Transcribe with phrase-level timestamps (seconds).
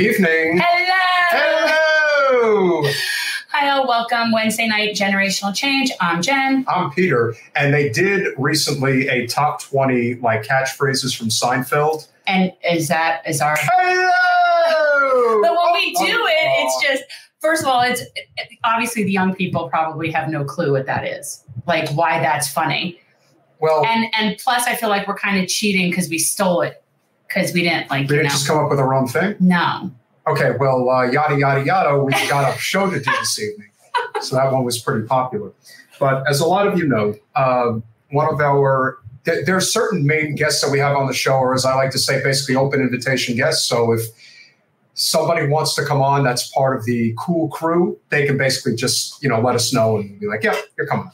[0.00, 0.60] evening.
[0.62, 1.70] Hello.
[2.82, 2.90] Hello.
[3.52, 3.86] Hi, all.
[3.86, 5.90] Welcome Wednesday night generational change.
[6.00, 6.64] I'm Jen.
[6.68, 12.06] I'm Peter, and they did recently a top 20 like catchphrases from Seinfeld.
[12.26, 13.56] And is that is our?
[13.60, 15.42] Hello.
[15.42, 17.04] But when we oh do Oh, it, it's just
[17.40, 18.28] first of all, it's it-
[18.64, 22.98] obviously the young people probably have no clue what that is, like why that's funny.
[23.60, 26.82] well, And and plus, I feel like we're kind of cheating because we stole it
[27.28, 28.30] because we didn't like we didn't know.
[28.30, 29.34] just come up with our own thing.
[29.40, 29.90] No.
[30.26, 31.98] Okay, well, uh, yada yada yada.
[31.98, 33.70] We got a show to do this evening,
[34.20, 35.52] so that one was pretty popular.
[35.98, 40.06] But as a lot of you know, um, one of our th- there are certain
[40.06, 42.54] main guests that we have on the show, or as I like to say, basically
[42.54, 43.66] open invitation guests.
[43.66, 44.02] So if
[44.94, 47.98] somebody wants to come on, that's part of the cool crew.
[48.10, 51.10] They can basically just you know let us know and be like, yeah, you're coming.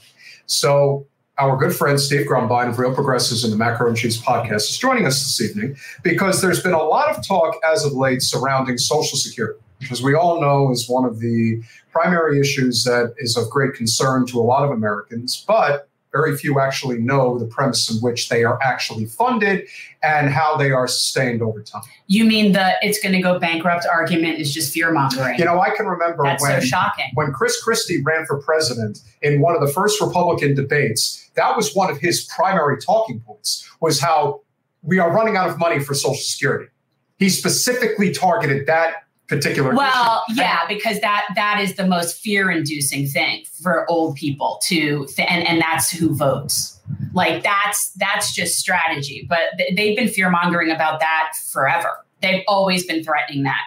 [0.47, 1.07] So
[1.39, 4.79] our good friend Steve Grumbine of Real Progressives and the Macro and Cheese podcast is
[4.79, 8.79] joining us this evening because there's been a lot of talk as of late surrounding
[8.79, 11.63] Social Security, which, as we all know, is one of the
[11.93, 15.86] primary issues that is of great concern to a lot of Americans, but
[16.17, 19.67] very few actually know the premise in which they are actually funded
[20.03, 21.83] and how they are sustained over time.
[22.07, 25.39] You mean the it's going to go bankrupt argument is just fear mongering?
[25.39, 27.11] You know, I can remember That's when so shocking.
[27.15, 31.75] when Chris Christie ran for president in one of the first Republican debates, that was
[31.75, 34.41] one of his primary talking points was how
[34.83, 36.71] we are running out of money for Social Security.
[37.19, 40.41] He specifically targeted that particular Well, issue.
[40.41, 45.61] yeah, because that that is the most fear-inducing thing for old people to, and and
[45.61, 46.81] that's who votes.
[47.13, 49.27] Like that's that's just strategy.
[49.29, 52.05] But they've been fear mongering about that forever.
[52.23, 53.61] They've always been threatening that,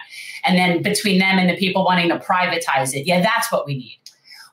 [0.44, 3.76] and then between them and the people wanting to privatize it, yeah, that's what we
[3.76, 3.98] need.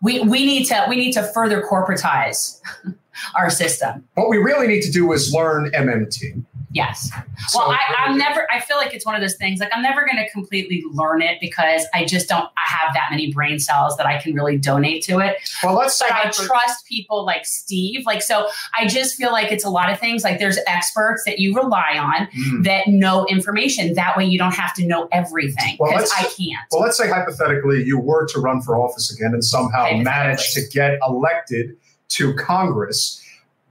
[0.02, 2.59] We we need to we need to further corporatize
[3.36, 4.03] our system.
[4.16, 6.44] What we really need to do is learn MMT.
[6.71, 7.09] Yes.
[7.47, 8.45] So- Well, I, I'm never.
[8.52, 9.59] I feel like it's one of those things.
[9.61, 12.43] Like I'm never going to completely learn it because I just don't.
[12.43, 15.37] I have that many brain cells that I can really donate to it.
[15.64, 18.05] well, let's say But I trust people like Steve.
[18.05, 20.25] Like so, I just feel like it's a lot of things.
[20.25, 22.61] Like there's experts that you rely on Hmm.
[22.64, 23.93] that know information.
[23.93, 26.65] That way, you don't have to know everything because let's- I can't.
[26.71, 30.61] Well, let's say hypothetically you were to run for office again and somehow manage to
[30.73, 31.77] get elected
[32.09, 33.23] to Congress.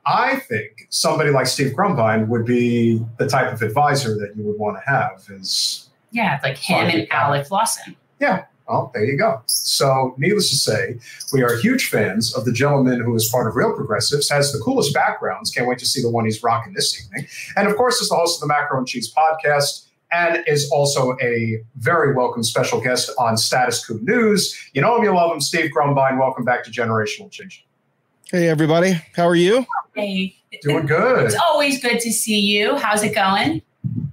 [0.07, 4.59] I think somebody like Steve Grumbine would be the type of advisor that you would
[4.59, 5.25] want to have.
[5.31, 7.97] Is yeah, like him and Alex Lawson.
[8.21, 8.45] Yeah.
[8.69, 9.43] Well, there you go.
[9.47, 10.99] So, needless to say,
[11.33, 14.59] we are huge fans of the gentleman who is part of Real Progressives, has the
[14.59, 15.53] coolest backgrounds.
[15.53, 17.29] Can't wait to see the one he's rocking this evening.
[17.57, 21.17] And of course, is the host of the Macro and Cheese podcast and is also
[21.21, 24.57] a very welcome special guest on Status Coup News.
[24.73, 26.19] You know him, you love him, Steve Grumbine.
[26.19, 27.65] Welcome back to Generational Change.
[28.31, 29.01] Hey, everybody.
[29.15, 29.65] How are you?
[29.95, 31.27] Hey, Doing good.
[31.27, 32.77] it's always good to see you.
[32.77, 33.63] How's it going?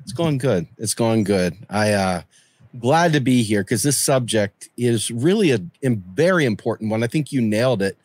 [0.03, 0.67] It's going good.
[0.77, 1.55] It's going good.
[1.69, 2.21] I uh
[2.79, 7.03] glad to be here because this subject is really a, a very important one.
[7.03, 7.97] I think you nailed it.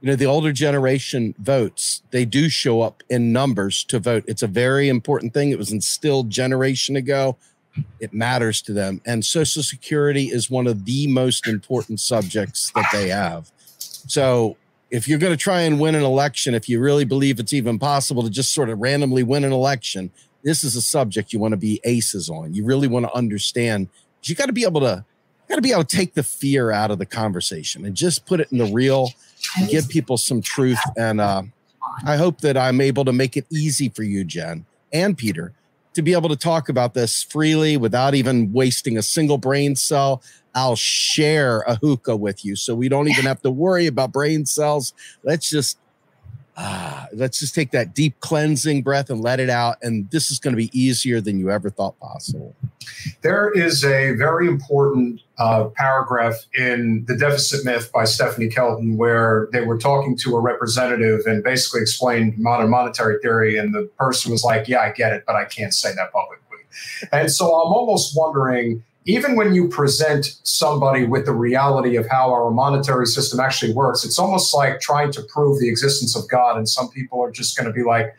[0.00, 4.24] You know, the older generation votes, they do show up in numbers to vote.
[4.26, 5.50] It's a very important thing.
[5.50, 7.36] It was instilled generation ago.
[7.98, 9.02] It matters to them.
[9.04, 13.50] And Social Security is one of the most important subjects that they have.
[13.78, 14.56] So
[14.90, 17.78] if you're going to try and win an election, if you really believe it's even
[17.78, 20.10] possible to just sort of randomly win an election,
[20.42, 22.54] this is a subject you want to be aces on.
[22.54, 23.88] You really want to understand.
[24.24, 25.04] You got to be able to,
[25.48, 28.40] got to be able to take the fear out of the conversation and just put
[28.40, 29.10] it in the real,
[29.58, 30.80] and give people some truth.
[30.96, 31.42] And uh,
[32.04, 35.52] I hope that I'm able to make it easy for you, Jen and Peter,
[35.94, 40.22] to be able to talk about this freely without even wasting a single brain cell.
[40.54, 44.46] I'll share a hookah with you, so we don't even have to worry about brain
[44.46, 44.92] cells.
[45.22, 45.78] Let's just
[46.60, 49.78] ah, let's just take that deep cleansing breath and let it out.
[49.82, 52.54] And this is going to be easier than you ever thought possible.
[53.22, 59.48] There is a very important uh, paragraph in The Deficit Myth by Stephanie Kelton where
[59.52, 63.56] they were talking to a representative and basically explained modern monetary theory.
[63.56, 66.40] And the person was like, Yeah, I get it, but I can't say that publicly.
[67.10, 72.30] And so I'm almost wondering even when you present somebody with the reality of how
[72.30, 76.56] our monetary system actually works, it's almost like trying to prove the existence of God.
[76.56, 78.14] And some people are just going to be like,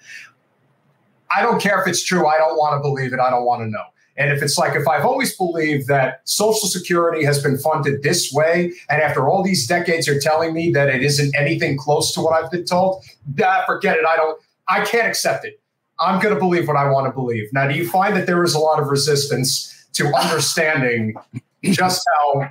[1.36, 2.28] I don't care if it's true.
[2.28, 3.20] I don't want to believe it.
[3.20, 3.84] I don't want to know.
[4.18, 8.32] And if it's like, if I've always believed that Social Security has been funded this
[8.34, 12.22] way, and after all these decades you're telling me that it isn't anything close to
[12.22, 13.04] what I've been told,
[13.38, 14.06] nah, forget it.
[14.06, 15.62] I don't, I can't accept it.
[16.00, 17.48] I'm going to believe what I want to believe.
[17.54, 21.14] Now, do you find that there is a lot of resistance to understanding
[21.64, 22.50] just how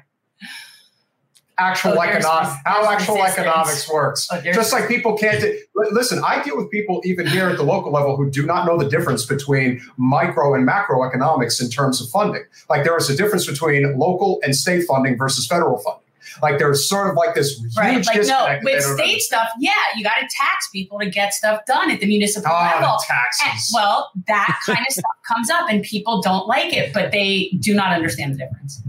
[1.59, 3.39] actual Oh, there's economic res- how actual resistance.
[3.47, 4.29] economics works.
[4.33, 6.23] Oh, Just like people can't do, li- listen.
[6.25, 8.89] I deal with people even here at the local level who do not know the
[8.89, 12.45] difference between micro and macroeconomics in terms of funding.
[12.71, 16.03] Like there is a difference between local and state funding versus federal funding.
[16.43, 18.05] Like there's sort of like this huge Right.
[18.07, 18.65] Like, no, disconnect.
[18.65, 19.21] that with state understand.
[19.23, 22.73] stuff, yeah, you got to tax people to get stuff done at the municipal Ah,
[22.81, 22.81] level.
[23.09, 23.73] the And- taxes.
[23.75, 27.75] well, that kind of stuff comes up and people don't like it, but they do
[27.75, 28.83] not understand the difference.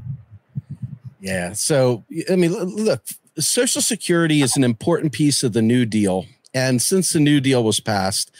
[1.20, 1.54] Yeah.
[1.54, 3.04] So, I mean, look,
[3.38, 6.26] Social Security is an important piece of the New Deal.
[6.54, 8.32] And since the New Deal was passed,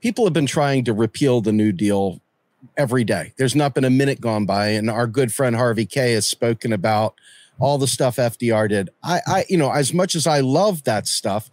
[0.00, 2.20] people have been trying to repeal the New Deal
[2.76, 3.32] every day.
[3.38, 4.68] There's not been a minute gone by.
[4.68, 7.14] And our good friend Harvey Kaye has spoken about
[7.58, 8.90] all the stuff FDR did.
[9.02, 11.50] I, I, you know, as much as I love that stuff,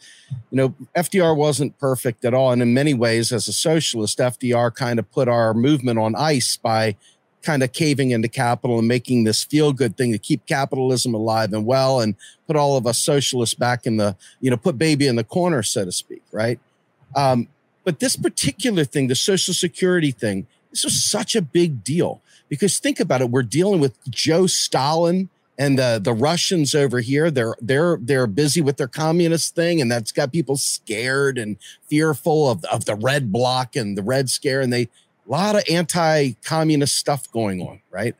[0.51, 2.51] you know, FDR wasn't perfect at all.
[2.51, 6.57] And in many ways, as a socialist, FDR kind of put our movement on ice
[6.57, 6.95] by
[7.41, 11.51] kind of caving into capital and making this feel good thing to keep capitalism alive
[11.53, 12.15] and well and
[12.47, 15.61] put all of us socialists back in the, you know, put baby in the corner,
[15.61, 16.59] so to speak, right?
[17.15, 17.49] Um,
[17.83, 22.79] but this particular thing, the Social Security thing, this was such a big deal because
[22.79, 23.29] think about it.
[23.29, 27.29] We're dealing with Joe Stalin and the the Russians over here.
[27.29, 31.57] They're they're they're busy with their communist thing, and that's got people scared and
[31.87, 34.89] fearful of of the red bloc and the red scare, and they
[35.25, 38.15] a lot of anti-communist stuff going on, right?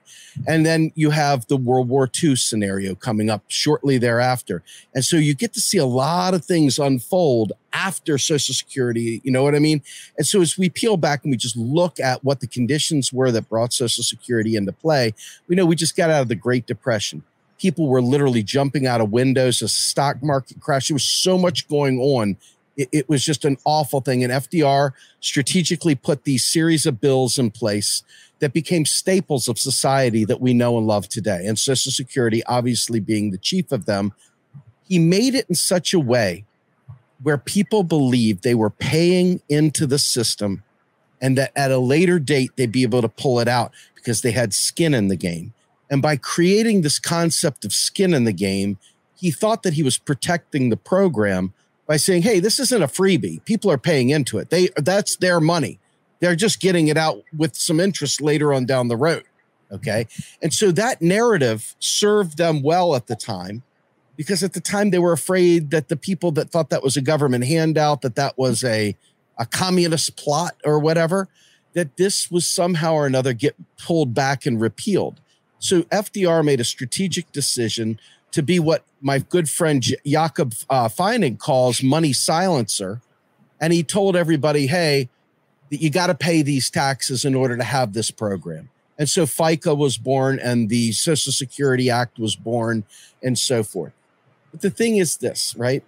[0.47, 4.63] And then you have the World War II scenario coming up shortly thereafter.
[4.95, 9.21] And so you get to see a lot of things unfold after Social Security.
[9.23, 9.81] You know what I mean?
[10.17, 13.31] And so as we peel back and we just look at what the conditions were
[13.31, 15.13] that brought Social Security into play,
[15.47, 17.23] we know we just got out of the Great Depression.
[17.59, 20.87] People were literally jumping out of windows, a stock market crash.
[20.87, 22.37] There was so much going on.
[22.75, 24.23] It, it was just an awful thing.
[24.23, 28.03] And FDR strategically put these series of bills in place
[28.39, 31.45] that became staples of society that we know and love today.
[31.45, 34.13] And Social Security, obviously being the chief of them,
[34.87, 36.45] he made it in such a way
[37.21, 40.61] where people believed they were paying into the system
[41.21, 44.31] and that at a later date they'd be able to pull it out because they
[44.31, 45.53] had skin in the game.
[45.89, 48.77] And by creating this concept of skin in the game,
[49.15, 51.53] he thought that he was protecting the program
[51.87, 53.43] by saying, "Hey, this isn't a freebie.
[53.45, 54.49] People are paying into it.
[54.49, 55.79] They that's their money.
[56.19, 59.23] They're just getting it out with some interest later on down the road."
[59.71, 60.07] Okay?
[60.41, 63.63] And so that narrative served them well at the time
[64.15, 67.01] because at the time they were afraid that the people that thought that was a
[67.01, 68.95] government handout, that that was a
[69.39, 71.27] a communist plot or whatever,
[71.73, 75.19] that this was somehow or another get pulled back and repealed.
[75.59, 77.99] So FDR made a strategic decision
[78.33, 80.89] to be what my good friend Jakob uh,
[81.39, 83.01] calls money silencer.
[83.61, 85.09] And he told everybody, hey,
[85.69, 88.69] that you got to pay these taxes in order to have this program.
[88.97, 92.83] And so FICA was born and the Social Security Act was born
[93.23, 93.93] and so forth.
[94.51, 95.83] But the thing is this, right?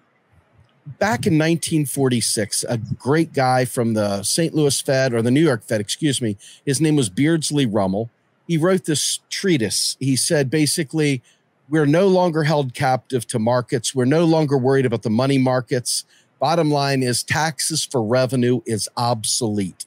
[0.86, 4.54] Back in 1946, a great guy from the St.
[4.54, 8.10] Louis Fed or the New York Fed, excuse me, his name was Beardsley Ruml.
[8.48, 9.98] He wrote this treatise.
[10.00, 11.22] He said basically,
[11.70, 13.96] we're no longer held captive to markets.
[13.96, 16.06] We're no longer worried about the money markets.
[16.40, 19.86] Bottom line is taxes for revenue is obsolete.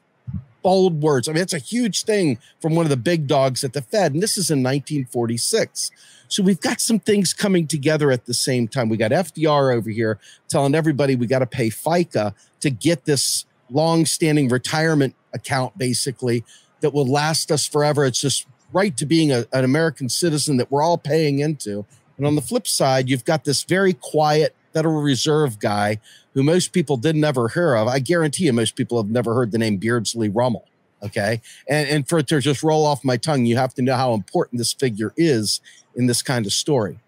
[0.63, 1.29] Bold words.
[1.29, 4.13] I mean, it's a huge thing from one of the big dogs at the Fed.
[4.13, 5.91] And this is in 1946.
[6.27, 8.89] So we've got some things coming together at the same time.
[8.89, 13.47] We got FDR over here telling everybody we got to pay FICA to get this
[13.71, 16.45] long-standing retirement account, basically,
[16.81, 18.05] that will last us forever.
[18.05, 21.85] It's just right to being a, an American citizen that we're all paying into.
[22.17, 25.99] And on the flip side, you've got this very quiet Federal Reserve guy
[26.35, 27.89] who most people didn't ever hear of.
[27.89, 30.63] I guarantee you, most people have never heard the name Beardsley Ruml.
[31.03, 31.41] Okay.
[31.69, 34.15] And, and for it to just roll off my tongue, you have to know how
[34.15, 35.61] important this figure is
[35.95, 36.99] in this kind of story.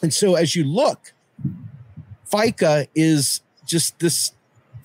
[0.00, 1.12] And so as you look,
[2.30, 4.32] FICA is just this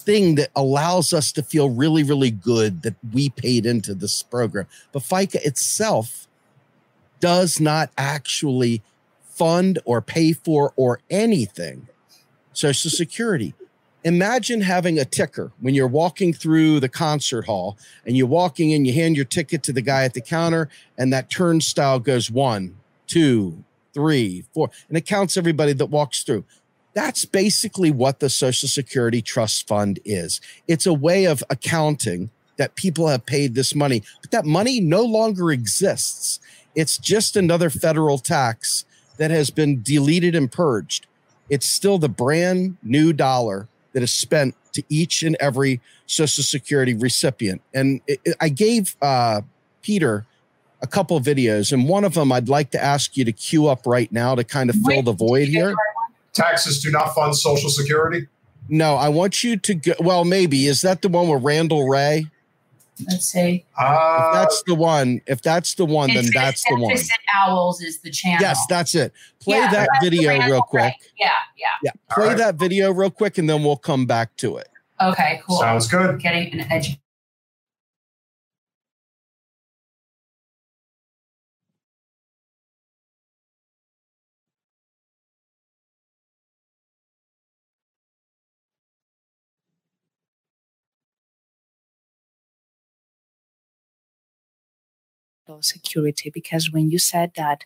[0.08, 4.66] thing that allows us to feel really, really good that we paid into this program.
[4.94, 6.30] But FICA itself
[7.20, 8.82] does not actually
[9.22, 11.90] fund or pay for or anything
[12.54, 13.54] Social Security.
[14.06, 18.86] Imagine having a ticker when you're walking through the concert hall and you're walking in,
[18.86, 22.78] you hand your ticket to the guy at the counter, and that turnstile goes one,
[23.08, 23.62] two,
[23.94, 26.46] three, four, and it counts everybody that walks through.
[26.98, 30.42] That's basically what the Social Security Trust Fund is.
[30.68, 35.04] It's a way of accounting that people have paid this money, but that money no
[35.04, 36.40] longer exists.
[36.74, 38.84] It's just another federal tax
[39.18, 41.06] that has been deleted and purged.
[41.52, 46.96] It's still the brand new dollar that is spent to each and every Social Security
[46.96, 47.62] recipient.
[47.76, 49.42] And it, it- I gave uh,
[49.84, 50.26] Peter
[50.82, 53.68] a couple of videos, and one of them I'd like to ask you to queue
[53.68, 55.76] up right now to kind of fill Wait, the void here.
[56.38, 58.28] Taxes do not fund Social Security.
[58.70, 59.94] No, I want you to go.
[60.00, 62.28] Well, maybe is that the one with Randall Wray?
[63.08, 63.64] Let's see.
[63.64, 66.96] If Uh, that's the one, if that's the one, then that's the one.
[67.36, 68.40] Owls is the channel.
[68.42, 69.14] Yes, that's it.
[69.40, 70.82] Play Yeah, that video Randall real quick.
[70.84, 70.96] Wray.
[71.20, 71.68] Yeah, yeah.
[71.84, 72.38] Yeah, play All right.
[72.40, 74.68] that video real quick, and then we'll come back to it.
[75.00, 75.58] Okay, cool.
[75.60, 76.20] sounds good.
[76.20, 76.98] Getting an edge.
[95.48, 97.64] Social security because when you said that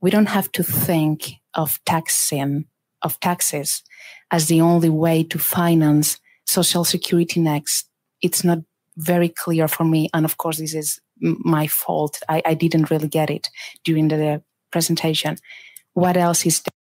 [0.00, 2.64] we don't have to think of taxing
[3.02, 3.82] of taxes
[4.30, 7.86] as the only way to finance social security next.
[8.22, 8.60] It's not
[8.96, 12.18] very clear for me and of course this is my fault.
[12.30, 13.48] I, I didn't really get it
[13.84, 15.36] during the presentation.
[15.92, 16.72] What else is there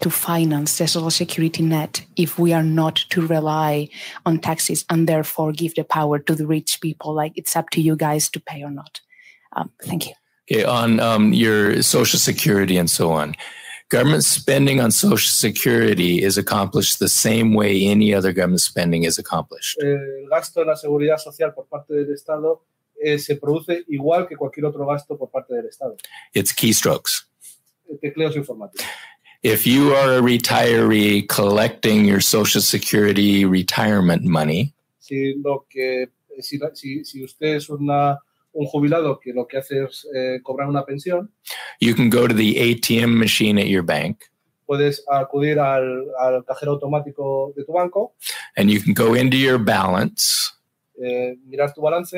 [0.00, 3.90] to finance the social security net if we are not to rely
[4.24, 7.12] on taxes and therefore give the power to the rich people?
[7.12, 9.00] Like it's up to you guys to pay or not
[9.54, 10.12] um, thank you.
[10.50, 13.34] Okay, on um, your Social Security and so on,
[13.88, 19.18] government spending on Social Security is accomplished the same way any other government spending is
[19.18, 19.78] accomplished.
[19.80, 22.62] el gasto en la seguridad social por parte del Estado
[23.02, 25.96] eh, se produce igual que cualquier otro gasto por parte del Estado.
[26.34, 27.24] It's keystrokes.
[27.90, 28.84] Eh, Tecleos informáticos.
[29.42, 36.08] If you are a retiree collecting your Social Security retirement money, Si, lo que,
[36.40, 38.18] si, si, si usted es una,
[38.54, 41.30] un jubilado que lo que hace es eh, cobrar una pensión,
[41.80, 44.22] you can go to the ATM machine at your bank
[44.66, 48.14] puedes acudir al, al cajero automático de tu banco,
[48.56, 50.50] and you can go into your balance.
[51.02, 52.14] eh, mirar tu balance.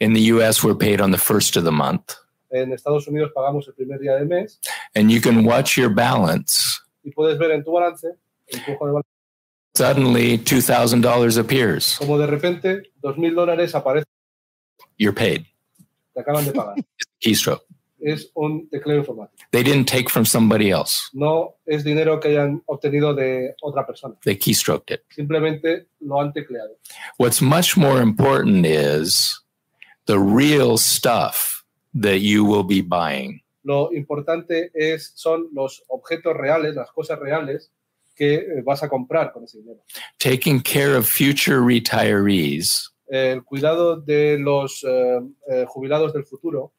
[0.00, 2.12] In the US, we're paid on the first of the month.
[2.50, 4.60] En Estados Unidos pagamos el primer día del mes
[4.94, 6.78] And you can watch your balance.
[7.02, 8.06] y puedes ver en tu balance,
[8.48, 9.08] en tu balance,
[9.74, 11.96] Suddenly, $2,000 appears.
[11.98, 14.04] como de repente 2.000 dólares aparecen,
[14.98, 15.46] You're paid.
[16.12, 16.76] Te acaban de pagar.
[17.20, 17.64] Keystroke.
[17.98, 19.44] Es un tecleo informático.
[19.52, 21.08] They didn't take from somebody else.
[21.12, 24.16] no es dinero que hayan obtenido de otra persona.
[24.24, 25.02] They keystroked it.
[25.10, 26.76] Simplemente lo han tecleado.
[27.18, 29.40] What's much more important is
[30.06, 31.64] the real stuff
[31.94, 33.40] that you will be buying.
[33.62, 37.70] Lo importante es, son los objetos reales, las cosas reales
[38.16, 39.80] que eh, vas a comprar con ese dinero.
[40.18, 46.72] Taking care of future retirees El cuidado de los eh, eh, jubilados del futuro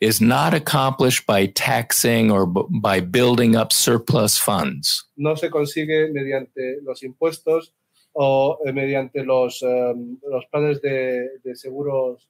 [0.00, 5.10] is not accomplished by taxing or by building up surplus funds.
[5.16, 7.74] no se consigue mediante los impuestos
[8.12, 9.94] o eh, mediante los, eh,
[10.28, 12.28] los planes de, de seguros,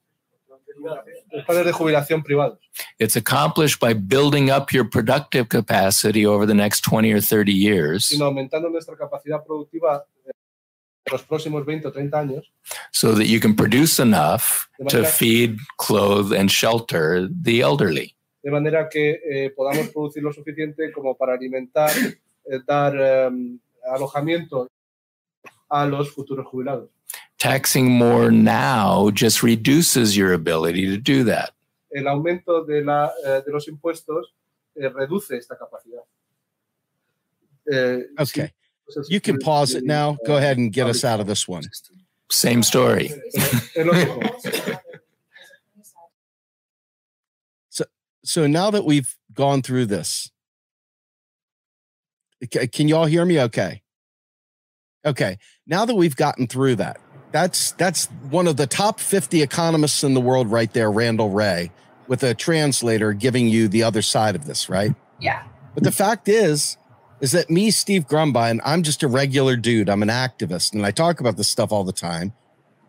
[1.30, 2.58] los planes de jubilación privados.
[2.98, 8.06] It's accomplished by building up your productive capacity over the next 20 or 30 years
[8.06, 10.32] sino aumentando nuestra capacidad productiva en
[11.10, 12.52] los próximos 20 o 30 años
[12.92, 18.14] so that you can produce enough to feed, clothe, and shelter the elderly.
[18.42, 21.90] de manera que eh, podamos producir lo suficiente como para alimentar,
[22.46, 23.30] eh, dar eh,
[23.92, 24.66] alojamiento
[25.68, 26.88] a los futuros jubilados.
[27.36, 31.50] Taxing more now just reduces your ability to do that.
[31.90, 34.34] El aumento de, la, eh, de los impuestos
[34.74, 36.02] eh, reduce esta capacidad.
[37.70, 38.46] Eh, Okay.
[38.46, 38.52] sí, pues
[39.08, 40.16] You can pause it now.
[40.26, 41.64] Go ahead and get us out of this one.
[42.30, 43.10] Same story.
[43.34, 44.78] Es lo mismo.
[48.22, 50.30] So now that we've gone through this,
[52.50, 53.40] can you all hear me?
[53.40, 53.82] Okay.
[55.04, 55.38] Okay.
[55.66, 57.00] Now that we've gotten through that,
[57.32, 61.72] that's that's one of the top 50 economists in the world right there, Randall Wray,
[62.08, 64.94] with a translator giving you the other side of this, right?
[65.18, 65.42] Yeah.
[65.74, 66.76] But the fact is,
[67.20, 69.88] is that me, Steve Grumbine, I'm just a regular dude.
[69.88, 72.32] I'm an activist and I talk about this stuff all the time.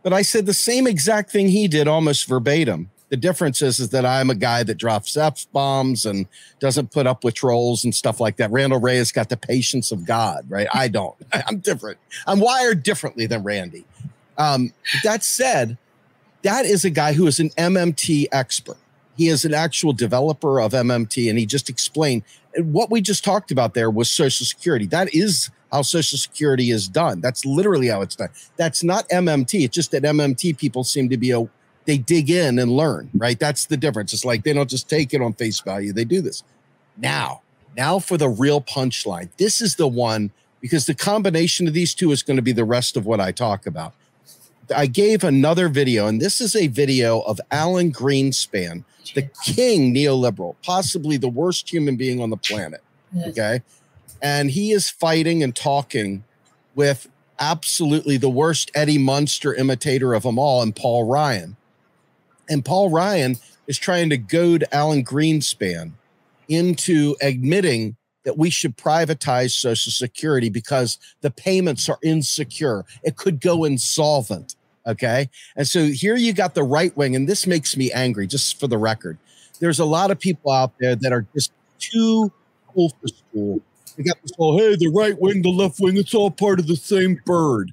[0.03, 2.89] But I said the same exact thing he did almost verbatim.
[3.09, 6.27] The difference is, is that I'm a guy that drops F bombs and
[6.59, 8.51] doesn't put up with trolls and stuff like that.
[8.51, 10.67] Randall Wray has got the patience of God, right?
[10.73, 11.15] I don't.
[11.33, 11.97] I'm different.
[12.25, 13.85] I'm wired differently than Randy.
[14.37, 14.73] Um,
[15.03, 15.77] that said,
[16.43, 18.77] that is a guy who is an MMT expert.
[19.21, 22.23] He is an actual developer of MMT, and he just explained
[22.57, 24.87] what we just talked about there was Social Security.
[24.87, 27.21] That is how Social Security is done.
[27.21, 28.29] That's literally how it's done.
[28.57, 29.63] That's not MMT.
[29.63, 31.47] It's just that MMT people seem to be a
[31.85, 33.39] they dig in and learn, right?
[33.39, 34.11] That's the difference.
[34.11, 35.93] It's like they don't just take it on face value.
[35.93, 36.41] They do this.
[36.97, 37.41] Now,
[37.77, 39.29] now for the real punchline.
[39.37, 42.65] This is the one because the combination of these two is going to be the
[42.65, 43.93] rest of what I talk about.
[44.75, 48.83] I gave another video, and this is a video of Alan Greenspan,
[49.13, 52.81] the king neoliberal, possibly the worst human being on the planet.
[53.27, 53.61] Okay.
[54.21, 56.23] And he is fighting and talking
[56.75, 61.57] with absolutely the worst Eddie Munster imitator of them all, and Paul Ryan.
[62.49, 65.93] And Paul Ryan is trying to goad Alan Greenspan
[66.47, 72.85] into admitting that we should privatize Social Security because the payments are insecure.
[73.03, 74.55] It could go insolvent.
[74.87, 75.29] Okay.
[75.55, 78.67] And so here you got the right wing, and this makes me angry, just for
[78.67, 79.17] the record.
[79.59, 82.31] There's a lot of people out there that are just too
[82.73, 83.61] cool for school.
[83.95, 86.67] They got this whole, hey, the right wing, the left wing, it's all part of
[86.67, 87.71] the same bird.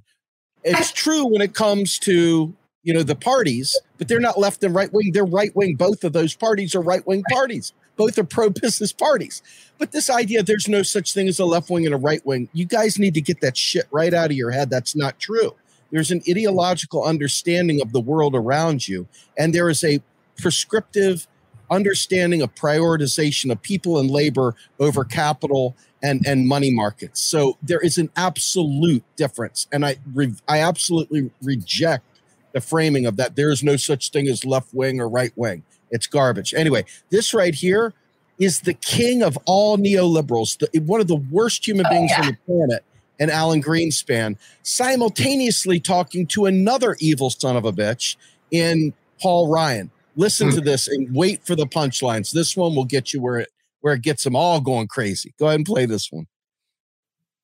[0.64, 4.74] It's true when it comes to, you know, the parties, but they're not left and
[4.74, 5.12] right wing.
[5.12, 5.76] They're right wing.
[5.76, 7.72] Both of those parties are right wing parties.
[7.96, 9.42] Both are pro business parties.
[9.78, 12.48] But this idea there's no such thing as a left wing and a right wing,
[12.52, 14.68] you guys need to get that shit right out of your head.
[14.68, 15.54] That's not true.
[15.90, 19.06] There's an ideological understanding of the world around you,
[19.38, 20.02] and there is a
[20.36, 21.26] prescriptive
[21.70, 27.20] understanding of prioritization of people and labor over capital and and money markets.
[27.20, 32.04] So there is an absolute difference, and I re, I absolutely reject
[32.52, 33.36] the framing of that.
[33.36, 35.64] There is no such thing as left wing or right wing.
[35.90, 36.54] It's garbage.
[36.54, 37.94] Anyway, this right here
[38.38, 42.20] is the king of all neoliberals, the, one of the worst human oh, beings oh,
[42.20, 42.26] yeah.
[42.26, 42.84] on the planet,
[43.18, 48.16] and Alan Greenspan, simultaneously talking to another evil son of a bitch
[48.50, 49.90] in Paul Ryan.
[50.16, 50.56] Listen hmm.
[50.56, 52.32] to this and wait for the punchlines.
[52.32, 53.48] This one will get you where it
[53.80, 55.34] where it gets them all going crazy.
[55.38, 56.26] Go ahead and play this one.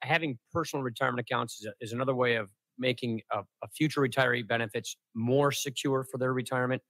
[0.02, 4.47] Having personal retirement accounts is, a, is another way of making a, a future retiree
[4.47, 6.83] benefits more secure for their retirement.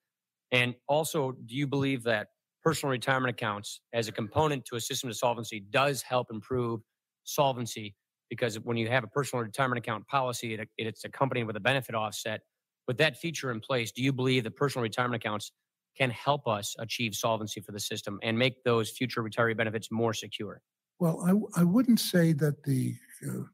[0.50, 2.28] And also, do you believe that
[2.62, 6.80] personal retirement accounts as a component to a system of solvency does help improve
[7.24, 7.94] solvency
[8.30, 11.94] because when you have a personal retirement account policy, it, it's accompanied with a benefit
[11.94, 12.40] offset.
[12.86, 15.52] With that feature in place, do you believe that personal retirement accounts
[15.96, 20.12] can help us achieve solvency for the system and make those future retiree benefits more
[20.12, 20.60] secure?
[20.98, 22.94] Well, I, I wouldn't say that the
[23.26, 23.44] uh,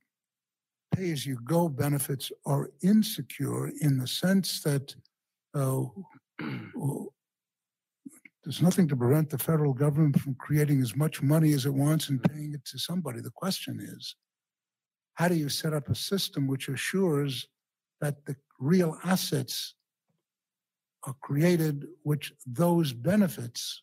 [0.95, 4.95] pay as you go benefits are insecure in the sense that
[5.55, 5.83] uh,
[8.45, 12.09] there's nothing to prevent the federal government from creating as much money as it wants
[12.09, 13.21] and paying it to somebody.
[13.21, 14.17] The question is,
[15.21, 17.47] how do you set up a system which assures
[18.01, 19.75] that the real assets
[21.07, 23.83] are created which those benefits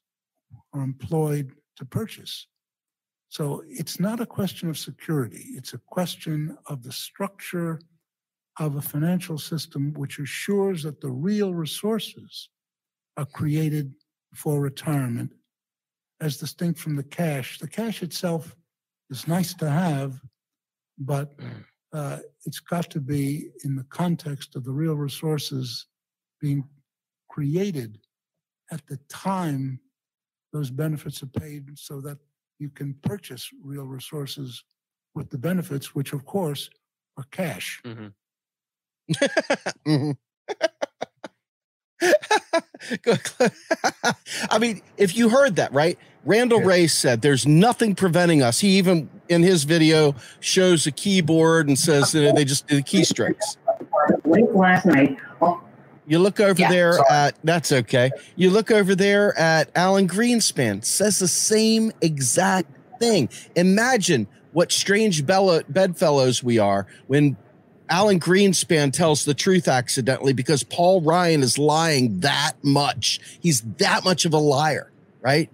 [0.74, 2.48] are employed to purchase?
[3.30, 7.80] So it's not a question of security, it's a question of the structure
[8.60, 12.50] of a financial system which assures that the real resources
[13.16, 13.94] are created
[14.34, 15.34] for retirement
[16.20, 17.60] as distinct from the cash.
[17.60, 18.56] The cash itself
[19.12, 20.20] is nice to have,
[20.98, 21.64] but mm.
[21.94, 25.86] uh, it's got to be in the context of the real resources
[26.42, 26.64] being
[27.30, 28.00] created
[28.72, 29.80] at the time
[30.54, 32.18] those benefits are paid so that
[32.60, 34.64] you can purchase real resources
[35.14, 36.70] with the benefits, which of course
[37.18, 37.82] are cash.
[37.86, 38.08] Mm-hmm.
[39.88, 40.12] mm-hmm.
[44.50, 45.98] I mean, if you heard that, right?
[46.26, 48.60] Randall Wray said there's nothing preventing us.
[48.60, 52.84] He even in his video shows a keyboard and says that they just do the
[52.84, 53.58] keystrokes.
[54.26, 55.18] Late last night.
[56.06, 57.08] You look over yeah, there sorry.
[57.10, 58.12] at that's okay.
[58.36, 63.30] You look over there at Alan Greenspan says the same exact thing.
[63.56, 67.38] Imagine what strange bedfellows we are when
[67.90, 73.20] Alan Greenspan tells the truth accidentally because Paul Ryan is lying that much.
[73.40, 75.50] He's that much of a liar, right?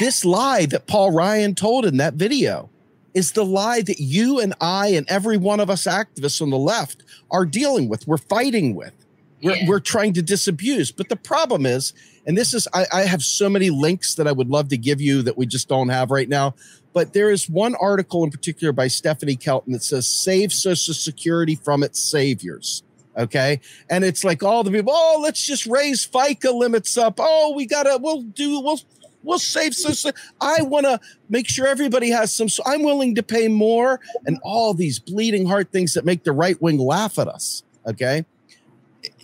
[0.00, 2.68] this lie that Paul Ryan told in that video
[3.14, 6.58] is the lie that you and I and every one of us activists on the
[6.58, 8.92] left are dealing with, we're fighting with,
[9.42, 9.68] we're, yeah.
[9.68, 10.90] we're trying to disabuse.
[10.92, 11.92] But the problem is,
[12.26, 15.00] and this is, I, I have so many links that I would love to give
[15.00, 16.54] you that we just don't have right now.
[16.92, 21.54] But there is one article in particular by Stephanie Kelton that says save Social Security
[21.54, 22.82] from its saviors.
[23.16, 23.60] Okay.
[23.90, 27.14] And it's like all the people, oh, let's just raise FICA limits up.
[27.18, 28.80] Oh, we gotta, we'll do, we'll
[29.22, 30.12] we'll save social.
[30.40, 32.48] I want to make sure everybody has some.
[32.48, 36.32] So I'm willing to pay more, and all these bleeding heart things that make the
[36.32, 37.62] right wing laugh at us.
[37.86, 38.24] Okay,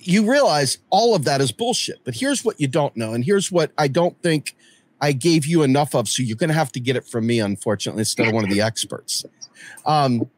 [0.07, 2.01] you realize all of that is bullshit.
[2.05, 4.55] But here's what you don't know, and here's what I don't think
[5.01, 7.41] I gave you enough of, so you're going to have to get it from me,
[7.41, 9.25] unfortunately, instead of one of the experts.
[9.85, 10.31] Um,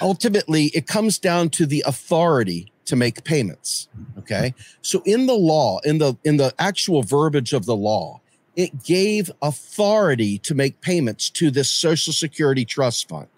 [0.00, 3.88] ultimately, it comes down to the authority to make payments.
[4.18, 8.20] Okay, so in the law, in the in the actual verbiage of the law,
[8.56, 13.28] it gave authority to make payments to this Social Security trust fund.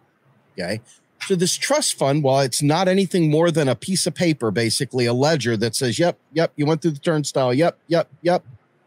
[0.54, 0.80] Okay,
[1.26, 5.06] So this trust fund, while it's not anything more than a piece of paper, basically
[5.06, 7.52] a ledger that says, "Yep, yep, you went through the turnstile.
[7.52, 8.44] Yep, yep, yep.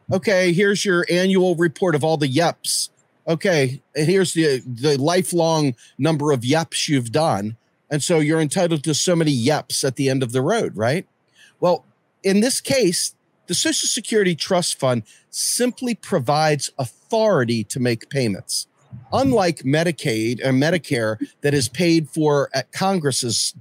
[0.09, 2.91] Okay, here's your annual report of all the yeps.
[3.27, 7.57] Okay, and here's the the lifelong number of yeps you've done,
[7.91, 11.05] and so you're entitled to so many yeps at the end of the road, right?
[11.59, 11.83] Well,
[12.23, 13.15] in this case,
[13.47, 18.67] the Social Security Trust Fund simply provides authority to make payments
[19.11, 23.55] unlike Medicaid or Medicare that is paid for at Congress's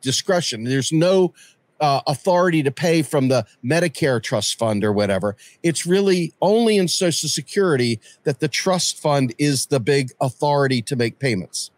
[0.00, 0.64] discretion.
[0.64, 1.34] There's no
[1.80, 5.36] uh, authority to pay from the Medicare trust fund or whatever.
[5.62, 10.96] It's really only in Social Security that the trust fund is the big authority to
[10.96, 11.70] make payments.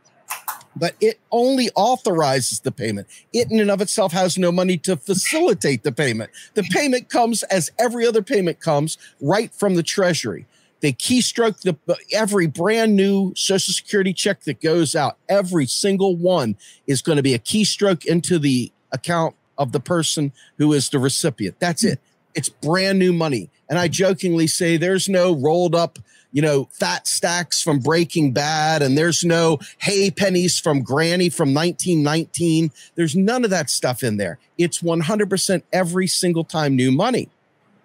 [0.76, 3.08] But it only authorizes the payment.
[3.32, 6.30] It in and of itself has no money to facilitate the payment.
[6.54, 10.46] The payment comes as every other payment comes right from the Treasury.
[10.80, 11.76] They keystroke the
[12.12, 15.18] every brand new Social Security check that goes out.
[15.28, 20.32] Every single one is going to be a keystroke into the account of the person
[20.58, 21.60] who is the recipient.
[21.60, 22.00] That's it.
[22.34, 23.50] It's brand new money.
[23.68, 25.98] And I jokingly say there's no rolled up,
[26.32, 31.52] you know, fat stacks from Breaking Bad, and there's no hay pennies from Granny from
[31.52, 32.70] 1919.
[32.94, 34.38] There's none of that stuff in there.
[34.56, 37.28] It's 100% every single time new money.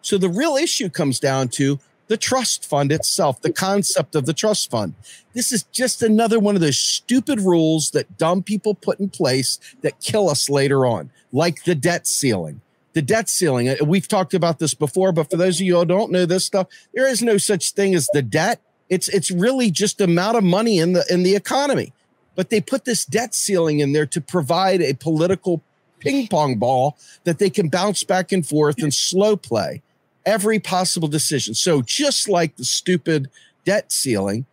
[0.02, 4.34] So the real issue comes down to the trust fund itself, the concept of the
[4.34, 4.94] trust fund.
[5.34, 9.60] This is just another one of those stupid rules that dumb people put in place
[9.82, 12.62] that kill us later on, like the debt ceiling.
[12.94, 15.86] The debt ceiling, uh, we've talked about this before, but for those of you who
[15.86, 18.62] don't know this stuff, there is no such thing as the debt.
[18.88, 21.92] It's it's really just amount of money in the in the economy.
[22.36, 25.62] But they put this debt ceiling in there to provide a political
[26.00, 29.82] ping pong ball that they can bounce back and forth and slow play
[30.26, 31.54] every possible decision.
[31.54, 33.30] So just like the stupid
[33.64, 34.46] debt ceiling,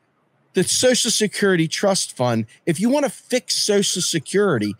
[0.54, 4.74] the Social Security Trust Fund, if you want to fix Social Security,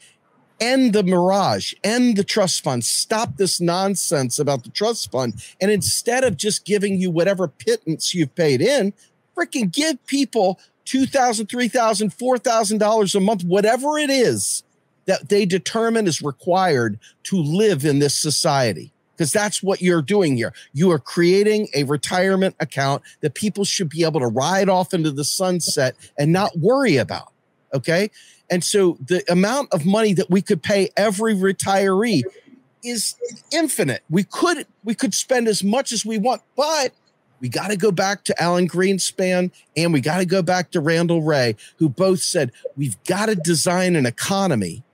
[0.60, 5.34] end the mirage, end the trust fund, stop this nonsense about the trust fund.
[5.60, 8.92] And instead of just giving you whatever pittance you've paid in,
[9.36, 14.62] freaking give people $2,000, $3,000, $4,000 a month, whatever it is
[15.06, 20.36] that they determine is required to live in this society because that's what you're doing
[20.36, 20.52] here.
[20.72, 25.10] You are creating a retirement account that people should be able to ride off into
[25.10, 27.32] the sunset and not worry about.
[27.74, 28.10] Okay.
[28.50, 32.22] And so the amount of money that we could pay every retiree
[32.84, 33.14] is
[33.52, 34.02] infinite.
[34.10, 36.92] We could we could spend as much as we want, but
[37.40, 40.80] we got to go back to Alan Greenspan and we got to go back to
[40.80, 44.84] Randall Wray, who both said we've got to design an economy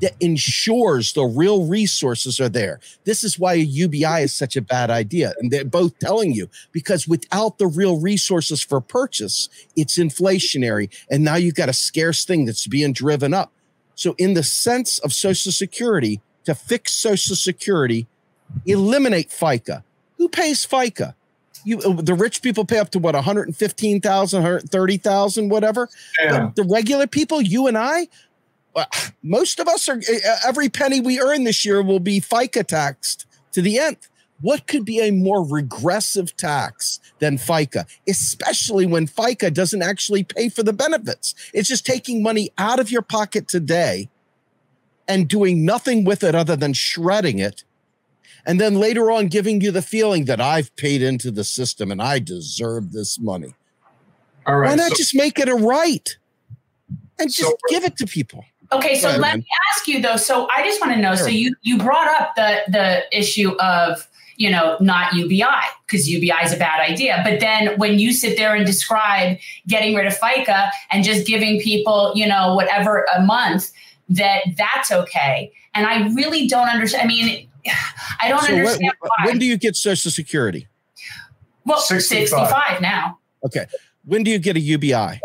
[0.00, 2.80] that ensures the real resources are there.
[3.04, 4.24] This is why a UBI mm-hmm.
[4.24, 5.34] is such a bad idea.
[5.38, 10.90] And they're both telling you because without the real resources for purchase, it's inflationary.
[11.10, 13.52] And now you've got a scarce thing that's being driven up.
[13.94, 18.06] So, in the sense of Social Security, to fix Social Security,
[18.64, 19.82] eliminate FICA.
[20.18, 21.14] Who pays FICA?
[21.64, 25.88] You, uh, the rich people pay up to what 115,000, 130,000, whatever.
[26.22, 26.50] Yeah.
[26.54, 28.08] The, the regular people, you and I,
[29.22, 32.66] most of us are eh, eh, every penny we earn this year will be FICA
[32.66, 34.08] taxed to the nth.
[34.40, 40.48] What could be a more regressive tax than FICA, especially when FICA doesn't actually pay
[40.48, 41.34] for the benefits?
[41.52, 44.08] It's just taking money out of your pocket today
[45.08, 47.64] and doing nothing with it other than shredding it.
[48.46, 52.00] And then later on, giving you the feeling that I've paid into the system and
[52.00, 53.54] I deserve this money.
[54.46, 54.70] All right.
[54.70, 56.16] Why not so- just make it a right
[57.18, 58.44] and just so- give it to people?
[58.70, 59.38] Okay, so ahead, let man.
[59.38, 60.16] me ask you though.
[60.16, 61.14] So I just want to know.
[61.14, 61.24] Sure.
[61.24, 65.44] So you you brought up the the issue of you know not UBI
[65.86, 67.20] because UBI is a bad idea.
[67.24, 71.60] But then when you sit there and describe getting rid of FICA and just giving
[71.60, 73.70] people you know whatever a month,
[74.10, 75.50] that that's okay.
[75.74, 77.04] And I really don't understand.
[77.04, 77.48] I mean,
[78.20, 78.92] I don't so understand.
[79.00, 80.66] When, when do you get Social Security?
[81.64, 82.48] Well, 65.
[82.48, 83.18] 65 now.
[83.44, 83.66] Okay.
[84.04, 85.20] When do you get a UBI?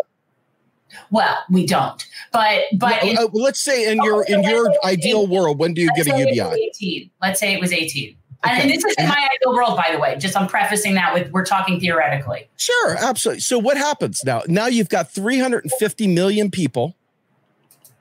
[1.13, 2.03] Well, we don't.
[2.31, 5.29] But but in, uh, let's say in your in your ideal 18.
[5.29, 6.71] world, when do you get a UBI?
[6.73, 7.11] 18.
[7.21, 8.17] Let's say it was 18.
[8.45, 8.61] Okay.
[8.61, 10.17] And this is in my ideal world, by the way.
[10.17, 12.49] Just I'm prefacing that with we're talking theoretically.
[12.57, 13.41] Sure, absolutely.
[13.41, 14.41] So what happens now?
[14.47, 16.95] Now you've got 350 million people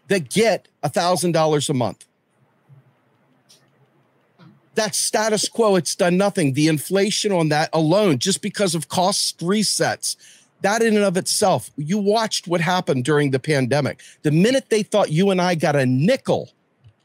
[0.08, 2.06] that get a thousand dollars a month.
[4.74, 5.76] That's status quo.
[5.76, 6.54] It's done nothing.
[6.54, 10.16] The inflation on that alone, just because of cost resets,
[10.62, 14.00] that in and of itself, you watched what happened during the pandemic.
[14.22, 16.50] The minute they thought you and I got a nickel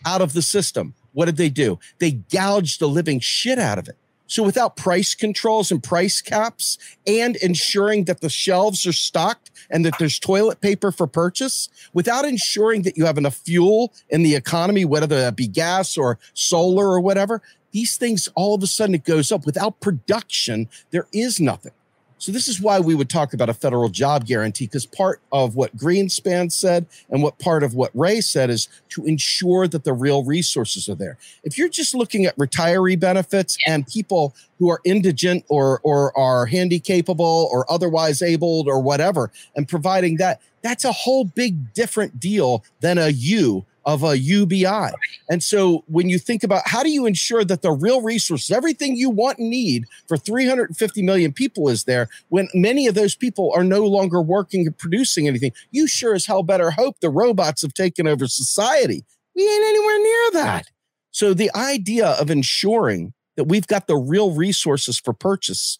[0.06, 1.80] out of the system, what did they do?
[2.00, 3.98] They gouged the living shit out of it.
[4.28, 9.86] So without price controls and price caps and ensuring that the shelves are stocked and
[9.86, 14.36] that there's toilet paper for purchase, without ensuring that you have enough fuel in the
[14.36, 17.42] economy, whether that be gas or solar or whatever,
[17.72, 19.46] these things all of a sudden it goes up.
[19.46, 21.72] Without production, there is nothing.
[22.20, 25.56] So this is why we would talk about a federal job guarantee because part of
[25.56, 29.94] what Greenspan said and what part of what Wray said is to ensure that the
[29.94, 31.18] real resources are there.
[31.44, 36.48] If you're just looking at retiree benefits and people who are indigent or or are
[36.48, 42.64] handicapable or otherwise abled or whatever and providing that that's a whole big different deal
[42.82, 44.92] than a you of a UBI.
[45.30, 48.98] And so when you think about how do you ensure that the real resources, everything
[48.98, 53.52] you want and need for 350 million people is there when many of those people
[53.56, 57.62] are no longer working and producing anything, you sure as hell better hope the robots
[57.62, 59.06] have taken over society.
[59.34, 60.66] We ain't anywhere near that.
[61.12, 65.80] So the idea of ensuring that we've got the real resources for purchase,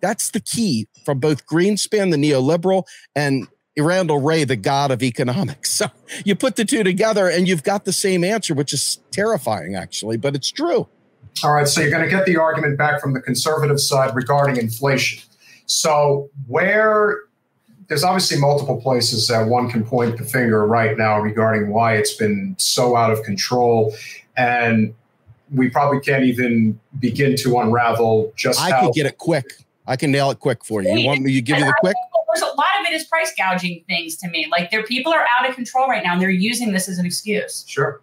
[0.00, 2.84] that's the key from both Greenspan, the neoliberal,
[3.16, 3.48] and
[3.80, 5.68] Randall Wray, the god of economics.
[5.78, 5.86] So
[6.24, 10.16] you put the two together and you've got the same answer, which is terrifying, actually,
[10.16, 10.88] but it's true.
[11.44, 11.68] All right.
[11.68, 15.22] So you're going to get the argument back from the conservative side regarding inflation.
[15.66, 17.18] So, where
[17.88, 22.14] there's obviously multiple places that one can point the finger right now regarding why it's
[22.14, 23.94] been so out of control.
[24.36, 24.94] And
[25.52, 28.86] we probably can't even begin to unravel just I how.
[28.86, 29.54] could get it quick.
[29.86, 30.92] I can nail it quick for you.
[30.92, 31.96] You want me to give you the quick?
[32.38, 34.46] There's a lot of it is price gouging things to me.
[34.50, 37.06] Like their people are out of control right now and they're using this as an
[37.06, 37.64] excuse.
[37.66, 38.00] Sure.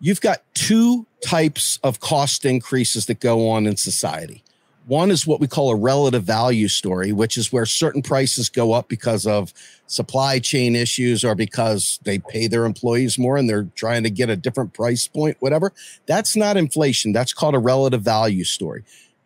[0.00, 4.42] You've got two types of cost increases that go on in society.
[4.86, 8.72] One is what we call a relative value story, which is where certain prices go
[8.72, 9.54] up because of
[9.86, 14.28] supply chain issues or because they pay their employees more and they're trying to get
[14.28, 15.72] a different price point, whatever.
[16.06, 17.12] That's not inflation.
[17.12, 18.82] That's called a relative value story.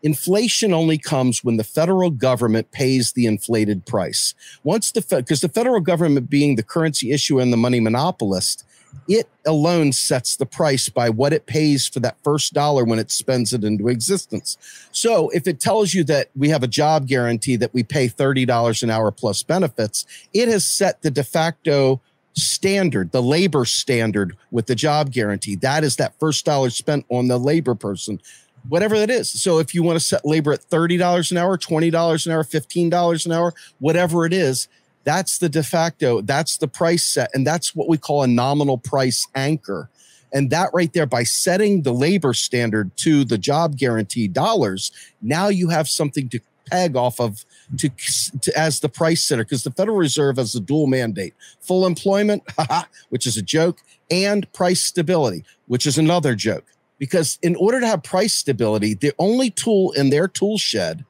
[0.06, 4.34] Inflation only comes when the federal government pays the inflated price.
[4.62, 8.64] Once the because the federal government being the currency issuer and the money monopolist,
[9.08, 13.10] it alone sets the price by what it pays for that first dollar when it
[13.10, 14.56] spends it into existence.
[14.92, 18.84] So if it tells you that we have a job guarantee that we pay $30
[18.84, 22.00] an hour plus benefits, it has set the de facto
[22.34, 25.56] standard, the labor standard with the job guarantee.
[25.56, 28.20] That is that first dollar spent on the labor person
[28.68, 29.30] whatever that is.
[29.30, 33.26] So if you want to set labor at $30 an hour, $20 an hour, $15
[33.26, 34.68] an hour, whatever it is,
[35.04, 37.30] that's the de facto, that's the price set.
[37.32, 39.88] And that's what we call a nominal price anchor.
[40.32, 44.90] And that right there, by setting the labor standard to the job guarantee dollars,
[45.22, 47.44] now you have something to peg off of
[47.78, 47.88] to,
[48.40, 52.42] to as the price center because the Federal Reserve has a dual mandate: full employment,
[53.10, 53.78] which is a joke,
[54.10, 56.64] and price stability, which is another joke
[56.98, 61.04] because in order to have price stability, the only tool in their tool shed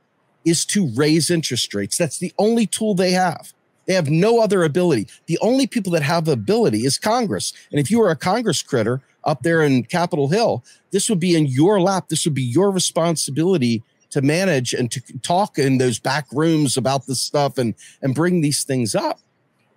[0.45, 1.99] is to raise interest rates.
[1.99, 3.53] That's the only tool they have.
[3.87, 5.09] They have no other ability.
[5.27, 7.53] The only people that have ability is Congress.
[7.71, 11.37] And if you were a Congress critter up there in Capitol Hill, this would be
[11.37, 12.09] in your lap.
[12.09, 17.07] This would be your responsibility to manage and to talk in those back rooms about
[17.07, 19.21] this stuff and, and bring these things up.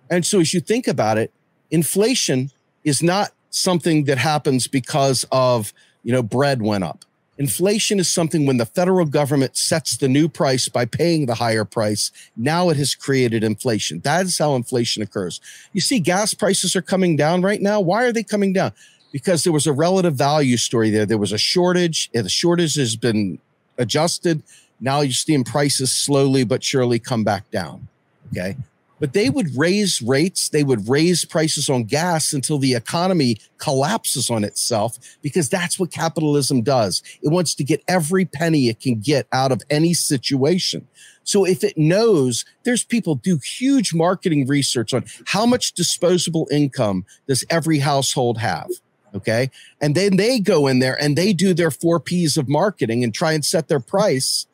[0.08, 1.32] And so as you think about it,
[1.70, 2.50] inflation
[2.84, 7.04] is not something that happens because of you know, bread went up.
[7.38, 11.64] Inflation is something when the federal government sets the new price by paying the higher
[11.64, 14.00] price, now it has created inflation.
[14.00, 15.40] That is how inflation occurs.
[15.72, 17.80] You see, gas prices are coming down right now.
[17.80, 18.72] Why are they coming down?
[19.10, 21.06] Because there was a relative value story there.
[21.06, 23.38] There was a shortage, and the shortage has been
[23.78, 24.42] adjusted.
[24.78, 27.88] Now you're seeing prices slowly but surely come back down.
[28.32, 28.56] Okay
[29.00, 34.30] but they would raise rates, they would raise prices on gas until the economy collapses
[34.30, 37.02] on itself because that's what capitalism does.
[37.22, 40.86] It wants to get every penny it can get out of any situation.
[41.24, 47.06] So if it knows there's people do huge marketing research on how much disposable income
[47.26, 48.68] does every household have?
[49.14, 49.50] Okay.
[49.80, 53.12] And then they go in there and they do their four P's of marketing and
[53.12, 54.46] try and set their price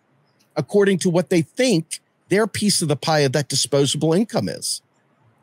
[0.56, 4.82] according to what they think their piece of the pie of that disposable income is.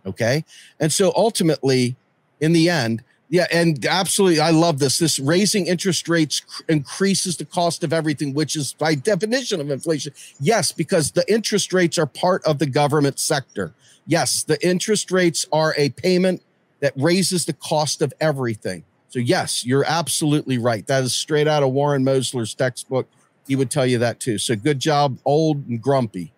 [0.05, 0.43] Okay.
[0.79, 1.95] And so ultimately,
[2.39, 4.99] in the end, yeah, and absolutely, I love this.
[4.99, 9.71] This raising interest rates cr- increases the cost of everything, which is by definition of
[9.71, 10.13] inflation.
[10.39, 13.73] Yes, because the interest rates are part of the government sector.
[14.05, 16.43] Yes, the interest rates are a payment
[16.81, 18.83] that raises the cost of everything.
[19.07, 20.85] So, yes, you're absolutely right.
[20.85, 23.07] That is straight out of Warren Mosler's textbook.
[23.47, 24.37] He would tell you that too.
[24.37, 26.33] So, good job, old and grumpy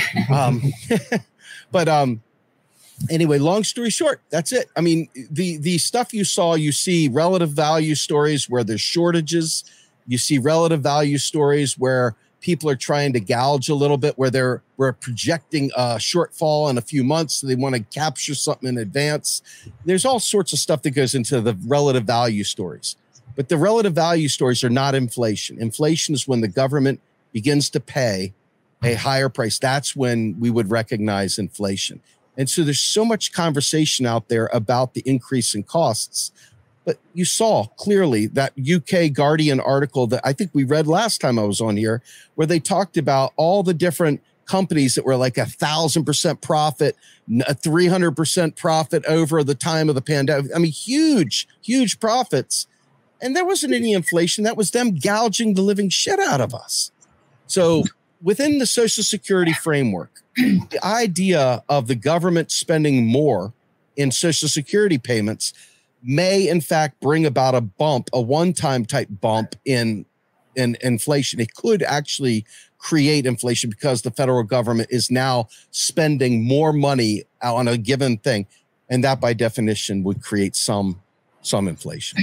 [0.30, 0.62] um,
[1.70, 2.22] but um,
[3.10, 4.68] anyway, long story short, that's it.
[4.76, 9.64] I mean, the the stuff you saw, you see relative value stories where there's shortages.
[10.06, 14.28] You see relative value stories where people are trying to gouge a little bit where
[14.28, 18.68] they're we're projecting a shortfall in a few months so they want to capture something
[18.68, 19.40] in advance
[19.84, 22.96] there's all sorts of stuff that goes into the relative value stories
[23.36, 27.00] but the relative value stories are not inflation inflation is when the government
[27.32, 28.34] begins to pay
[28.82, 32.00] a higher price that's when we would recognize inflation
[32.36, 36.32] and so there's so much conversation out there about the increase in costs
[36.84, 41.38] but you saw clearly that UK Guardian article that I think we read last time
[41.38, 42.02] I was on here,
[42.34, 46.96] where they talked about all the different companies that were like a thousand percent profit,
[47.46, 50.50] a 300% profit over the time of the pandemic.
[50.54, 52.66] I mean, huge, huge profits.
[53.20, 54.42] And there wasn't any inflation.
[54.42, 56.90] That was them gouging the living shit out of us.
[57.46, 57.84] So
[58.22, 63.52] within the Social Security framework, the idea of the government spending more
[63.96, 65.52] in Social Security payments
[66.02, 70.06] may in fact bring about a bump, a one-time type bump in
[70.54, 71.40] in inflation.
[71.40, 72.44] It could actually
[72.78, 78.46] create inflation because the federal government is now spending more money on a given thing,
[78.88, 81.00] and that by definition would create some
[81.42, 82.18] some inflation.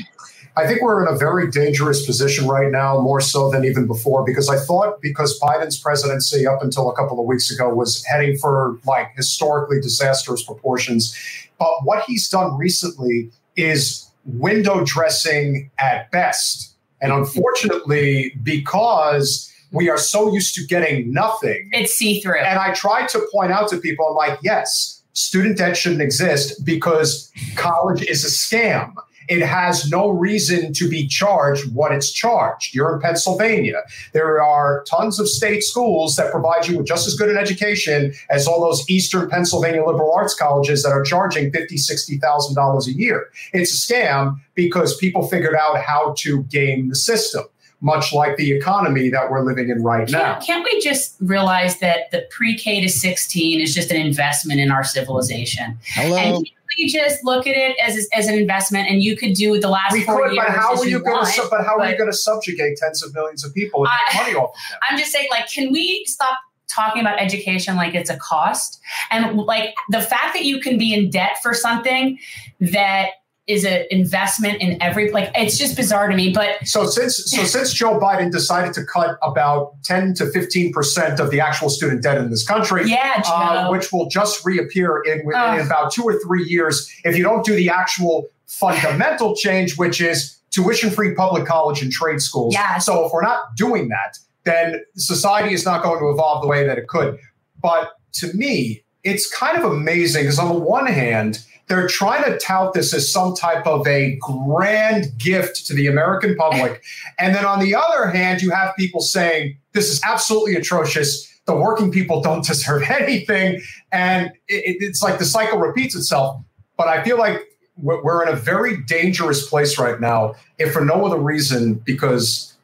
[0.55, 4.25] I think we're in a very dangerous position right now, more so than even before,
[4.25, 8.37] because I thought because Biden's presidency up until a couple of weeks ago was heading
[8.37, 11.15] for like historically disastrous proportions.
[11.59, 16.75] But what he's done recently is window dressing at best.
[17.01, 22.39] And unfortunately, because we are so used to getting nothing, it's see through.
[22.39, 26.65] And I try to point out to people, I'm like, yes, student debt shouldn't exist
[26.65, 28.93] because college is a scam
[29.29, 32.73] it has no reason to be charged what it's charged.
[32.73, 33.81] You're in Pennsylvania.
[34.11, 38.13] There are tons of state schools that provide you with just as good an education
[38.29, 42.87] as all those Eastern Pennsylvania liberal arts colleges that are charging fifty, sixty thousand dollars
[42.87, 43.27] a year.
[43.53, 47.43] It's a scam because people figured out how to game the system
[47.81, 50.39] much like the economy that we're living in right can't, now.
[50.39, 54.83] Can't we just realize that the pre-K to 16 is just an investment in our
[54.83, 55.77] civilization?
[55.93, 56.17] Hello.
[56.17, 59.69] And we just look at it as, as an investment, and you could do the
[59.69, 60.45] last we four could, years.
[60.45, 61.47] but how are you, going want, to?
[61.49, 64.23] But how are you going to subjugate tens of millions of people and I- make
[64.23, 64.79] money off of them?
[64.89, 66.37] I'm just saying, like, can we stop
[66.69, 68.79] talking about education like it's a cost?
[69.09, 72.19] And like the fact that you can be in debt for something
[72.59, 73.09] that
[73.49, 76.31] is an investment in every like it's just bizarre to me.
[76.31, 81.19] But So since so since Joe Biden decided to cut about ten to fifteen percent
[81.19, 85.21] of the actual student debt in this country, yeah, uh, which will just reappear in,
[85.21, 89.99] in about two or three years if you don't do the actual fundamental change, which
[89.99, 92.53] is tuition-free public college and trade schools.
[92.53, 96.47] yeah So if we're not doing that, then society is not going to evolve the
[96.47, 97.19] way that it could.
[97.61, 102.37] But to me, it's kind of amazing because on the one hand, they're trying to
[102.39, 106.83] tout this as some type of a grand gift to the American public.
[107.19, 111.27] And then on the other hand, you have people saying this is absolutely atrocious.
[111.45, 113.61] The working people don't deserve anything.
[113.91, 116.41] And it, it's like the cycle repeats itself.
[116.77, 117.41] But I feel like
[117.77, 122.55] we're we're in a very dangerous place right now, if for no other reason, because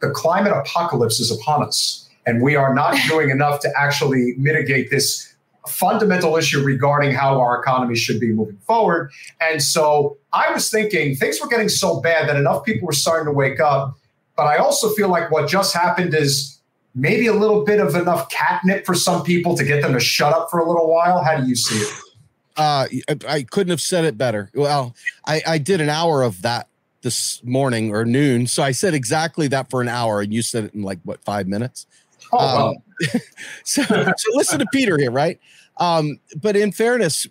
[0.00, 2.08] the climate apocalypse is upon us.
[2.26, 5.34] And we are not doing enough to actually mitigate this
[5.68, 9.10] fundamental issue regarding how our economy should be moving forward.
[9.40, 13.26] And so I was thinking things were getting so bad that enough people were starting
[13.26, 13.96] to wake up.
[14.36, 16.58] But I also feel like what just happened is
[16.94, 20.32] maybe a little bit of enough catnip for some people to get them to shut
[20.32, 21.22] up for a little while.
[21.22, 21.92] How do you see it?
[22.56, 22.86] Uh,
[23.26, 24.50] I, couldn't have said it better.
[24.54, 24.94] Well,
[25.26, 26.68] I, I did an hour of that
[27.02, 28.46] this morning or noon.
[28.46, 31.24] So I said exactly that for an hour, and you said it in like what
[31.24, 31.86] five minutes.
[32.32, 32.70] Oh.
[32.70, 32.76] Um,
[33.64, 35.40] so, so listen to Peter here, right?
[35.78, 37.26] Um, but in fairness,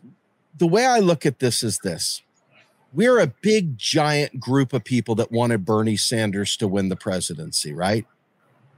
[0.57, 2.21] the way I look at this is this:
[2.93, 7.73] we're a big, giant group of people that wanted Bernie Sanders to win the presidency,
[7.73, 8.05] right?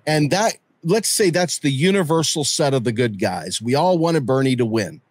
[0.06, 3.62] And that, let's say, that's the universal set of the good guys.
[3.62, 5.02] We all wanted Bernie to win.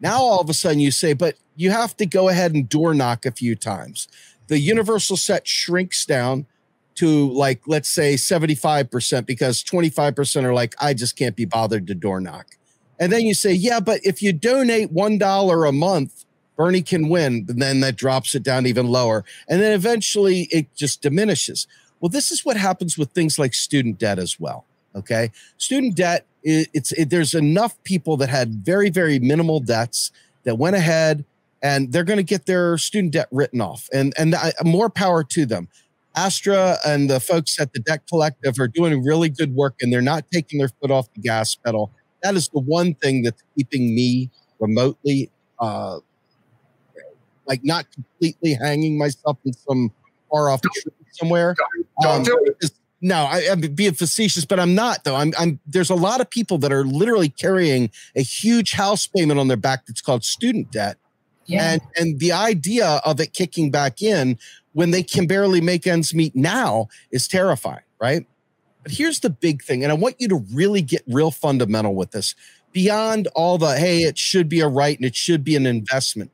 [0.00, 2.94] Now all of a sudden you say, but you have to go ahead and door
[2.94, 4.08] knock a few times.
[4.48, 6.46] The universal set shrinks down
[7.00, 11.94] to like, let's say 75% because 25% are like, I just can't be bothered to
[11.94, 12.56] door knock.
[12.98, 16.24] And then you say, yeah, but if you donate $1 a month,
[16.56, 17.46] Bernie can win.
[17.48, 19.24] And then that drops it down even lower.
[19.48, 21.66] And then eventually it just diminishes.
[22.00, 24.66] Well, this is what happens with things like student debt as well.
[24.94, 25.30] Okay.
[25.56, 30.10] Student debt it's it, there's enough people that had very, very minimal debts
[30.44, 31.24] that went ahead
[31.62, 33.88] and they're going to get their student debt written off.
[33.92, 35.68] And, and I, more power to them.
[36.24, 40.02] Astra and the folks at the Debt Collective are doing really good work and they're
[40.02, 41.90] not taking their foot off the gas pedal.
[42.22, 46.00] That is the one thing that's keeping me remotely, uh,
[47.46, 49.90] like not completely hanging myself in some
[50.30, 51.54] far off tree somewhere.
[52.02, 52.70] Don't Um, do it.
[53.02, 55.16] No, I, I'm being facetious, but I'm not though.
[55.16, 55.58] I'm, I'm.
[55.66, 59.56] There's a lot of people that are literally carrying a huge house payment on their
[59.56, 60.98] back that's called student debt,
[61.46, 61.72] Yeah.
[61.72, 64.38] and and the idea of it kicking back in
[64.72, 68.26] when they can barely make ends meet now is terrifying, right?
[68.82, 72.12] But here's the big thing, and I want you to really get real fundamental with
[72.12, 72.34] this.
[72.72, 76.30] Beyond all the hey, it should be a right and it should be an investment.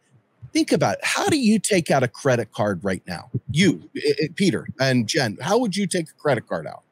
[0.52, 1.00] Think about it.
[1.02, 3.30] How do you take out a credit card right now?
[3.50, 6.82] You, i- i- Peter and Jen, how would you take a credit card out?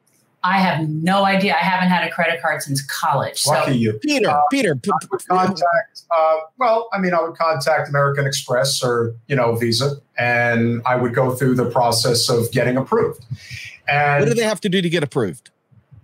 [0.45, 1.55] I have no idea.
[1.55, 3.41] I haven't had a credit card since college.
[3.41, 3.93] So Lucky you.
[3.93, 6.01] Peter, Uh, Peter, p- I would contact.
[6.15, 10.97] Uh, well, I mean, I would contact American Express or you know Visa, and I
[10.97, 13.25] would go through the process of getting approved.
[13.87, 15.49] And what do they have to do to get approved?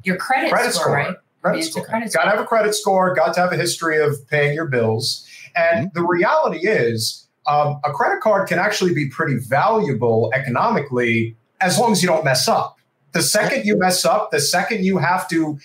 [0.04, 1.16] your credit, credit score, score, right?
[1.42, 1.86] credit It's a score.
[1.86, 3.14] credit Got to have a credit score.
[3.14, 5.28] Got to have a history of paying your bills.
[5.56, 11.78] And the reality is, um, a credit card can actually be pretty valuable economically as
[11.78, 12.78] long as you don't mess up.
[13.14, 15.60] The second you mess up, the second you have to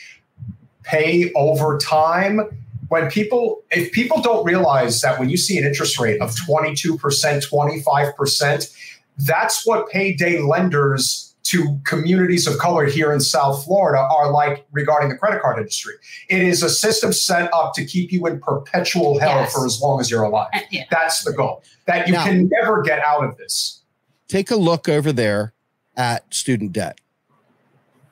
[0.82, 2.40] pay over time.
[2.88, 6.97] When people, if people don't realize that when you see an interest rate of 22%,
[6.99, 8.76] 25%,
[9.18, 15.09] that's what payday lenders to communities of color here in South Florida are like regarding
[15.09, 15.94] the credit card industry.
[16.28, 19.53] It is a system set up to keep you in perpetual hell Yes.
[19.53, 20.49] for as long as you're alive.
[20.53, 20.84] Uh, yeah.
[20.90, 21.62] That's the goal.
[21.86, 23.82] That you Now- can never get out of this.
[24.28, 25.53] Take a look over there
[25.97, 26.99] at student debt.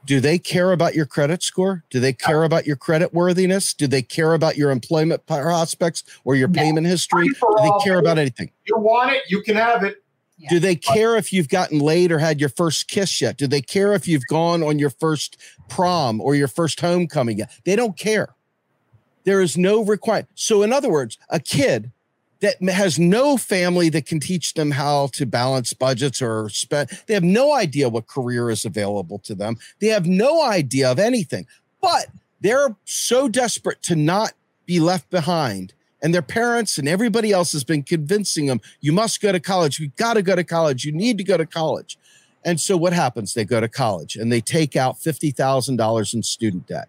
[0.07, 1.85] Do they care about your credit score?
[1.91, 2.47] Do they care oh.
[2.47, 3.73] about your credit worthiness?
[3.73, 6.61] Do they care about your employment prospects or your No.
[6.61, 7.29] payment history?
[7.29, 8.51] Do they care about anything?
[8.67, 10.03] You want it, you can have it.
[10.37, 10.49] Yeah.
[10.51, 13.37] Do they care if you've gotten laid or had your first kiss yet?
[13.37, 15.37] Do they care if you've gone on your first
[15.69, 17.53] prom or your first homecoming yet?
[17.65, 18.35] They don't care.
[19.25, 20.29] There is no requirement.
[20.35, 21.93] So, in other words, a kid
[22.45, 27.15] that has no family that can teach them how to balance budgets or spend, they
[27.15, 29.57] have no idea what career is available to them.
[29.81, 31.47] They have no idea of anything,
[31.81, 32.09] but
[32.41, 34.33] they're so desperate to not
[34.67, 35.73] be left behind.
[36.03, 39.81] And their parents and everybody else has been convincing them you must go to college.
[39.81, 40.85] You got to go to college.
[40.85, 41.97] You need to go to college.
[42.45, 43.33] And so what happens?
[43.33, 46.89] They go to college and they take out $50,000 in student debt.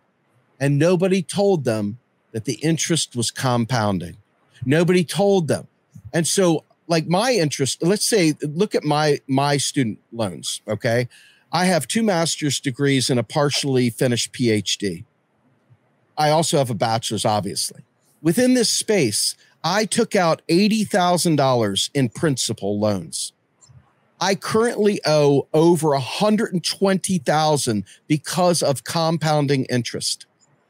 [0.59, 1.97] And nobody told them
[2.33, 4.17] that the interest was compounding
[4.65, 5.67] nobody told them.
[6.13, 11.07] And so like my interest let's say look at my my student loans okay?
[11.51, 15.03] I have two master's degrees and a partially finished phd
[16.17, 17.81] i also have a bachelor's obviously.
[18.21, 23.33] Within this space, I took out $80,000 in principal loans.
[24.19, 30.25] I currently owe over 120,000 because of compounding interest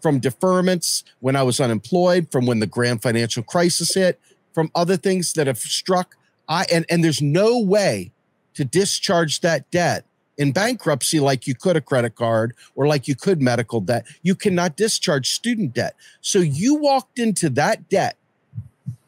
[0.06, 4.22] from deferments when I was unemployed, from when the grand financial crisis hit,
[4.54, 6.16] from other things that have struck.
[6.48, 8.12] I and, and there's no way
[8.54, 10.06] to discharge that debt
[10.38, 14.06] in bankruptcy like you could a credit card or like you could medical debt.
[14.22, 15.96] You cannot discharge student debt.
[16.22, 18.16] So you walked into that debt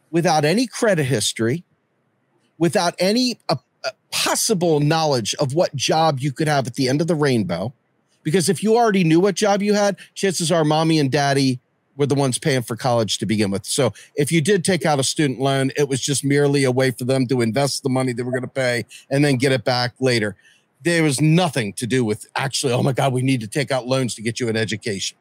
[0.09, 1.63] without any credit history,
[2.57, 7.01] without any uh, uh, possible knowledge of what job you could have at the end
[7.01, 7.71] of the rainbow.
[8.27, 11.61] Because if you already knew what job you had, chances are mommy and daddy
[11.95, 13.65] were the ones paying for college to begin with.
[13.65, 16.91] So if you did take out a student loan, it was just merely a way
[16.91, 19.63] for them to invest the money they were going to pay and then get it
[19.63, 20.35] back later.
[20.81, 23.87] There was nothing to do with actually, oh my God, we need to take out
[23.87, 25.17] loans to get you an education.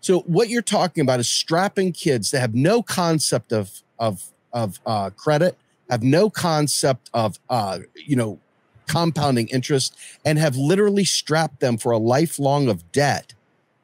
[0.00, 4.80] So what you're talking about is strapping kids that have no concept of of of
[4.84, 5.56] uh, credit,
[5.88, 8.40] have no concept of uh, you know
[8.92, 13.34] compounding interest, and have literally strapped them for a lifelong of debt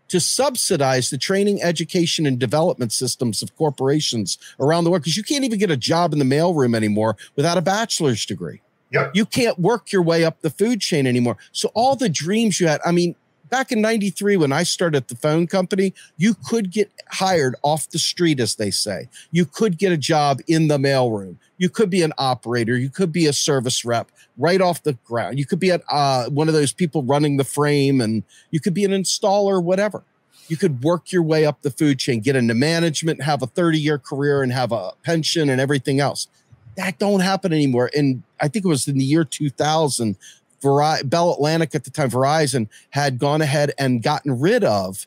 [0.08, 5.02] to subsidize the training, education, and development systems of corporations around the world.
[5.02, 8.60] Because you can't even get a job in the mailroom anymore without a bachelor's degree.
[8.90, 9.10] Yep.
[9.14, 11.36] You can't work your way up the food chain anymore.
[11.52, 13.16] So all the dreams you had, I mean,
[13.48, 17.98] back in 93 when I started the phone company, you could get hired off the
[17.98, 19.08] street as they say.
[19.30, 21.36] You could get a job in the mailroom.
[21.56, 25.38] You could be an operator, you could be a service rep right off the ground.
[25.38, 28.74] You could be at uh, one of those people running the frame and you could
[28.74, 30.04] be an installer whatever.
[30.46, 33.98] You could work your way up the food chain, get into management, have a 30-year
[33.98, 36.28] career and have a pension and everything else.
[36.76, 37.90] That don't happen anymore.
[37.94, 40.16] And I think it was in the year 2000
[40.60, 45.06] Bell Atlantic at the time, Verizon had gone ahead and gotten rid of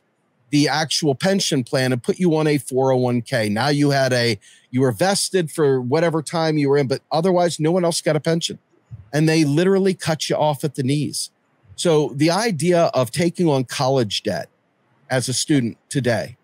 [0.50, 3.50] the actual pension plan and put you on a 401k.
[3.50, 4.38] Now you had a,
[4.70, 8.16] you were vested for whatever time you were in, but otherwise no one else got
[8.16, 8.60] a pension.
[9.14, 11.32] And they literally cut you off at the knees.
[11.76, 14.50] So the idea of taking on college debt
[15.10, 16.38] as a student today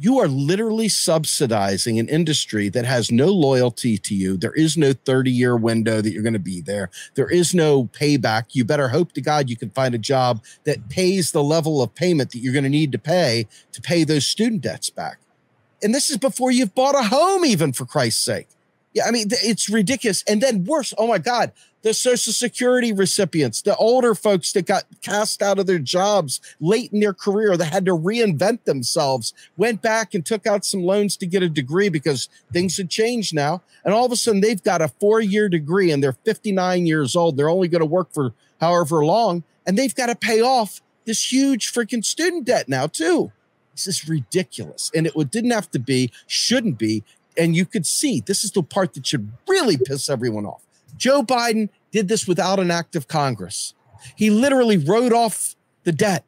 [0.00, 4.36] you are literally subsidizing an industry that has no loyalty to you.
[4.36, 6.90] There is no 30 year window that you're going to be there.
[7.14, 8.46] There is no payback.
[8.52, 11.94] You better hope to God you can find a job that pays the level of
[11.94, 15.18] payment that you're going to need to pay to pay those student debts back.
[15.82, 18.48] And this is before you've bought a home, even for Christ's sake.
[18.94, 20.24] Yeah, I mean, it's ridiculous.
[20.26, 21.52] And then worse, oh my God,
[21.82, 26.92] the Social Security recipients, the older folks that got cast out of their jobs late
[26.92, 31.16] in their career that had to reinvent themselves, went back and took out some loans
[31.16, 33.62] to get a degree because things had changed now.
[33.84, 37.14] And all of a sudden, they've got a four year degree and they're 59 years
[37.14, 37.36] old.
[37.36, 41.32] They're only going to work for however long, and they've got to pay off this
[41.32, 43.32] huge freaking student debt now, too.
[43.72, 44.90] This is ridiculous.
[44.94, 47.04] And it didn't have to be, shouldn't be.
[47.36, 50.62] And you could see this is the part that should really piss everyone off
[50.96, 53.74] Joe Biden did this without an act of Congress.
[54.16, 56.24] He literally wrote off the debt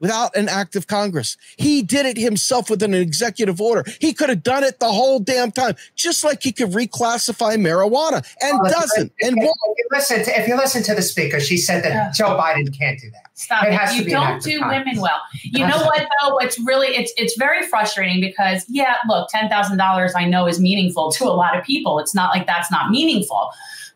[0.00, 1.38] without an act of Congress.
[1.56, 3.84] He did it himself with an executive order.
[4.00, 8.22] He could have done it the whole damn time, just like he could reclassify marijuana
[8.42, 9.12] and well, doesn't.
[9.18, 11.82] If, and if, if you listen to if you listen to the speaker, she said
[11.84, 13.30] that uh, Joe Biden can't do that.
[13.32, 13.72] Stop it.
[13.72, 14.04] it.
[14.04, 15.22] You don't do women well.
[15.42, 16.36] You know what though?
[16.38, 20.60] It's really it's it's very frustrating because yeah, look, ten thousand dollars I know is
[20.60, 21.98] meaningful to a lot of people.
[21.98, 23.50] It's not like that's not meaningful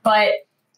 [0.09, 0.31] but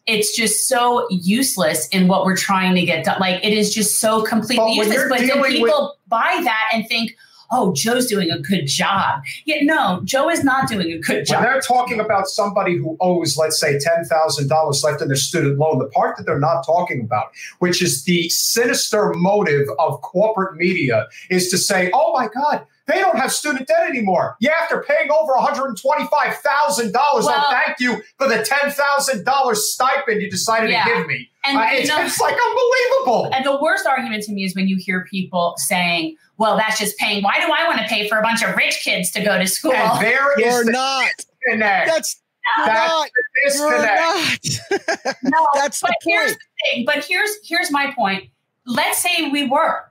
[0.07, 3.17] it's just so useless in what we're trying to get done.
[3.21, 5.05] Like it is just so completely but useless.
[5.07, 7.15] But then people with- buy that and think,
[7.49, 9.21] oh, Joe's doing a good job.
[9.45, 11.39] Yet no, Joe is not doing a good job.
[11.39, 15.79] When they're talking about somebody who owes, let's say, $10,000 left in their student loan,
[15.79, 17.27] the part that they're not talking about,
[17.59, 22.99] which is the sinister motive of corporate media, is to say, oh my God, they
[22.99, 24.35] don't have student debt anymore.
[24.39, 30.69] Yeah, after paying over $125,000, well, I thank you for the $10,000 stipend you decided
[30.69, 30.83] yeah.
[30.83, 31.29] to give me.
[31.43, 33.29] And uh, it's, know, it's like unbelievable.
[33.33, 36.97] And the worst argument to me is when you hear people saying, well, that's just
[36.97, 37.23] paying.
[37.23, 39.47] Why do I want to pay for a bunch of rich kids to go to
[39.47, 39.73] school?
[39.73, 41.09] And there You're is the not.
[41.17, 41.87] disconnect.
[41.87, 42.21] That's
[42.65, 45.17] that's the disconnect.
[45.23, 45.95] no, that's the point.
[46.03, 46.85] Here's the thing.
[46.85, 48.29] But here's here's my point.
[48.65, 49.85] Let's say we were.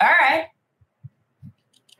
[0.00, 0.46] All right.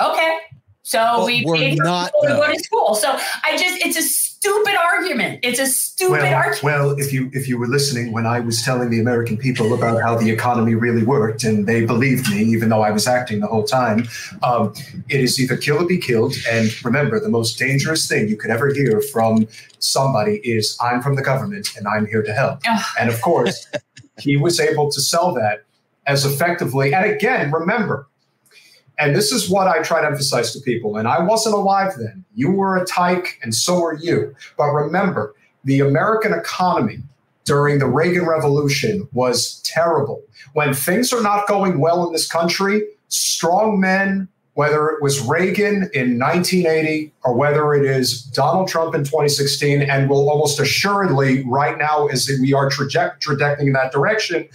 [0.01, 0.39] Okay.
[0.83, 2.95] So well, we paid not, to go to school.
[2.95, 5.41] So I just it's a stupid argument.
[5.43, 6.63] It's a stupid well, argument.
[6.63, 10.01] Well, if you if you were listening when I was telling the American people about
[10.01, 13.49] how the economy really worked, and they believed me, even though I was acting the
[13.49, 14.07] whole time,
[14.45, 14.75] um,
[15.09, 16.37] it is either kill or be killed.
[16.49, 19.49] And remember, the most dangerous thing you could ever hear from
[19.81, 22.61] somebody is "I'm from the government and I'm here to help."
[23.01, 23.67] and of course,
[24.21, 25.65] he was able to sell that
[26.07, 26.95] as effectively.
[26.95, 28.07] And again, remember
[28.99, 30.97] and this is what I try to emphasize to people.
[30.97, 32.25] And I wasn't alive then.
[32.35, 34.35] You were a tyke, and so are you.
[34.57, 35.35] But remember,
[35.65, 37.01] the American economy
[37.45, 40.23] during the Reagan Revolution was terrible.
[40.55, 45.91] When things are not going well in this country, strong men, whether it was Reagan
[45.93, 51.77] in 1980 or whether it is Donald Trump in 2016, and will almost assuredly right
[51.77, 54.49] now, as we are trajecting in that direction,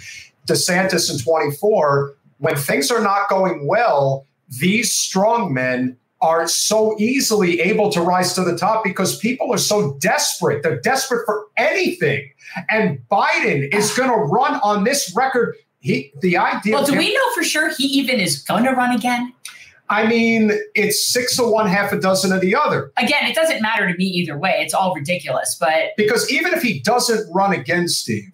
[0.47, 4.25] DeSantis in 24, when things are not going well,
[4.59, 9.57] these strong men are so easily able to rise to the top because people are
[9.57, 10.61] so desperate.
[10.61, 12.29] They're desperate for anything.
[12.69, 13.97] And Biden is ah.
[13.97, 15.55] going to run on this record.
[15.79, 16.75] He, the idea.
[16.75, 19.33] Well, do him, we know for sure he even is going to run again?
[19.89, 22.93] I mean, it's six of one, half a dozen of the other.
[22.97, 24.57] Again, it doesn't matter to me either way.
[24.59, 25.57] It's all ridiculous.
[25.59, 28.31] But because even if he doesn't run again, Steve,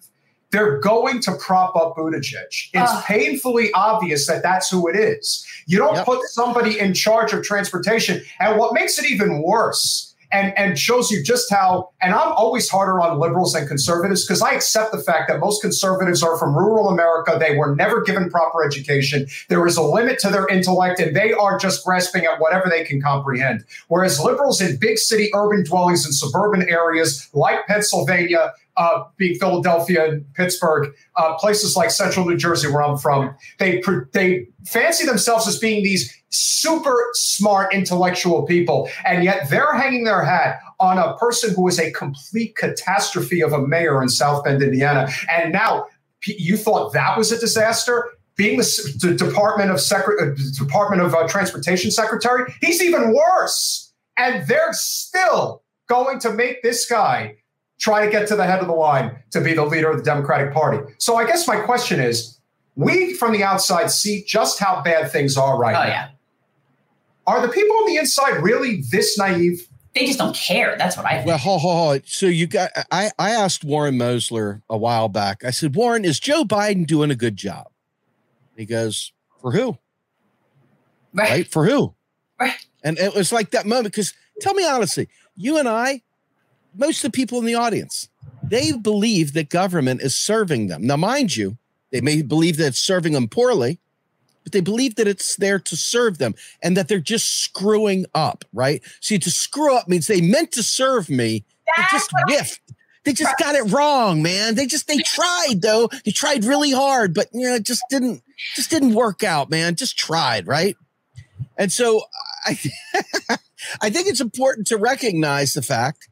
[0.50, 2.70] they're going to prop up Buttigieg.
[2.72, 5.46] It's uh, painfully obvious that that's who it is.
[5.66, 6.06] You don't yep.
[6.06, 8.22] put somebody in charge of transportation.
[8.40, 12.68] And what makes it even worse and, and shows you just how, and I'm always
[12.68, 16.56] harder on liberals than conservatives because I accept the fact that most conservatives are from
[16.56, 17.36] rural America.
[17.38, 19.26] They were never given proper education.
[19.48, 22.84] There is a limit to their intellect and they are just grasping at whatever they
[22.84, 23.64] can comprehend.
[23.88, 30.08] Whereas liberals in big city urban dwellings in suburban areas like Pennsylvania, uh, being Philadelphia
[30.08, 35.46] and Pittsburgh, uh, places like central New Jersey, where I'm from, they they fancy themselves
[35.46, 41.16] as being these super smart intellectual people, and yet they're hanging their hat on a
[41.16, 45.08] person who is a complete catastrophe of a mayor in South Bend, Indiana.
[45.28, 45.86] And now
[46.24, 48.10] you thought that was a disaster.
[48.36, 53.92] Being the, Department of Secret, uh, Department of uh, Transportation Secretary, he's even worse.
[54.16, 57.37] And they're still going to make this guy
[57.78, 60.02] try to get to the head of the line to be the leader of the
[60.02, 60.78] Democratic Party.
[60.98, 62.38] So I guess my question is
[62.76, 65.88] we from the outside see just how bad things are right oh, now.
[65.88, 66.08] Yeah.
[67.26, 69.66] Are the people on the inside really this naive?
[69.94, 70.76] They just don't care.
[70.78, 71.26] That's what I think.
[71.26, 75.44] Well, hold, hold, So you got I, I asked Warren Mosler a while back.
[75.44, 77.66] I said, Warren, is Joe Biden doing a good job?
[78.56, 79.78] He goes, For who?
[81.12, 81.30] Right.
[81.30, 81.48] right?
[81.48, 81.94] For who?
[82.40, 82.54] Right.
[82.82, 86.02] And it was like that moment because tell me honestly, you and I,
[86.78, 88.08] most of the people in the audience,
[88.42, 90.86] they believe that government is serving them.
[90.86, 91.58] Now, mind you,
[91.90, 93.78] they may believe that it's serving them poorly,
[94.44, 98.44] but they believe that it's there to serve them and that they're just screwing up,
[98.52, 98.82] right?
[99.00, 101.44] See, to screw up means they meant to serve me,
[101.76, 102.60] they just whiffed.
[103.04, 104.54] They just got it wrong, man.
[104.54, 105.88] They just they tried though.
[106.04, 108.22] They tried really hard, but you know, it just didn't
[108.54, 109.76] just didn't work out, man.
[109.76, 110.76] Just tried, right?
[111.56, 112.02] And so
[112.44, 112.58] I
[113.80, 116.08] I think it's important to recognize the fact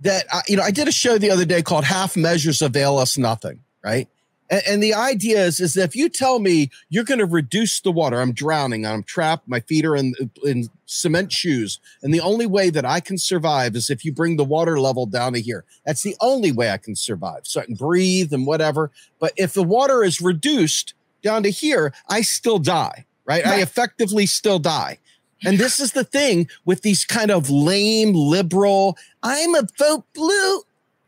[0.00, 2.98] that uh, you know I did a show the other day called "Half Measures Avail
[2.98, 4.08] Us Nothing," right?
[4.50, 7.80] And, and the idea is is that if you tell me you're going to reduce
[7.80, 12.20] the water, I'm drowning, I'm trapped, my feet are in in cement shoes, and the
[12.20, 15.40] only way that I can survive is if you bring the water level down to
[15.40, 15.64] here.
[15.84, 17.40] That's the only way I can survive.
[17.44, 18.90] So I can breathe and whatever.
[19.18, 23.44] But if the water is reduced down to here, I still die, right?
[23.46, 24.98] I effectively still die.
[25.44, 30.62] And this is the thing with these kind of lame liberal, I'm a vote blue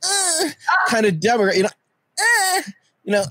[0.05, 0.51] uh,
[0.89, 1.69] kind of Democrat, you know,
[2.21, 2.63] uh,
[3.05, 3.25] you know,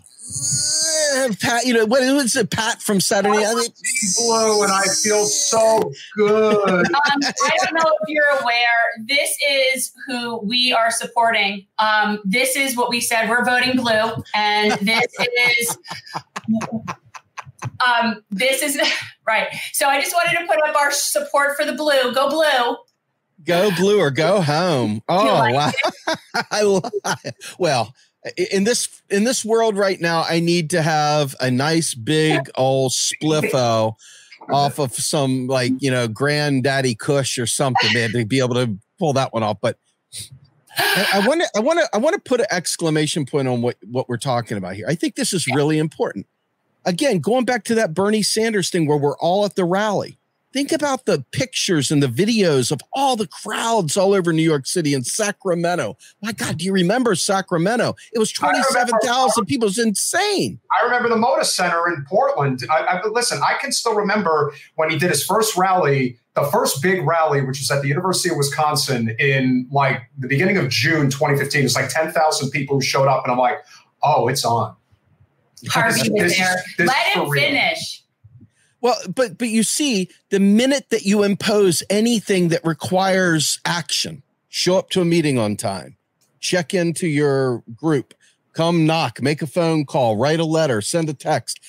[1.16, 3.45] uh, Pat, you know, what was it, Pat from Saturday?
[3.45, 3.70] I mean,
[4.18, 6.88] Blue, and I feel so good.
[7.08, 9.06] Um, I don't know if you're aware.
[9.06, 11.66] This is who we are supporting.
[11.80, 13.30] Um, this is what we said.
[13.30, 15.06] We're voting blue, and this
[15.60, 15.78] is.
[17.86, 18.80] Um, this is
[19.28, 19.47] right.
[19.73, 22.13] So I just wanted to put up our support for the blue.
[22.13, 22.78] Go blue.
[23.43, 25.01] go blue or go home.
[25.09, 25.75] Oh, like
[26.53, 26.82] wow.
[27.59, 27.93] Well,
[28.51, 32.91] in this in this world right now, I need to have a nice big old
[32.91, 33.95] spliffo
[34.49, 38.78] off of some like you know granddaddy Kush or something, man, to be able to
[38.99, 39.57] pull that one off.
[39.61, 39.78] But
[40.78, 43.78] I want to I want to I want to put an exclamation point on what
[43.84, 44.86] what we're talking about here.
[44.88, 46.28] I think this is really important.
[46.88, 50.18] Again, going back to that Bernie Sanders thing where we're all at the rally.
[50.54, 54.66] Think about the pictures and the videos of all the crowds all over New York
[54.66, 55.98] City and Sacramento.
[56.24, 57.96] My God, do you remember Sacramento?
[58.14, 59.66] It was 27,000 people.
[59.66, 60.62] It was insane.
[60.80, 62.64] I remember the Moda Center in Portland.
[62.72, 66.82] I, I, listen, I can still remember when he did his first rally, the first
[66.82, 71.10] big rally, which was at the University of Wisconsin in like the beginning of June
[71.10, 71.66] 2015.
[71.66, 73.58] It's like 10,000 people who showed up, and I'm like,
[74.02, 74.74] oh, it's on.
[75.70, 76.64] Harvey This- was this is- there.
[76.78, 78.03] this Let him finish.
[78.82, 84.78] Well, but but you see, the minute that you impose anything that requires action, show
[84.78, 85.97] up to a meeting on time,
[86.39, 88.14] check into your group,
[88.53, 91.60] come knock, make a phone call, write a letter, send a text.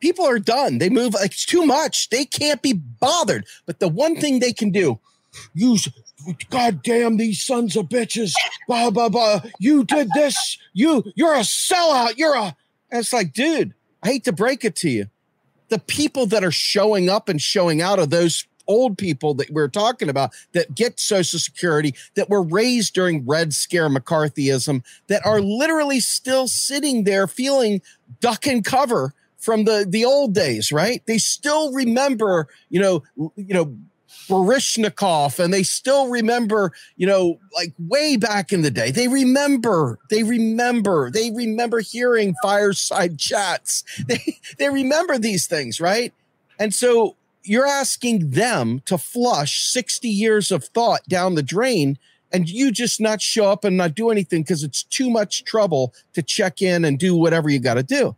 [0.00, 0.78] People are done.
[0.78, 2.10] They move like it's too much.
[2.10, 3.46] They can't be bothered.
[3.64, 4.98] But the one thing they can do,
[5.54, 5.88] use
[6.50, 8.32] God damn these sons of bitches.
[8.66, 9.40] Blah blah blah.
[9.60, 10.58] You did this.
[10.72, 12.14] You you're a sellout.
[12.18, 12.56] You're a
[12.90, 15.06] and it's like, dude, I hate to break it to you.
[15.68, 19.68] The people that are showing up and showing out are those old people that we're
[19.68, 25.40] talking about that get social security that were raised during red scare mccarthyism that are
[25.40, 27.80] literally still sitting there feeling
[28.20, 31.02] duck and cover from the the old days right?
[31.06, 33.02] They still remember you know
[33.36, 33.76] you know
[34.28, 38.90] Baryshnikov and they still remember, you know, like way back in the day.
[38.90, 43.84] They remember, they remember, they remember hearing fireside chats.
[44.06, 46.12] They they remember these things, right?
[46.58, 51.98] And so you're asking them to flush 60 years of thought down the drain
[52.32, 55.94] and you just not show up and not do anything because it's too much trouble
[56.12, 58.16] to check in and do whatever you got to do.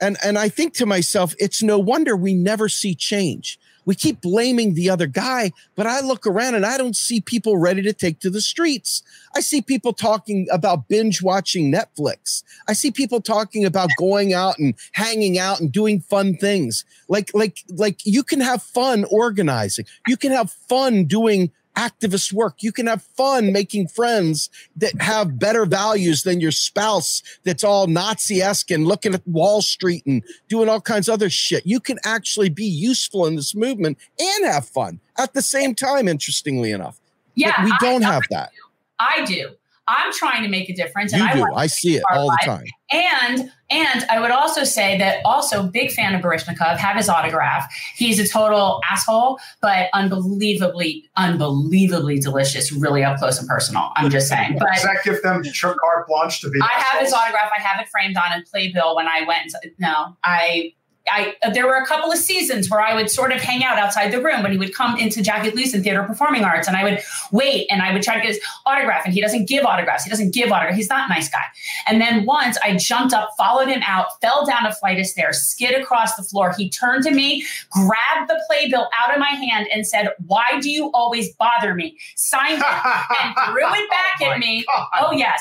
[0.00, 3.58] And and I think to myself, it's no wonder we never see change.
[3.88, 7.56] We keep blaming the other guy, but I look around and I don't see people
[7.56, 9.02] ready to take to the streets.
[9.34, 12.42] I see people talking about binge watching Netflix.
[12.68, 16.84] I see people talking about going out and hanging out and doing fun things.
[17.08, 19.86] Like like like you can have fun organizing.
[20.06, 22.62] You can have fun doing activist work.
[22.62, 27.86] You can have fun making friends that have better values than your spouse that's all
[27.86, 31.64] Nazi-esque and looking at Wall Street and doing all kinds of other shit.
[31.64, 36.08] You can actually be useful in this movement and have fun at the same time,
[36.08, 36.98] interestingly enough.
[37.36, 38.50] Yeah, But we don't have that.
[38.98, 39.50] I do.
[39.88, 41.54] I'm trying to make a difference, and You I do.
[41.54, 42.64] I see it our all the time.
[42.90, 47.70] And and I would also say that also big fan of Baryshnikov, have his autograph.
[47.96, 53.90] He's a total asshole, but unbelievably, unbelievably delicious, really up close and personal.
[53.96, 54.56] I'm just saying.
[54.58, 56.60] But Does that give them carte blanche to be?
[56.62, 57.50] I have his autograph.
[57.56, 59.54] I have it framed on a playbill when I went.
[59.78, 60.72] No, I
[61.10, 63.78] I uh, there were a couple of seasons where I would sort of hang out
[63.78, 66.84] outside the room when he would come into Jackie Gleason Theater Performing Arts, and I
[66.84, 67.00] would
[67.32, 70.04] wait and I would try to get his autograph, and he doesn't give autographs.
[70.04, 70.76] He doesn't give autographs.
[70.76, 71.42] He's not a nice guy.
[71.86, 75.38] And then once I jumped up, followed him out, fell down a flight of stairs,
[75.38, 76.54] skid across the floor.
[76.56, 80.70] He turned to me, grabbed the playbill out of my hand, and said, "Why do
[80.70, 84.64] you always bother me?" Signed it and threw it back Oh at me.
[84.66, 84.86] God.
[85.00, 85.40] Oh yes.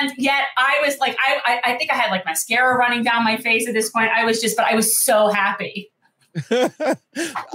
[0.00, 3.24] And yet I was like, I, I I think I had like mascara running down
[3.24, 4.10] my face at this point.
[4.10, 5.90] I was just, but I was so happy.
[6.50, 6.68] I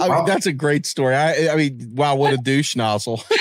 [0.00, 1.14] mean, that's a great story.
[1.14, 3.22] I, I mean, wow, what a douche nozzle.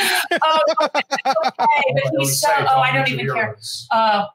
[0.41, 1.01] Oh, okay.
[1.25, 2.49] But he's so.
[2.51, 3.57] Oh, I don't even care.
[3.89, 4.25] Uh,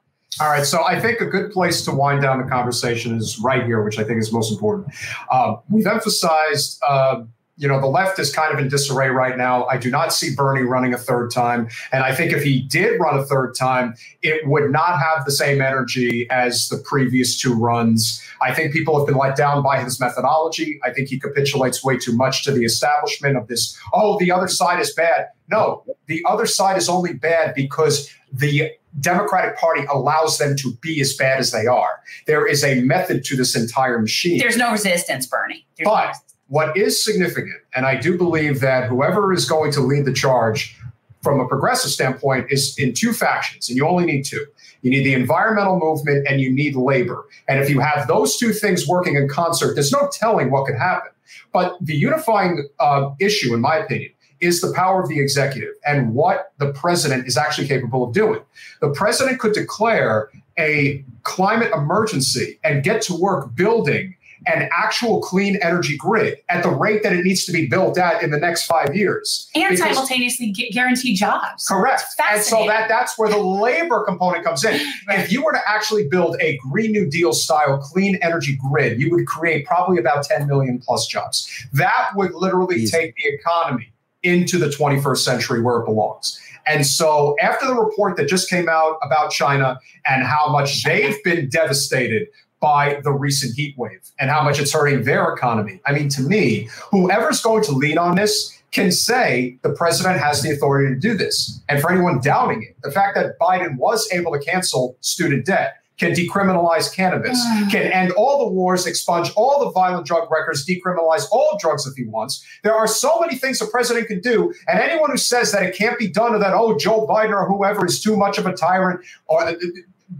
[0.40, 3.64] All right, so I think a good place to wind down the conversation is right
[3.64, 4.88] here, which I think is most important.
[5.30, 7.22] Uh, we've emphasized, uh,
[7.56, 9.64] you know, the left is kind of in disarray right now.
[9.66, 12.98] I do not see Bernie running a third time, and I think if he did
[12.98, 17.54] run a third time, it would not have the same energy as the previous two
[17.54, 18.20] runs.
[18.42, 20.80] I think people have been let down by his methodology.
[20.82, 23.78] I think he capitulates way too much to the establishment of this.
[23.92, 25.26] Oh, the other side is bad.
[25.48, 31.00] No, the other side is only bad because the Democratic Party allows them to be
[31.00, 32.00] as bad as they are.
[32.26, 34.38] There is a method to this entire machine.
[34.38, 35.66] there's no resistance, Bernie.
[35.76, 36.23] There's no But resistance.
[36.48, 40.78] What is significant, and I do believe that whoever is going to lead the charge
[41.22, 44.44] from a progressive standpoint is in two factions, and you only need two.
[44.82, 47.24] You need the environmental movement and you need labor.
[47.48, 50.76] And if you have those two things working in concert, there's no telling what could
[50.76, 51.10] happen.
[51.54, 56.14] But the unifying uh, issue, in my opinion, is the power of the executive and
[56.14, 58.40] what the president is actually capable of doing.
[58.82, 60.28] The president could declare
[60.58, 64.14] a climate emergency and get to work building
[64.46, 68.22] an actual clean energy grid at the rate that it needs to be built at
[68.22, 69.48] in the next five years.
[69.54, 71.66] and Because- simultaneously gu- guarantee jobs.
[71.66, 72.02] Correct.
[72.30, 74.80] And so that that's where the labor component comes in.
[75.08, 79.10] If you were to actually build a Green New Deal style clean energy grid, you
[79.10, 81.48] would create probably about 10 million plus jobs.
[81.72, 82.96] That would literally Easy.
[82.96, 83.92] take the economy
[84.22, 86.40] into the 21st century where it belongs.
[86.66, 91.22] And so after the report that just came out about China and how much they've
[91.22, 92.28] been devastated
[92.64, 95.82] by the recent heat wave and how much it's hurting their economy.
[95.84, 100.40] I mean, to me, whoever's going to lead on this can say the president has
[100.40, 101.62] the authority to do this.
[101.68, 105.76] And for anyone doubting it, the fact that Biden was able to cancel student debt,
[105.98, 107.38] can decriminalize cannabis,
[107.70, 111.94] can end all the wars, expunge all the violent drug records, decriminalize all drugs if
[111.94, 112.44] he wants.
[112.62, 114.54] There are so many things the president can do.
[114.66, 117.46] And anyone who says that it can't be done or that, oh, Joe Biden or
[117.46, 119.54] whoever is too much of a tyrant, or uh,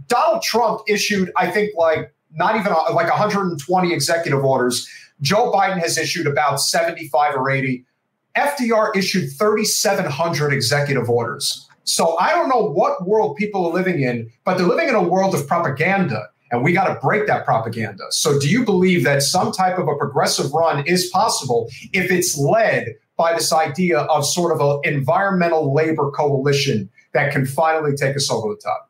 [0.07, 4.87] Donald Trump issued, I think, like not even uh, like 120 executive orders.
[5.21, 7.85] Joe Biden has issued about 75 or 80.
[8.37, 11.67] FDR issued 3,700 executive orders.
[11.85, 15.03] So I don't know what world people are living in, but they're living in a
[15.03, 18.03] world of propaganda, and we got to break that propaganda.
[18.09, 22.37] So do you believe that some type of a progressive run is possible if it's
[22.37, 28.15] led by this idea of sort of an environmental labor coalition that can finally take
[28.15, 28.89] us over the top?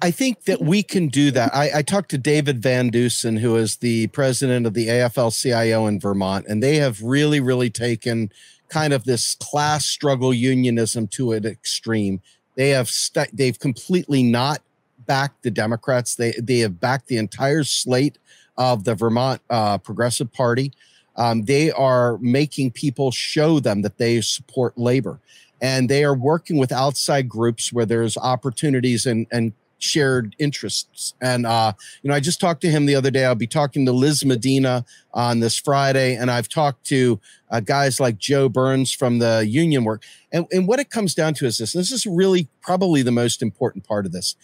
[0.00, 1.54] I think that we can do that.
[1.54, 5.86] I, I talked to David Van Deusen, who is the president of the AFL CIO
[5.86, 8.30] in Vermont, and they have really, really taken
[8.68, 12.20] kind of this class struggle unionism to an extreme.
[12.54, 14.62] They have st- they've completely not
[15.04, 16.14] backed the Democrats.
[16.14, 18.18] They they have backed the entire slate
[18.56, 20.72] of the Vermont uh, Progressive Party.
[21.16, 25.18] Um, they are making people show them that they support labor,
[25.60, 29.52] and they are working with outside groups where there's opportunities and and
[29.82, 31.14] shared interests.
[31.20, 31.72] And uh,
[32.02, 33.24] you know, I just talked to him the other day.
[33.24, 37.20] I'll be talking to Liz Medina on this Friday, and I've talked to
[37.50, 40.02] uh, guys like Joe Burns from the union work.
[40.32, 43.42] And, and what it comes down to is this: this is really probably the most
[43.42, 44.36] important part of this.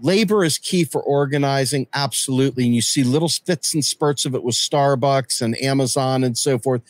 [0.00, 2.64] Labor is key for organizing, absolutely.
[2.64, 6.58] And you see little fits and spurts of it with Starbucks and Amazon and so
[6.58, 6.82] forth.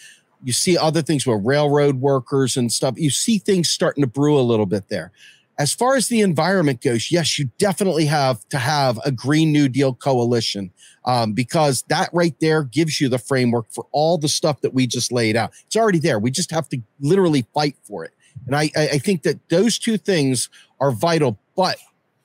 [0.43, 2.99] You see other things with railroad workers and stuff.
[2.99, 5.13] You see things starting to brew a little bit there
[5.59, 9.69] as far as the environment goes, yes, you definitely have to have a Green New
[9.69, 10.71] Deal coalition
[11.07, 14.87] um, because that right there gives you the framework for all the stuff that we
[14.87, 15.53] just laid out.
[15.67, 16.19] It's already there.
[16.19, 18.13] We just have to literally fight for it.
[18.47, 21.39] And I, I think that those two things are vital.
[21.57, 21.79] But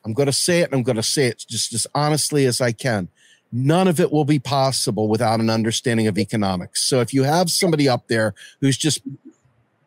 [0.03, 2.59] I'm going to say it, and I'm going to say it just as honestly as
[2.59, 3.07] I can.
[3.53, 6.83] None of it will be possible without an understanding of economics.
[6.83, 9.01] So if you have somebody up there who's just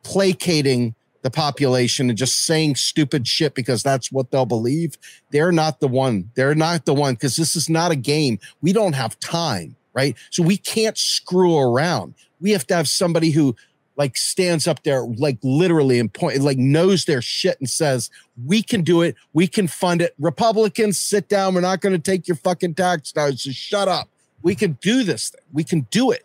[0.02, 4.98] placating the population and just saying stupid shit because that's what they'll believe.
[5.30, 6.30] They're not the one.
[6.34, 8.38] They're not the one because this is not a game.
[8.60, 10.16] We don't have time, right?
[10.28, 12.14] So we can't screw around.
[12.40, 13.56] We have to have somebody who
[13.96, 18.10] like stands up there, like literally and point, like knows their shit and says,
[18.44, 19.16] we can do it.
[19.32, 20.14] We can fund it.
[20.18, 21.54] Republicans, sit down.
[21.54, 23.44] We're not going to take your fucking tax dollars.
[23.44, 24.10] So shut up.
[24.42, 25.40] We can do this thing.
[25.54, 26.24] We can do it,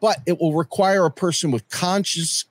[0.00, 2.46] but it will require a person with conscious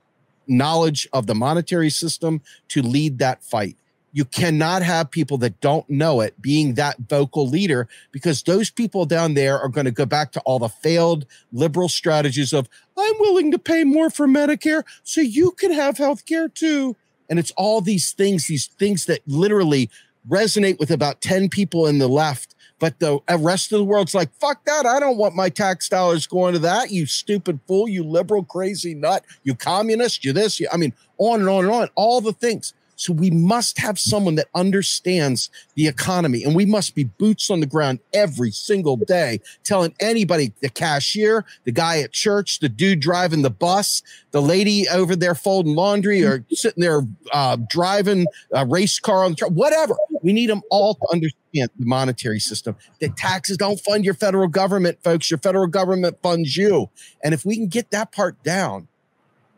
[0.48, 3.78] knowledge of the monetary system to lead that fight.
[4.14, 9.06] You cannot have people that don't know it being that vocal leader because those people
[9.06, 12.68] down there are going to go back to all the failed liberal strategies of,
[12.98, 16.96] I'm willing to pay more for Medicare so you can have health care too.
[17.30, 19.90] And it's all these things, these things that literally
[20.28, 24.14] resonate with about 10 people in the left but the uh, rest of the world's
[24.14, 24.86] like, fuck that.
[24.86, 26.92] I don't want my tax dollars going to that.
[26.92, 31.40] You stupid fool, you liberal, crazy nut, you communist, you this, you, I mean, on
[31.40, 32.74] and on and on, all the things.
[32.98, 37.60] So we must have someone that understands the economy and we must be boots on
[37.60, 43.00] the ground every single day telling anybody, the cashier, the guy at church, the dude
[43.00, 48.66] driving the bus, the lady over there folding laundry or sitting there uh, driving a
[48.66, 49.96] race car on the truck, whatever.
[50.24, 52.76] We need them all to understand the monetary system.
[53.00, 55.30] That taxes don't fund your federal government, folks.
[55.30, 56.90] Your federal government funds you.
[57.24, 58.88] And if we can get that part down,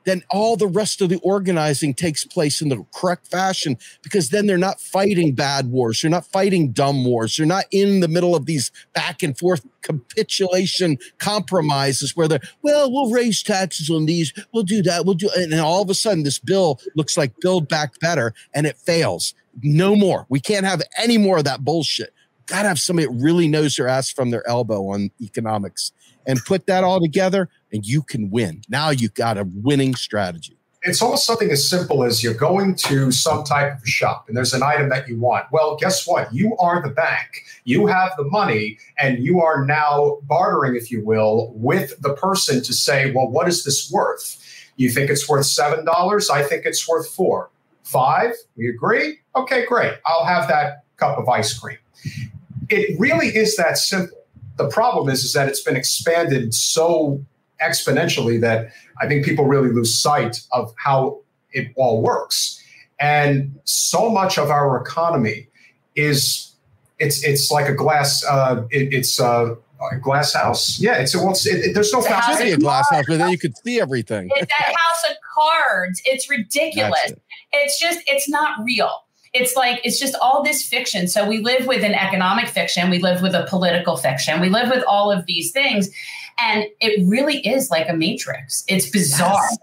[0.09, 4.47] then all the rest of the organizing takes place in the correct fashion because then
[4.47, 6.01] they're not fighting bad wars.
[6.01, 7.37] They're not fighting dumb wars.
[7.37, 12.91] They're not in the middle of these back and forth capitulation compromises where they're, well,
[12.91, 15.93] we'll raise taxes on these, we'll do that, we'll do, and then all of a
[15.93, 19.33] sudden this bill looks like Build Back Better and it fails.
[19.61, 20.25] No more.
[20.29, 22.13] We can't have any more of that bullshit.
[22.47, 25.91] Got to have somebody that really knows their ass from their elbow on economics
[26.25, 28.61] and put that all together and you can win.
[28.69, 30.55] Now you've got a winning strategy.
[30.81, 34.53] It's almost something as simple as you're going to some type of shop and there's
[34.53, 35.45] an item that you want.
[35.51, 36.33] Well, guess what?
[36.33, 37.43] You are the bank.
[37.65, 42.63] You have the money and you are now bartering, if you will, with the person
[42.63, 44.37] to say, well, what is this worth?
[44.77, 46.29] You think it's worth $7?
[46.29, 47.49] I think it's worth four.
[47.83, 48.35] Five?
[48.55, 49.19] We agree?
[49.35, 49.95] Okay, great.
[50.05, 51.77] I'll have that cup of ice cream.
[52.69, 54.17] It really is that simple.
[54.55, 57.25] The problem is, is that it's been expanded so
[57.61, 62.61] exponentially that I think people really lose sight of how it all works.
[62.99, 65.47] And so much of our economy
[65.95, 66.53] is
[66.99, 69.55] it's it's like a glass uh, it, it's uh,
[69.91, 70.79] a glass house.
[70.79, 73.17] Yeah, it's a, well, it's, it, it, there's no it's a, a glass house, but
[73.17, 74.29] then you could see everything.
[74.35, 76.01] It's a house of cards.
[76.05, 77.11] It's ridiculous.
[77.11, 77.21] It.
[77.53, 78.91] It's just it's not real
[79.33, 82.99] it's like it's just all this fiction so we live with an economic fiction we
[82.99, 85.89] live with a political fiction we live with all of these things
[86.41, 88.63] and it really is like a matrix.
[88.67, 89.33] It's bizarre.
[89.33, 89.57] Yes.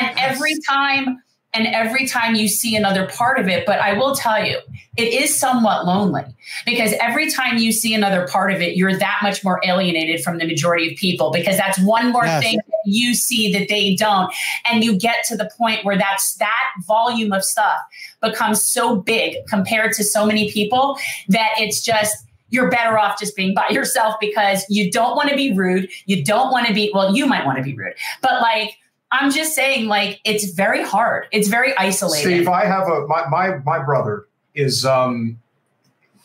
[0.00, 0.34] And yes.
[0.34, 1.22] every time,
[1.54, 4.58] and every time you see another part of it, but I will tell you,
[4.96, 6.24] it is somewhat lonely
[6.66, 10.38] because every time you see another part of it, you're that much more alienated from
[10.38, 12.42] the majority of people because that's one more yes.
[12.42, 14.32] thing that you see that they don't.
[14.70, 17.78] And you get to the point where that's that volume of stuff
[18.20, 20.98] becomes so big compared to so many people
[21.28, 25.36] that it's just you're better off just being by yourself because you don't want to
[25.36, 25.88] be rude.
[26.06, 28.76] You don't want to be, well, you might want to be rude, but like,
[29.10, 31.28] I'm just saying, like, it's very hard.
[31.32, 32.24] It's very isolated.
[32.24, 35.40] Steve, I have a, my, my, my brother is, um,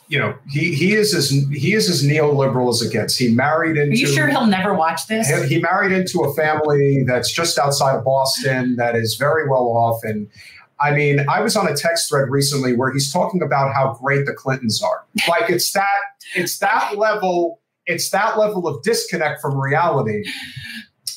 [0.10, 3.16] you know, he, he is as he is as neoliberal as it gets.
[3.16, 3.94] He married into.
[3.94, 5.30] Are you sure he'll never watch this?
[5.30, 9.70] He, he married into a family that's just outside of Boston that is very well
[9.70, 10.30] off, and
[10.84, 14.26] I mean, I was on a text thread recently where he's talking about how great
[14.26, 15.06] the Clintons are.
[15.28, 15.96] Like it's that
[16.36, 20.24] it's that level it's that level of disconnect from reality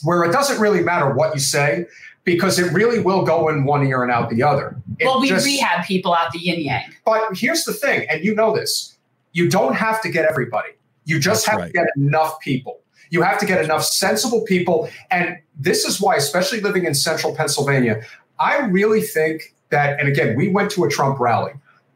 [0.03, 1.87] where it doesn't really matter what you say
[2.25, 4.77] because it really will go in one ear and out the other.
[4.99, 6.93] It well, we just, rehab people out the yin yang.
[7.05, 8.97] But here's the thing, and you know this:
[9.33, 10.71] you don't have to get everybody.
[11.05, 11.67] You just That's have right.
[11.67, 12.81] to get enough people.
[13.11, 14.91] You have to get enough sensible people.
[15.13, 18.03] And this is why, especially living in central Pennsylvania,
[18.41, 21.53] I really think that, and again, we went to a Trump rally.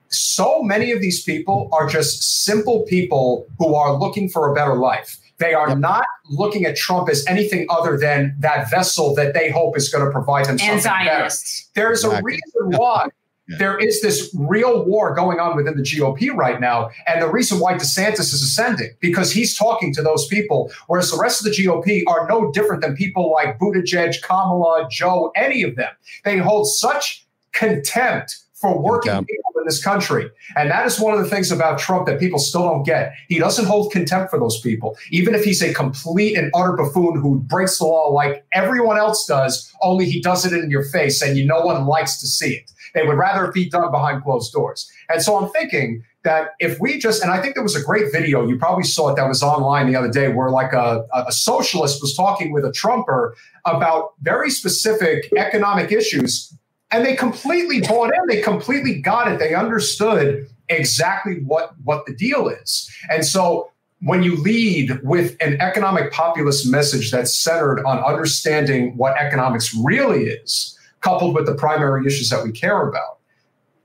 [0.08, 4.74] So many of these people are just simple people who are looking for a better
[4.74, 5.18] life.
[5.38, 5.78] They are yep.
[5.78, 10.04] not looking at Trump as anything other than that vessel that they hope is going
[10.04, 11.70] to provide them and something Zionists.
[11.74, 11.86] better.
[11.86, 12.18] There's exactly.
[12.18, 13.08] a reason why
[13.48, 13.56] yeah.
[13.58, 16.90] there is this real war going on within the GOP right now.
[17.06, 21.18] And the reason why DeSantis is ascending, because he's talking to those people, whereas the
[21.18, 25.76] rest of the GOP are no different than people like Buttigieg, Kamala, Joe, any of
[25.76, 25.92] them.
[26.24, 29.30] They hold such contempt for working contempt.
[29.30, 30.30] people in this country.
[30.56, 33.14] And that is one of the things about Trump that people still don't get.
[33.28, 37.20] He doesn't hold contempt for those people, even if he's a complete and utter buffoon
[37.20, 41.22] who breaks the law like everyone else does, only he does it in your face
[41.22, 42.70] and you no one likes to see it.
[42.92, 44.90] They would rather it be done behind closed doors.
[45.08, 48.12] And so I'm thinking that if we just, and I think there was a great
[48.12, 51.32] video, you probably saw it that was online the other day, where like a, a
[51.32, 53.34] socialist was talking with a Trumper
[53.64, 56.54] about very specific economic issues
[56.90, 58.26] and they completely bought in.
[58.28, 59.38] They completely got it.
[59.38, 62.90] They understood exactly what what the deal is.
[63.10, 63.70] And so
[64.02, 70.24] when you lead with an economic populist message that's centered on understanding what economics really
[70.24, 73.18] is, coupled with the primary issues that we care about,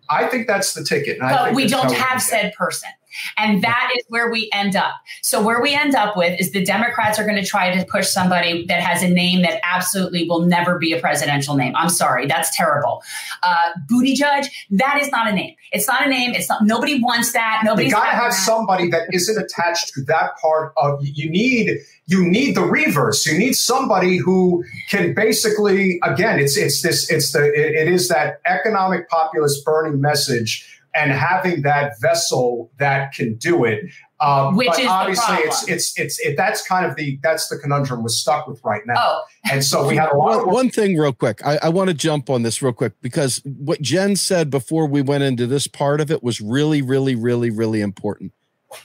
[0.10, 1.20] I think that's the ticket.
[1.20, 2.90] but we don't have said person.
[3.38, 4.94] And that is where we end up.
[5.22, 8.08] So, where we end up with is the Democrats are going to try to push
[8.08, 11.76] somebody that has a name that absolutely will never be a presidential name.
[11.76, 13.04] I'm sorry, that's terrible.
[13.44, 13.72] Uh,
[14.16, 14.68] judge.
[14.72, 15.56] that is not a name.
[15.72, 16.34] It's not a name.
[16.34, 16.64] It's not.
[16.64, 17.62] Nobody wants that.
[17.66, 17.88] Nobody.
[17.88, 18.38] You got to have that.
[18.38, 21.00] somebody that isn't attached to that part of.
[21.02, 23.26] You need you need the reverse.
[23.26, 26.40] You need somebody who can basically again.
[26.40, 27.10] It's it's this.
[27.10, 33.14] It's the it, it is that economic populist burning message and having that vessel that
[33.14, 33.86] can do it.
[34.22, 38.02] Um, Which is obviously it's it's it's it, that's kind of the that's the conundrum
[38.02, 38.96] we're stuck with right now.
[38.98, 39.24] Oh.
[39.52, 40.46] And so we had a lot.
[40.46, 43.42] One, one thing, real quick, I, I want to jump on this real quick because
[43.44, 47.50] what Jen said before we went into this part of it was really, really, really,
[47.50, 48.32] really important.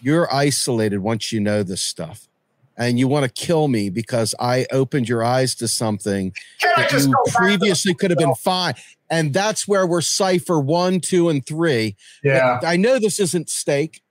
[0.00, 2.28] You're isolated once you know this stuff
[2.80, 6.92] and you want to kill me because I opened your eyes to something Can that
[6.92, 8.74] you previously could have been fine
[9.10, 11.96] and that's where we're cipher one, two, and three.
[12.22, 14.02] Yeah, I know this isn't steak.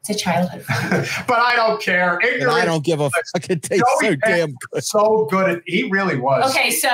[0.00, 0.64] It's a childhood,
[1.28, 2.18] but I don't care.
[2.20, 3.50] Ignorance, I don't give a fuck.
[3.50, 4.82] It tastes so damn good.
[4.82, 5.62] So good.
[5.66, 6.50] He really was.
[6.50, 6.88] Okay, so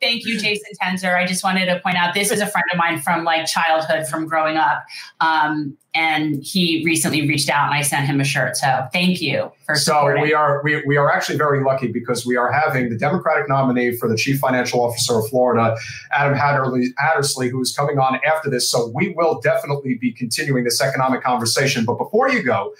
[0.00, 1.16] thank you, Jason Tenzer.
[1.16, 4.06] I just wanted to point out this is a friend of mine from like childhood,
[4.06, 4.84] from growing up.
[5.20, 8.56] Um, and he recently reached out and I sent him a shirt.
[8.56, 10.22] So thank you for so supporting.
[10.22, 13.96] we are we, we are actually very lucky because we are having the Democratic nominee
[13.96, 15.76] for the chief financial officer of Florida,
[16.12, 18.70] Adam Hattersley, Hattersley, who is coming on after this.
[18.70, 21.84] So we will definitely be continuing this economic conversation.
[21.84, 22.72] But before you go,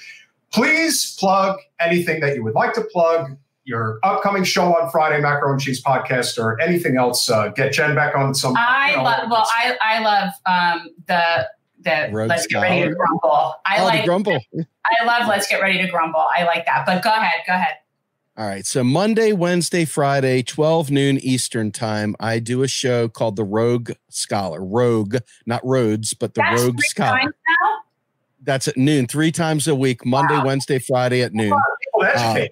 [0.52, 3.36] please plug anything that you would like to plug.
[3.64, 7.28] Your upcoming show on Friday, Macro and Cheese podcast, or anything else.
[7.28, 8.54] Uh, get Jen back on some.
[8.56, 9.30] I you know, love.
[9.30, 11.46] Well, I I love um, the
[11.82, 12.66] the Rogue let's Scholar.
[12.66, 13.54] get ready to grumble.
[13.66, 14.38] I oh, like grumble.
[14.84, 16.26] I love let's get ready to grumble.
[16.36, 16.84] I like that.
[16.86, 17.74] But go ahead, go ahead.
[18.36, 18.64] All right.
[18.64, 23.90] So Monday, Wednesday, Friday, 12 noon Eastern time, I do a show called The Rogue
[24.08, 24.64] Scholar.
[24.64, 25.16] Rogue,
[25.46, 27.34] not Rhodes, but the That's Rogue Scholar.
[28.42, 30.46] That's at noon, three times a week, Monday, wow.
[30.46, 31.52] Wednesday, Friday at noon.
[32.02, 32.46] Uh,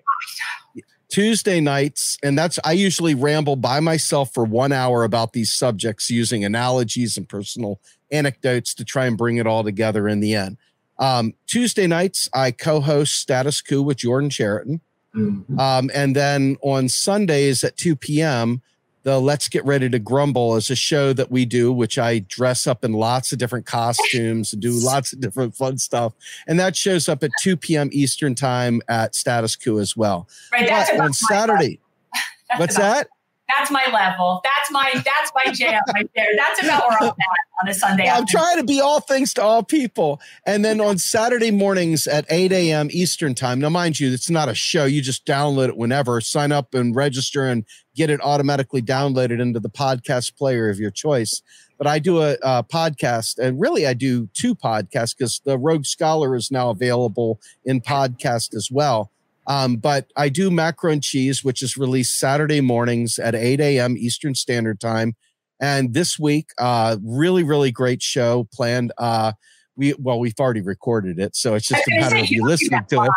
[1.09, 6.11] Tuesday nights, and that's I usually ramble by myself for one hour about these subjects
[6.11, 7.81] using analogies and personal
[8.11, 10.57] anecdotes to try and bring it all together in the end.
[10.99, 14.81] Um, Tuesday nights, I co host Status Quo with Jordan Chariton.
[15.15, 15.59] Mm-hmm.
[15.59, 18.63] Um, and then on Sundays at 2 p.m.,
[19.05, 22.67] the Let's Get Ready to Grumble is a show that we do, which I dress
[22.67, 26.13] up in lots of different costumes and do lots of different fun stuff.
[26.47, 27.89] And that shows up at 2 p.m.
[27.93, 30.29] Eastern time at Status Quo as well.
[30.53, 30.69] Right.
[30.69, 31.81] That's on Saturday.
[32.57, 33.09] What's that?
[33.49, 34.43] That's my level.
[34.45, 36.29] That's my that's my jam right there.
[36.37, 37.15] That's about where I'm at
[37.63, 38.09] on a Sunday.
[38.09, 40.21] I'm trying to be all things to all people.
[40.47, 42.89] And then on Saturday mornings at 8 a.m.
[42.91, 43.59] Eastern time.
[43.61, 44.85] Now, mind you, it's not a show.
[44.85, 46.21] You just download it whenever.
[46.21, 50.91] Sign up and register and get it automatically downloaded into the podcast player of your
[50.91, 51.43] choice.
[51.79, 55.87] But I do a, a podcast, and really I do two podcasts because the Rogue
[55.87, 59.13] Scholar is now available in podcast as well.
[59.49, 63.97] Um, but I do macro and cheese, which is released Saturday mornings at 8 a.m.
[63.97, 65.17] Eastern Standard Time.
[65.59, 68.93] And this week, uh, really, really great show planned.
[68.99, 69.33] Uh,
[69.75, 73.03] we well, we've already recorded it, so it's just a matter of you listening to
[73.05, 73.11] it.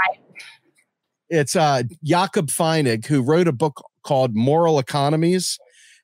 [1.29, 5.59] It's uh, Jakob Feinig, who wrote a book called Moral Economies,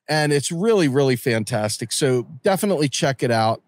[0.08, 1.92] and it's really, really fantastic.
[1.92, 3.62] So definitely check it out.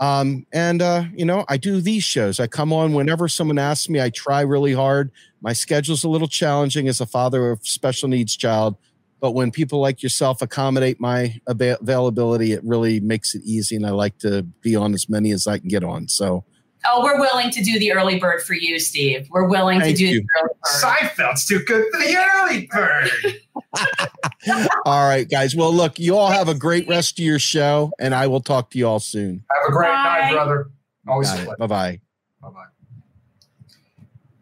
[0.00, 2.40] Um, and uh, you know, I do these shows.
[2.40, 4.00] I come on whenever someone asks me.
[4.00, 5.12] I try really hard.
[5.42, 8.76] My schedule's a little challenging as a father of special needs child,
[9.20, 13.76] but when people like yourself accommodate my availability, it really makes it easy.
[13.76, 16.08] And I like to be on as many as I can get on.
[16.08, 16.44] So
[16.86, 19.28] Oh, we're willing to do the early bird for you, Steve.
[19.30, 20.20] We're willing Thank to do you.
[20.20, 20.82] the early bird.
[20.82, 23.10] Seinfeld's too good for the early bird.
[24.86, 25.54] all right, guys.
[25.54, 28.70] Well, look, you all have a great rest of your show, and I will talk
[28.70, 29.44] to you all soon.
[29.50, 30.20] Have a great Bye.
[30.20, 30.70] night, brother.
[31.06, 32.00] Always Bye bye.
[32.40, 32.64] Bye bye.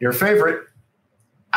[0.01, 0.68] Your favorite.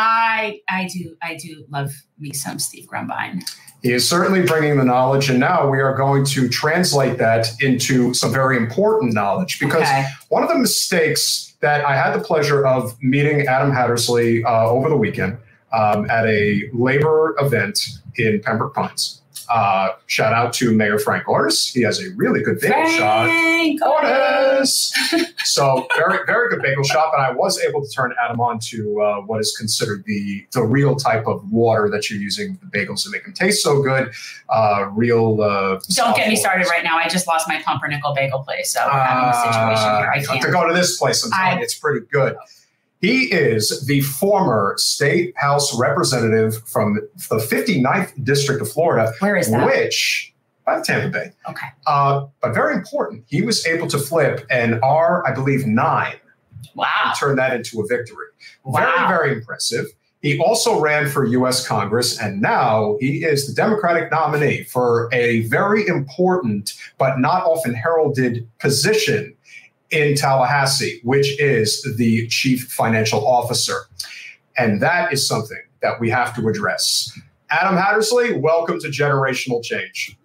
[0.02, 3.44] I I do I do love me some Steve Grumbine.
[3.84, 8.14] He is certainly bringing the knowledge, and now we are going to translate that into
[8.14, 9.60] some very important knowledge.
[9.60, 10.08] Because okay.
[10.30, 14.90] one of the mistakes that I had the pleasure of meeting Adam Hattersley uh, over
[14.90, 15.38] the weekend
[15.72, 17.80] um, at a labor event
[18.18, 19.21] in Pembroke Pines.
[19.52, 21.74] Uh, shout out to Mayor Frank Ortis.
[21.74, 23.82] He has a really good bagel Frank shop.
[23.82, 24.94] Ortis.
[25.44, 27.12] so very, very good bagel shop.
[27.16, 30.64] And I was able to turn Adam on to uh, what is considered the the
[30.64, 34.12] real type of water that you're using the bagels to make them taste so good.
[34.50, 35.42] Uh, real.
[35.42, 36.98] Uh, Don't get me started right now.
[36.98, 40.12] I just lost my pumpernickel bagel place, so I'm in a situation here.
[40.12, 40.42] I can't.
[40.42, 42.36] To go to this place, I'm telling you, it's pretty good.
[43.02, 47.00] He is the former state house representative from
[47.30, 49.12] the 59th district of Florida.
[49.20, 49.66] Where is that?
[49.66, 50.34] Which,
[50.66, 51.32] by Tampa Bay.
[51.50, 51.68] Okay.
[51.88, 56.16] Uh, but very important, he was able to flip an R, I believe, nine
[56.76, 56.88] Wow.
[57.06, 58.28] and turn that into a victory.
[58.64, 58.82] Wow.
[58.82, 59.88] Very, very impressive.
[60.22, 61.68] He also ran for U.S.
[61.68, 67.74] Congress, and now he is the Democratic nominee for a very important but not often
[67.74, 69.36] heralded position
[69.92, 73.82] in Tallahassee, which is the chief financial officer.
[74.58, 77.12] And that is something that we have to address.
[77.50, 80.18] Adam Hattersley, welcome to Generational Change.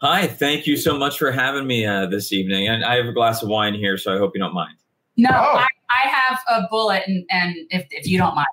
[0.00, 2.68] Hi, thank you so much for having me uh, this evening.
[2.68, 4.76] And I have a glass of wine here, so I hope you don't mind.
[5.16, 5.56] No, Oh.
[5.56, 8.46] I, I have a bullet, and, and if, if you don't mind,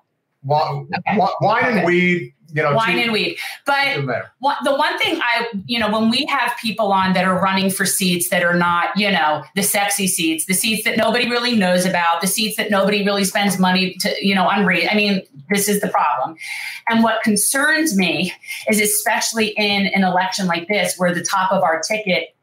[0.44, 1.18] Wine, Okay.
[1.42, 3.38] wine and weed, you know, wine two- and weed.
[3.66, 4.06] But
[4.40, 7.70] one, the one thing I, you know, when we have people on that are running
[7.70, 11.56] for seats that are not, you know, the sexy seats, the seats that nobody really
[11.56, 14.88] knows about, the seats that nobody really spends money to, you know, unread.
[14.90, 16.38] I mean, this is the problem.
[16.88, 18.34] And what concerns me
[18.70, 22.35] is especially in an election like this, where the top of our ticket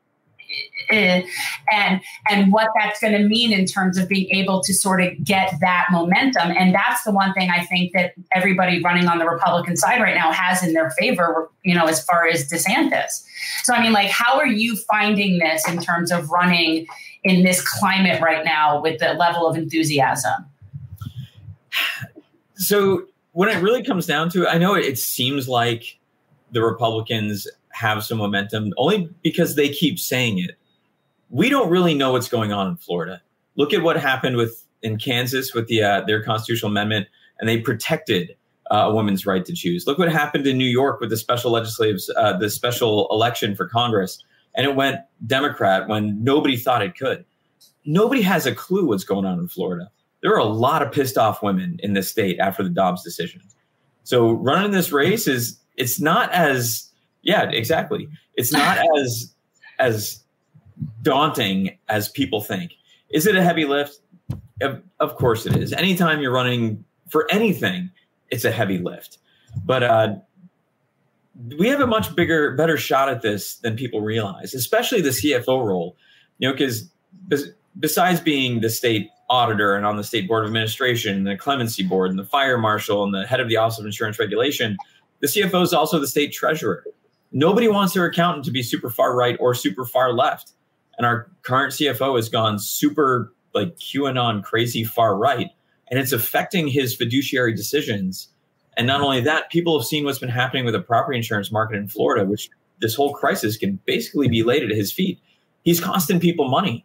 [0.93, 1.23] eh,
[1.73, 5.13] and and what that's going to mean in terms of being able to sort of
[5.25, 6.51] get that momentum.
[6.51, 10.15] And that's the one thing i think that everybody running on the republican side right
[10.15, 13.25] now has in their favor you know as far as desantis.
[13.63, 16.87] So i mean like how are you finding this in terms of running
[17.25, 20.47] in this climate right now with the level of enthusiasm?
[22.55, 25.99] So, when it really comes down to it, I know it seems like
[26.51, 30.53] the Republicans have some momentum only because they keep saying it.
[31.33, 33.21] We don't really know what's going on in Florida.
[33.57, 37.09] Look at what happened with in Kansas with the uh, their constitutional amendment,
[37.41, 38.37] and they protected
[38.71, 39.87] uh, a woman's right to choose.
[39.87, 43.67] Look what happened in New York with the special legislative, uh, the special election for
[43.67, 44.23] Congress,
[44.55, 47.25] and it went Democrat when nobody thought it could.
[47.85, 49.91] Nobody has a clue what's going on in Florida.
[50.21, 53.41] There are a lot of pissed off women in this state after the Dobbs decision.
[54.05, 56.89] So running this race is it's not as
[57.23, 59.35] yeah exactly it's not as
[59.79, 60.22] as
[61.03, 62.73] daunting as people think.
[63.11, 64.01] Is it a heavy lift?
[64.61, 65.73] Of, of course it is.
[65.73, 67.91] Anytime you're running for anything,
[68.31, 69.19] it's a heavy lift.
[69.65, 70.15] But uh,
[71.59, 75.65] we have a much bigger, better shot at this than people realize, especially the CFO
[75.65, 75.97] role.
[76.39, 76.91] You know, because
[77.79, 82.11] besides being the state auditor and on the state board of administration, the clemency board,
[82.11, 84.77] and the fire marshal, and the head of the Office of Insurance Regulation,
[85.21, 86.85] the CFO is also the state treasurer.
[87.33, 90.53] Nobody wants their accountant to be super far right or super far left.
[90.97, 95.51] And our current CFO has gone super like QAnon crazy far right,
[95.91, 98.29] and it's affecting his fiduciary decisions.
[98.77, 101.77] And not only that, people have seen what's been happening with the property insurance market
[101.77, 102.49] in Florida, which
[102.81, 105.21] this whole crisis can basically be laid at his feet.
[105.63, 106.85] He's costing people money.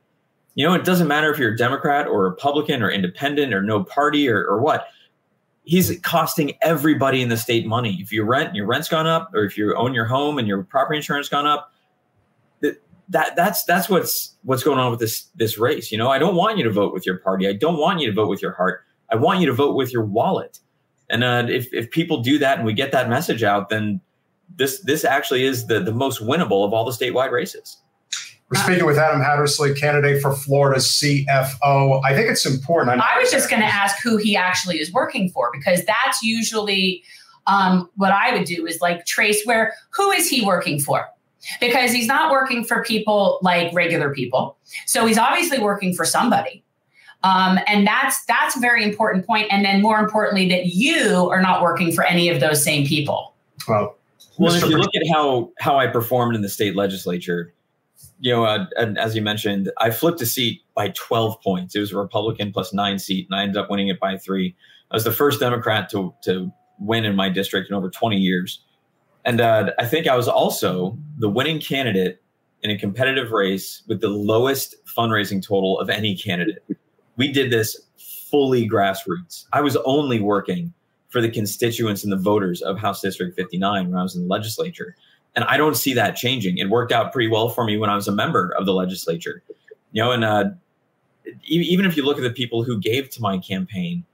[0.56, 3.84] You know, it doesn't matter if you're a Democrat or Republican or independent or no
[3.84, 4.88] party or, or what.
[5.64, 7.98] He's costing everybody in the state money.
[8.02, 10.64] If you rent, your rent's gone up, or if you own your home and your
[10.64, 11.74] property insurance gone up,
[13.10, 15.92] that, that that's that's what's what's going on with this this race.
[15.92, 17.48] You know, I don't want you to vote with your party.
[17.48, 18.84] I don't want you to vote with your heart.
[19.12, 20.60] I want you to vote with your wallet.
[21.10, 24.02] And uh, if if people do that and we get that message out, then
[24.56, 27.82] this this actually is the the most winnable of all the statewide races.
[28.50, 32.02] We're speaking with Adam Hattersley, candidate for Florida CFO.
[32.06, 33.02] I think it's important.
[33.02, 37.04] I was just going to ask who he actually is working for because that's usually
[37.46, 41.08] um, what I would do is like trace where who is he working for?
[41.60, 44.58] Because he's not working for people like regular people.
[44.86, 46.64] So he's obviously working for somebody.
[47.24, 49.48] Um, and that's that's a very important point.
[49.50, 53.34] And then more importantly, that you are not working for any of those same people.
[53.68, 53.98] Well,
[54.38, 57.54] Well, if you look at how how I performed in the state legislature,
[58.20, 61.76] you know, uh, and as you mentioned, I flipped a seat by 12 points.
[61.76, 64.56] It was a Republican plus nine seat, and I ended up winning it by three.
[64.92, 68.64] I was the first Democrat to to win in my district in over 20 years,
[69.28, 72.22] and uh, I think I was also the winning candidate
[72.64, 76.64] in a competitive race with the lowest fundraising total of any candidate.
[77.18, 77.78] We did this
[78.32, 79.44] fully grassroots.
[79.52, 80.74] I was only working
[81.10, 84.28] for the constituents and the voters of House District 59 when I was in the
[84.30, 84.96] legislature.
[85.36, 86.58] And I don't see that changing.
[86.58, 89.44] It worked out pretty well for me when I was a member of the legislature.
[89.92, 90.46] You know, and uh,
[91.44, 94.06] even if you look at the people who gave to my campaign,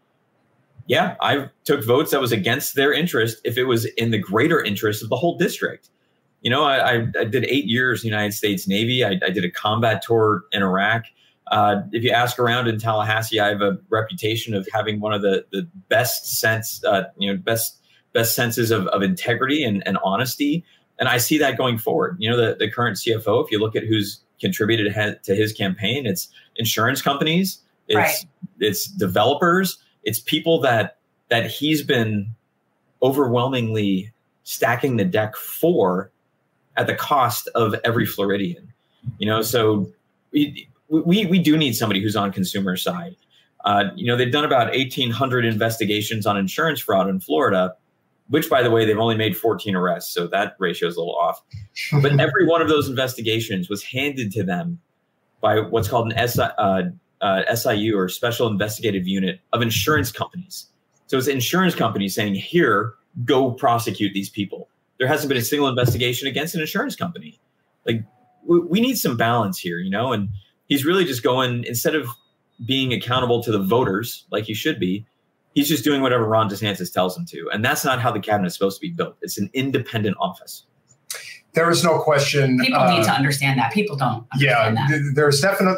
[0.88, 4.61] yeah, I took votes that was against their interest if it was in the greater
[4.61, 5.89] interest of the whole district.
[6.41, 9.05] You know, I, I, did eight years in the United States Navy.
[9.05, 11.05] I, I did a combat tour in Iraq.
[11.47, 15.22] Uh, if you ask around in Tallahassee, I have a reputation of having one of
[15.22, 17.80] the the best sense, uh, you know, best
[18.14, 20.64] best senses of, of integrity and, and honesty.
[20.99, 22.15] And I see that going forward.
[22.19, 24.93] You know, the, the current CFO, if you look at who's contributed
[25.23, 28.26] to his campaign, it's insurance companies, It's Right.
[28.60, 30.97] it's developers, it's people that
[31.30, 32.35] that he's been
[33.01, 34.11] overwhelmingly
[34.43, 36.11] stacking the deck for
[36.75, 38.73] at the cost of every Floridian.
[39.17, 39.91] You know, so
[40.31, 43.15] we we, we do need somebody who's on consumer side.
[43.65, 47.73] Uh, you know, they've done about 1,800 investigations on insurance fraud in Florida,
[48.27, 50.13] which, by the way, they've only made 14 arrests.
[50.13, 51.41] So that ratio is a little off.
[52.01, 54.80] But every one of those investigations was handed to them
[55.39, 56.84] by what's called an SI, uh,
[57.23, 60.67] uh, SIU or Special Investigative Unit of insurance companies.
[61.07, 62.93] So it's insurance companies saying, here,
[63.25, 64.69] go prosecute these people.
[64.99, 67.39] There hasn't been a single investigation against an insurance company.
[67.85, 68.03] Like,
[68.45, 70.11] we, we need some balance here, you know?
[70.11, 70.29] And
[70.67, 72.07] he's really just going, instead of
[72.65, 75.05] being accountable to the voters like he should be,
[75.55, 77.49] he's just doing whatever Ron DeSantis tells him to.
[77.53, 79.15] And that's not how the cabinet is supposed to be built.
[79.21, 80.65] It's an independent office.
[81.53, 82.59] There is no question.
[82.59, 83.71] People uh, need to understand that.
[83.71, 84.25] People don't.
[84.37, 84.87] yeah, that.
[84.89, 85.77] th- there's definite,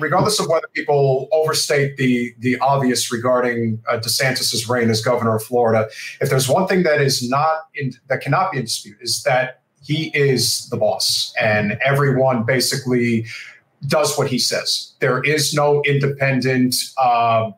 [0.00, 5.42] regardless of whether people overstate the the obvious regarding uh, DeSantis's reign as governor of
[5.42, 5.88] Florida,
[6.20, 9.62] if there's one thing that is not in that cannot be in dispute is that
[9.82, 13.26] he is the boss, and everyone basically
[13.86, 14.92] does what he says.
[15.00, 17.50] There is no independent uh,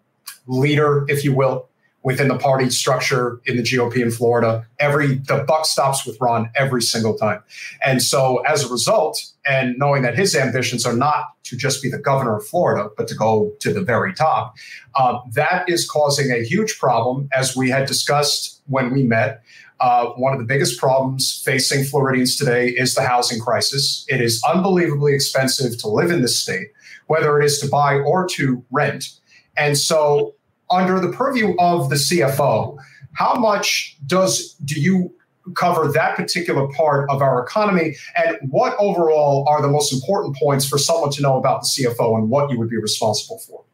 [0.46, 1.68] leader, if you will,
[2.02, 4.66] within the party structure in the GOP in Florida.
[4.78, 7.42] Every the buck stops with Ron every single time.
[7.84, 11.90] And so as a result, and knowing that his ambitions are not to just be
[11.90, 14.54] the governor of Florida, but to go to the very top,
[14.94, 19.42] uh, that is causing a huge problem, as we had discussed when we met.
[19.80, 24.06] Uh, one of the biggest problems facing Floridians today is the housing crisis.
[24.08, 26.68] It is unbelievably expensive to live in this state,
[27.08, 29.10] whether it is to buy or to rent.
[29.56, 30.34] And so,
[30.72, 32.78] under the purview of the CFO,
[33.12, 35.14] how much does do you
[35.54, 40.66] cover that particular part of our economy, and what overall are the most important points
[40.68, 43.64] for someone to know about the CFO and what you would be responsible for?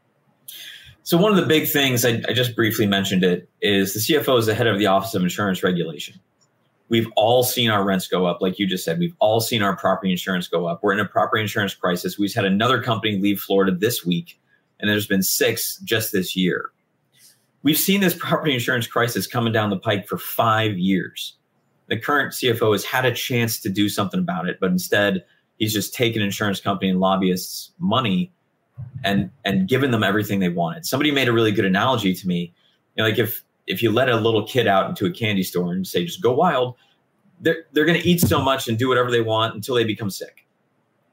[1.03, 4.39] So one of the big things I, I just briefly mentioned it is the CFO
[4.39, 6.21] is the head of the Office of Insurance Regulation.
[6.91, 8.99] We've all seen our rents go up, like you just said.
[8.99, 10.83] We've all seen our property insurance go up.
[10.83, 12.19] We're in a property insurance crisis.
[12.19, 14.41] We've had another company leave Florida this week,
[14.81, 16.71] and there's been six just this year.
[17.63, 21.35] We've seen this property insurance crisis coming down the pike for five years.
[21.89, 25.25] The current CFO has had a chance to do something about it, but instead
[25.59, 28.33] he's just taken insurance company and lobbyists' money
[29.05, 30.87] and and given them everything they wanted.
[30.87, 32.53] Somebody made a really good analogy to me.
[32.95, 35.73] You know, like if if you let a little kid out into a candy store
[35.73, 36.77] and say just go wild,
[37.41, 40.11] they're they're going to eat so much and do whatever they want until they become
[40.11, 40.47] sick.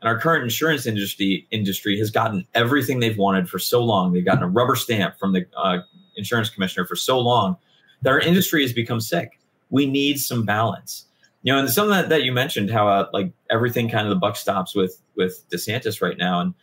[0.01, 4.13] And our current insurance industry industry has gotten everything they've wanted for so long.
[4.13, 5.79] They've gotten a rubber stamp from the uh,
[6.17, 7.57] insurance commissioner for so long
[8.01, 9.39] that our industry has become sick.
[9.69, 11.05] We need some balance.
[11.43, 14.19] You know, and something that, that you mentioned, how uh, like everything kind of the
[14.19, 16.55] buck stops with with DeSantis right now, and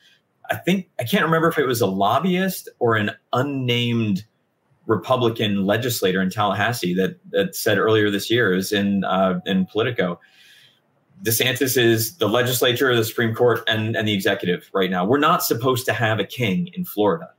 [0.50, 4.24] I think I can't remember if it was a lobbyist or an unnamed
[4.86, 10.18] Republican legislator in Tallahassee that that said earlier this year is in uh, in Politico.
[11.22, 15.04] DeSantis is the legislature, the Supreme Court, and and the executive right now.
[15.04, 17.30] We're not supposed to have a king in Florida,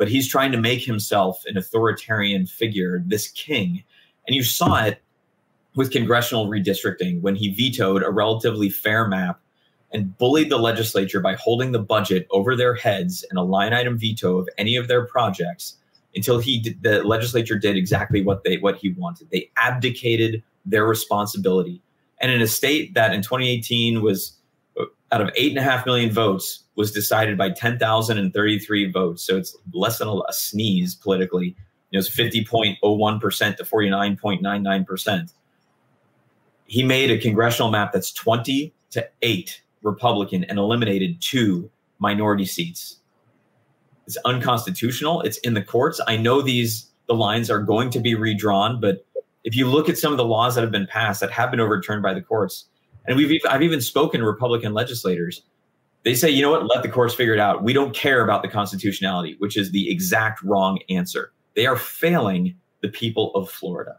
[0.00, 3.84] but he's trying to make himself an authoritarian figure, this king,
[4.26, 5.02] and you saw it
[5.76, 9.38] with congressional redistricting when he vetoed a relatively fair map
[9.92, 13.98] and bullied the legislature by holding the budget over their heads and a line item
[13.98, 15.76] veto of any of their projects
[16.16, 19.28] until he did, the legislature did exactly what they what he wanted.
[19.30, 21.82] They abdicated their responsibility.
[22.22, 24.32] And in a state that in 2018 was
[24.80, 29.22] uh, out of eight and a half million votes was decided by 10,033 votes.
[29.22, 31.54] So it's less than a, a sneeze politically.
[31.92, 35.32] Know, it's 50.01% to 49.99%.
[36.64, 42.96] He made a congressional map that's 20 to 8 Republican and eliminated two minority seats.
[44.06, 45.20] It's unconstitutional.
[45.22, 46.00] It's in the courts.
[46.06, 49.04] I know these the lines are going to be redrawn, but
[49.42, 51.58] if you look at some of the laws that have been passed that have been
[51.58, 52.66] overturned by the courts,
[53.06, 55.42] and we've I've even spoken to Republican legislators,
[56.02, 57.62] they say, you know what, let the courts figure it out.
[57.62, 61.32] We don't care about the constitutionality, which is the exact wrong answer.
[61.54, 63.96] They are failing the people of Florida.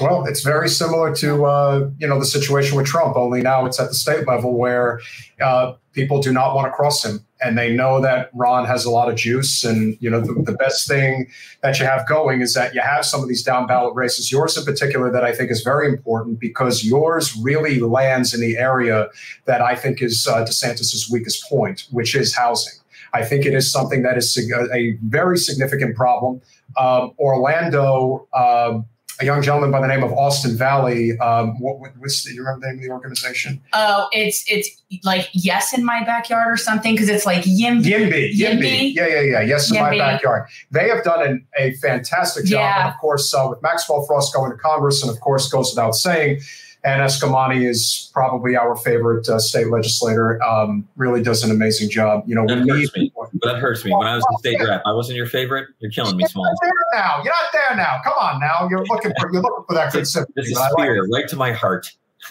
[0.00, 3.16] Well, it's very similar to uh, you know the situation with Trump.
[3.16, 5.00] Only now it's at the state level where
[5.40, 8.90] uh, people do not want to cross him, and they know that Ron has a
[8.90, 9.62] lot of juice.
[9.62, 11.28] And you know the, the best thing
[11.62, 14.32] that you have going is that you have some of these down ballot races.
[14.32, 18.56] Yours in particular, that I think is very important because yours really lands in the
[18.56, 19.08] area
[19.44, 22.74] that I think is uh, DeSantis's weakest point, which is housing.
[23.12, 24.36] I think it is something that is
[24.72, 26.40] a very significant problem.
[26.76, 28.26] Um, Orlando.
[28.34, 28.86] um
[29.20, 31.16] a young gentleman by the name of Austin Valley.
[31.18, 33.62] Um, what, what, what's the, you remember the name of the organization?
[33.72, 34.68] Oh, it's it's
[35.04, 37.84] like yes in my backyard or something because it's like Yimby.
[37.84, 39.40] Yimby, Yimby, yeah, yeah, yeah.
[39.42, 40.48] Yes, in my backyard.
[40.70, 42.86] They have done an, a fantastic job, Yeah.
[42.86, 45.94] and of course, uh, with Maxwell Frost going to Congress, and of course, goes without
[45.94, 46.40] saying.
[46.84, 50.42] And Eskamani is probably our favorite uh, state legislator.
[50.42, 52.24] Um, really does an amazing job.
[52.26, 53.12] You know, That hurts me.
[53.42, 53.92] That hurts me.
[53.94, 55.68] When I was the state rep, I wasn't your favorite.
[55.78, 56.44] You're killing me, Small.
[56.44, 57.16] You're not there now.
[57.24, 58.00] You're not there now.
[58.04, 58.68] Come on now.
[58.70, 60.32] You're looking for you're looking for that good sympathy.
[60.36, 61.90] This is but like spear right to my heart.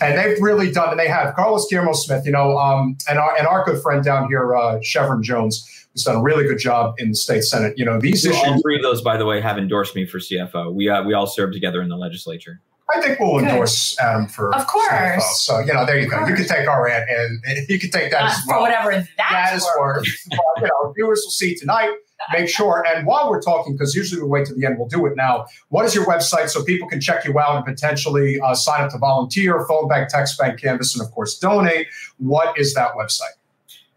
[0.00, 3.36] and they've really done, and they have Carlos Guillermo Smith, you know, um, and our
[3.36, 6.94] and our good friend down here, uh, Shevrin Jones, who's done a really good job
[6.98, 7.74] in the state senate.
[7.78, 10.04] You know, these So all issues, three of those, by the way, have endorsed me
[10.06, 10.72] for CFO.
[10.74, 12.60] We uh, we all served together in the legislature.
[12.94, 13.48] I think we'll Good.
[13.48, 14.86] endorse Adam for Of course.
[14.92, 15.20] CFO.
[15.38, 16.24] So you know, there you go.
[16.26, 18.58] You can take our ad, and you can take that Uh, as well.
[18.58, 19.96] for whatever that's that is worth.
[19.98, 20.06] worth.
[20.30, 21.90] But, you know, viewers will see tonight.
[22.32, 22.82] Make sure.
[22.88, 25.44] And while we're talking, because usually we wait to the end, we'll do it now.
[25.68, 28.90] What is your website so people can check you out and potentially uh, sign up
[28.92, 31.88] to volunteer, phone bank, text bank, canvas, and of course donate?
[32.18, 33.34] What is that website?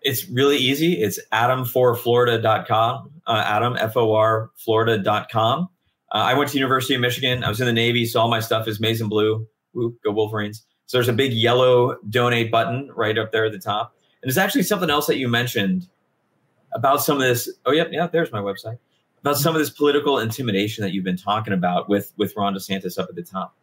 [0.02, 1.02] It's really easy.
[1.02, 3.12] It's adam4florida.com.
[3.28, 5.70] Uh, Adam, F O R, Florida.com.
[6.12, 7.44] Uh, I went to University of Michigan.
[7.44, 9.46] I was in the Navy, so all my stuff is maize and blue.
[9.76, 10.66] Go Wolverines.
[10.88, 13.94] So there's a big yellow donate button right up there at the top.
[14.22, 15.88] And there's actually something else that you mentioned
[16.74, 17.50] about some of this.
[17.66, 18.80] Oh, yep, yeah, there's my website.
[19.22, 22.98] About some of this political intimidation that you've been talking about with, with Ron DeSantis
[22.98, 23.56] up at the top.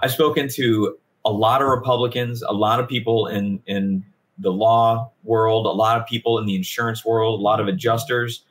[0.00, 4.04] I've spoken to a lot of Republicans, a lot of people in, in
[4.42, 8.44] the law world, a lot of people in the insurance world, a lot of adjusters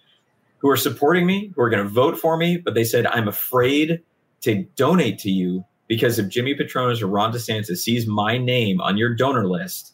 [0.58, 3.28] who are supporting me, who are going to vote for me, but they said, I'm
[3.28, 4.02] afraid
[4.42, 8.98] to donate to you because if Jimmy Patronis or Ron DeSantis sees my name on
[8.98, 9.94] your donor list,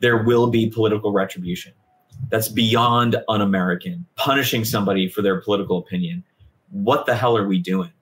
[0.00, 1.72] there will be political retribution.
[2.28, 6.24] That's beyond un American, punishing somebody for their political opinion.
[6.70, 7.92] What the hell are we doing?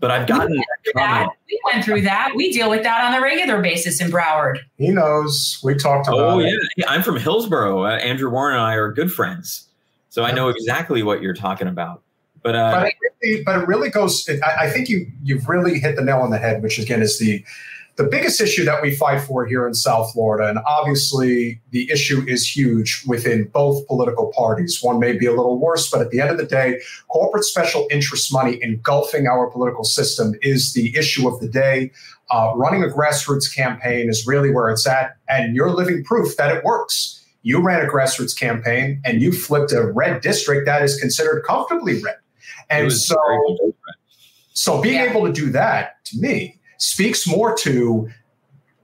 [0.00, 0.64] But I've gotten that
[0.94, 1.30] That, comment.
[1.48, 2.32] we went through that.
[2.36, 4.60] We deal with that on a regular basis in Broward.
[4.76, 5.58] He knows.
[5.64, 6.54] We talked about Oh, yeah.
[6.76, 6.88] yeah.
[6.88, 7.84] I'm from Hillsborough.
[7.84, 9.64] Uh, Andrew Warren and I are good friends.
[10.10, 12.02] So I know exactly what you're talking about.
[12.42, 14.28] But, uh, but it really, but it really goes.
[14.28, 17.02] It, I, I think you you've really hit the nail on the head, which again
[17.02, 17.44] is the
[17.98, 22.24] the biggest issue that we fight for here in South Florida, and obviously the issue
[22.28, 24.78] is huge within both political parties.
[24.80, 27.88] One may be a little worse, but at the end of the day, corporate special
[27.90, 31.90] interest money engulfing our political system is the issue of the day.
[32.30, 36.54] Uh, running a grassroots campaign is really where it's at, and you're living proof that
[36.56, 37.20] it works.
[37.42, 42.00] You ran a grassroots campaign and you flipped a red district that is considered comfortably
[42.02, 42.16] red.
[42.70, 43.16] And so,
[44.52, 45.10] so being Yeah.
[45.10, 48.08] able to do that to me speaks more to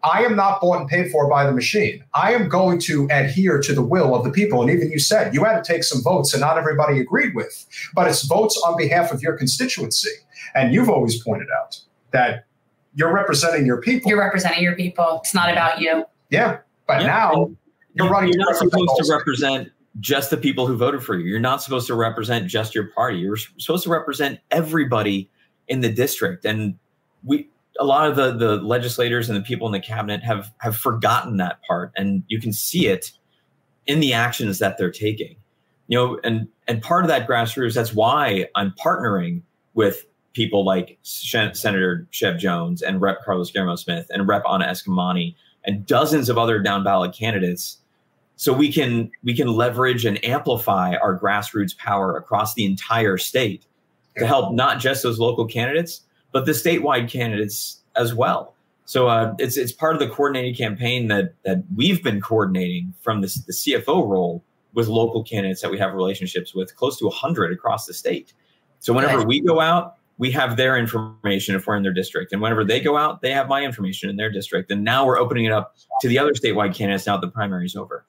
[0.05, 2.05] I am not bought and paid for by the machine.
[2.13, 4.61] I am going to adhere to the will of the people.
[4.61, 7.67] And even you said you had to take some votes and not everybody agreed with,
[7.95, 10.11] but it's votes on behalf of your constituency.
[10.55, 11.81] And you've always pointed out
[12.11, 12.45] that
[12.95, 14.11] you're representing your people.
[14.11, 15.21] You're representing your people.
[15.25, 16.05] It's not about you.
[16.29, 16.59] yeah.
[16.87, 17.57] But Yeah, now and
[17.95, 21.25] you're running You're not supposed to represent just the people who voted for you.
[21.25, 23.19] You're not supposed to represent just your party.
[23.19, 25.31] You're supposed to represent everybody
[25.69, 26.45] in the district.
[26.45, 26.77] And
[27.23, 27.49] we,
[27.79, 31.37] a lot of the the legislators and the people in the cabinet have have forgotten
[31.39, 33.13] that part, and you can see it
[33.87, 35.37] in the actions that they're taking.
[35.89, 37.75] You know, and and part of that grassroots.
[37.75, 39.43] That's why I'm partnering
[39.75, 43.25] with people like Sen- Senator Shev Jones and Rep.
[43.25, 44.43] Carlos Guillermo Smith and Rep.
[44.49, 45.35] Anna Eskamani
[45.65, 47.79] and dozens of other down ballot candidates
[48.37, 53.65] so we can we can leverage and amplify our grassroots power across the entire state
[54.17, 56.03] to help not just those local candidates
[56.35, 58.55] but the statewide candidates as well.
[58.87, 63.23] So uh, it's it's part of the coordinated campaign that that we've been coordinating from
[63.23, 64.45] this, the CFO role
[64.75, 68.35] with local candidates that we have relationships with close to 100 across the state.
[68.81, 69.29] So whenever Good.
[69.29, 72.33] we go out we have their information if we're in their district.
[72.33, 74.71] And whenever they go out they have my information in their district.
[74.71, 77.67] And now we're opening it up to the other statewide candidates now that the primary
[77.67, 78.05] is over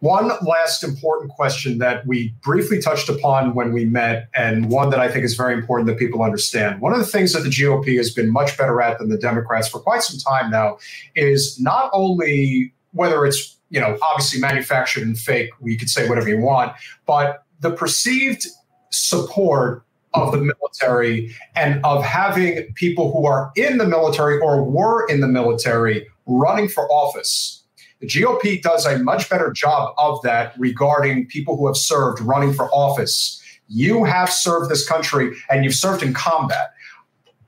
[0.00, 5.00] One last important question that we briefly touched upon when we met, and one that
[5.00, 6.80] I think is very important that people understand.
[6.80, 9.68] One of the things that the GOP has been much better at than the Democrats
[9.68, 10.78] for quite some time now
[11.14, 16.28] is not only whether it's you know obviously manufactured and fake, we could say whatever
[16.28, 16.72] you want,
[17.06, 18.46] but the perceived
[18.90, 19.84] support
[20.14, 25.20] of the military and of having people who are in the military or were in
[25.20, 27.59] the military running for office.
[28.00, 32.52] The GOP does a much better job of that regarding people who have served running
[32.52, 33.42] for office.
[33.68, 36.72] You have served this country and you've served in combat.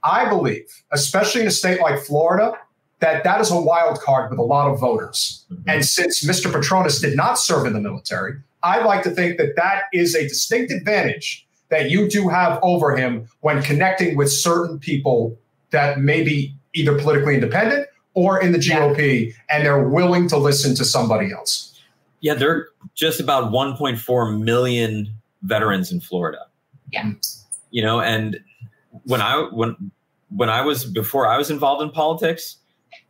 [0.05, 2.53] I believe, especially in a state like Florida,
[3.01, 5.45] that that is a wild card with a lot of voters.
[5.51, 5.70] Mm-hmm.
[5.70, 6.53] And since Mr.
[6.53, 10.23] Patronis did not serve in the military, I'd like to think that that is a
[10.23, 15.39] distinct advantage that you do have over him when connecting with certain people
[15.70, 20.74] that may be either politically independent or in the GOP, and they're willing to listen
[20.76, 21.80] to somebody else.
[22.20, 25.12] Yeah, there are just about 1.4 million
[25.43, 26.47] veterans in Florida.
[26.93, 27.12] Yeah.
[27.70, 28.39] You know, and
[29.05, 29.90] when I when
[30.28, 32.59] when I was before I was involved in politics,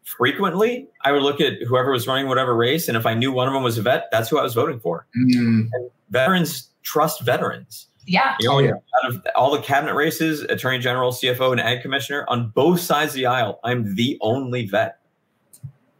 [0.05, 3.49] frequently I would look at whoever was running whatever race, and if I knew one
[3.49, 5.07] of them was a vet, that's who I was voting for.
[5.17, 5.69] Mm.
[5.73, 7.87] And veterans trust veterans.
[8.07, 8.37] Yeah.
[8.49, 8.73] Oh, yeah.
[8.73, 13.13] out of all the cabinet races, attorney general, CFO, and ag commissioner, on both sides
[13.13, 14.99] of the aisle, I'm the only vet.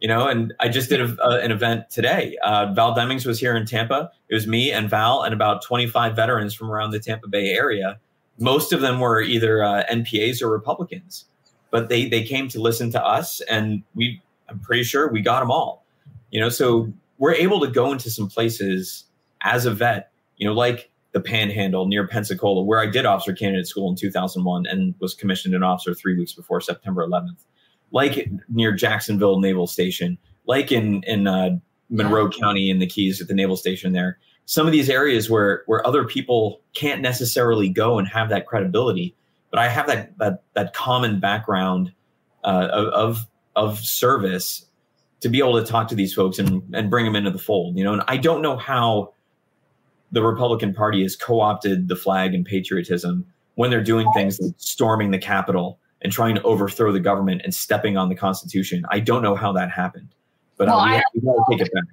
[0.01, 2.35] You know, and I just did a, uh, an event today.
[2.43, 4.11] Uh, Val Demings was here in Tampa.
[4.27, 7.99] It was me and Val and about 25 veterans from around the Tampa Bay area.
[8.37, 11.25] Most of them were either uh, NPAs or Republicans,
[11.71, 15.39] but they they came to listen to us, and we I'm pretty sure we got
[15.39, 15.85] them all.
[16.31, 19.05] You know, so we're able to go into some places
[19.41, 20.11] as a vet.
[20.35, 24.65] You know, like the Panhandle near Pensacola, where I did officer candidate school in 2001
[24.65, 27.45] and was commissioned an officer three weeks before September 11th.
[27.91, 31.51] Like near Jacksonville Naval Station, like in in uh,
[31.89, 34.17] Monroe County in the Keys at the Naval Station there.
[34.45, 39.15] Some of these areas where where other people can't necessarily go and have that credibility,
[39.51, 41.93] but I have that that that common background
[42.43, 44.65] uh, of, of of service
[45.21, 47.77] to be able to talk to these folks and and bring them into the fold.
[47.77, 49.12] You know, and I don't know how
[50.13, 53.25] the Republican Party has co-opted the flag and patriotism
[53.55, 57.53] when they're doing things like storming the Capitol and trying to overthrow the government and
[57.53, 58.85] stepping on the Constitution.
[58.89, 60.09] I don't know how that happened,
[60.55, 61.83] but Well, uh, we, I have, we gotta take it back.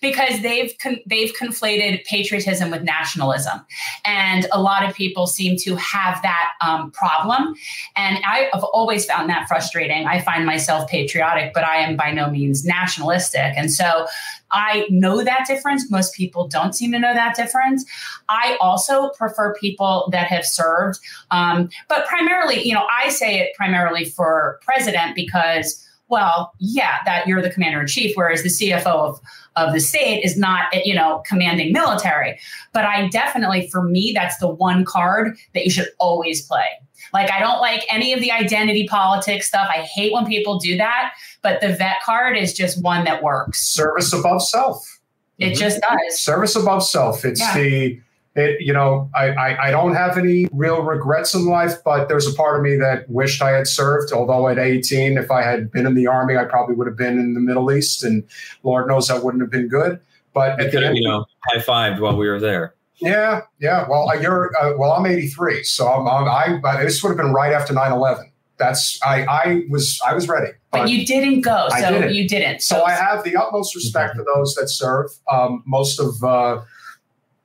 [0.00, 3.64] Because they've con- they've conflated patriotism with nationalism,
[4.04, 7.54] and a lot of people seem to have that um, problem.
[7.96, 10.06] And I have always found that frustrating.
[10.06, 14.06] I find myself patriotic, but I am by no means nationalistic, and so
[14.50, 15.90] I know that difference.
[15.90, 17.84] Most people don't seem to know that difference.
[18.28, 20.98] I also prefer people that have served,
[21.30, 25.80] um, but primarily, you know, I say it primarily for president because.
[26.08, 29.20] Well, yeah, that you're the commander in chief, whereas the CFO of
[29.56, 32.38] of the state is not, you know, commanding military.
[32.72, 36.66] But I definitely, for me, that's the one card that you should always play.
[37.12, 39.68] Like, I don't like any of the identity politics stuff.
[39.70, 41.14] I hate when people do that.
[41.42, 43.64] But the vet card is just one that works.
[43.64, 45.00] Service above self.
[45.38, 45.54] It mm-hmm.
[45.60, 46.20] just does.
[46.20, 47.24] Service above self.
[47.24, 47.54] It's Yeah.
[47.54, 48.00] the
[48.36, 52.26] it, you know, I, I, I don't have any real regrets in life, but there's
[52.26, 54.12] a part of me that wished I had served.
[54.12, 57.18] Although at 18, if I had been in the army, I probably would have been
[57.18, 58.24] in the Middle East, and
[58.62, 60.00] Lord knows that wouldn't have been good.
[60.32, 62.74] But at could the end, you know, high fived while we were there.
[63.00, 63.86] yeah, yeah.
[63.88, 64.92] Well, you're uh, well.
[64.92, 66.58] I'm 83, so I'm, I'm, I.
[66.60, 68.30] But this would have been right after 9/11.
[68.58, 69.24] That's I.
[69.26, 70.52] I was I was ready.
[70.72, 72.14] But you didn't go, I so didn't.
[72.14, 72.62] you didn't.
[72.62, 75.08] So I have the utmost respect for those that serve.
[75.30, 76.62] Um, most of, uh,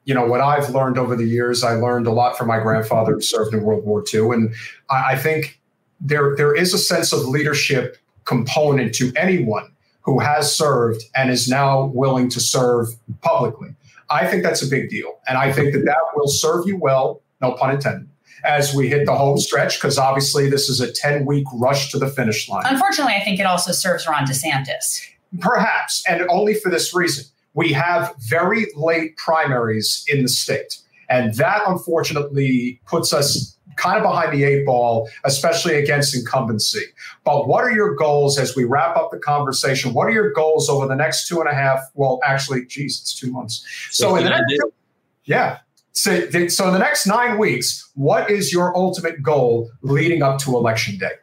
[0.09, 3.13] you know, what I've learned over the years, I learned a lot from my grandfather
[3.13, 4.55] who served in World War II, and
[4.89, 5.61] I, I think
[6.01, 7.95] there there is a sense of leadership
[8.25, 9.71] component to anyone
[10.01, 12.87] who has served and is now willing to serve
[13.21, 13.75] publicly.
[14.09, 17.21] I think that's a big deal, and I think that that will serve you well.
[17.39, 18.09] No pun intended.
[18.43, 21.99] As we hit the home stretch, because obviously this is a 10 week rush to
[21.99, 22.63] the finish line.
[22.65, 25.07] Unfortunately, I think it also serves Ron DeSantis.
[25.39, 27.25] Perhaps, and only for this reason.
[27.53, 30.79] We have very late primaries in the state.
[31.09, 36.83] And that unfortunately puts us kind of behind the eight ball, especially against incumbency.
[37.23, 39.93] But what are your goals as we wrap up the conversation?
[39.93, 41.79] What are your goals over the next two and a half?
[41.95, 43.65] Well, actually, geez, it's two months.
[43.89, 44.53] So in the next,
[45.25, 45.59] yeah.
[45.93, 50.55] So, so in the next nine weeks, what is your ultimate goal leading up to
[50.55, 51.13] election day?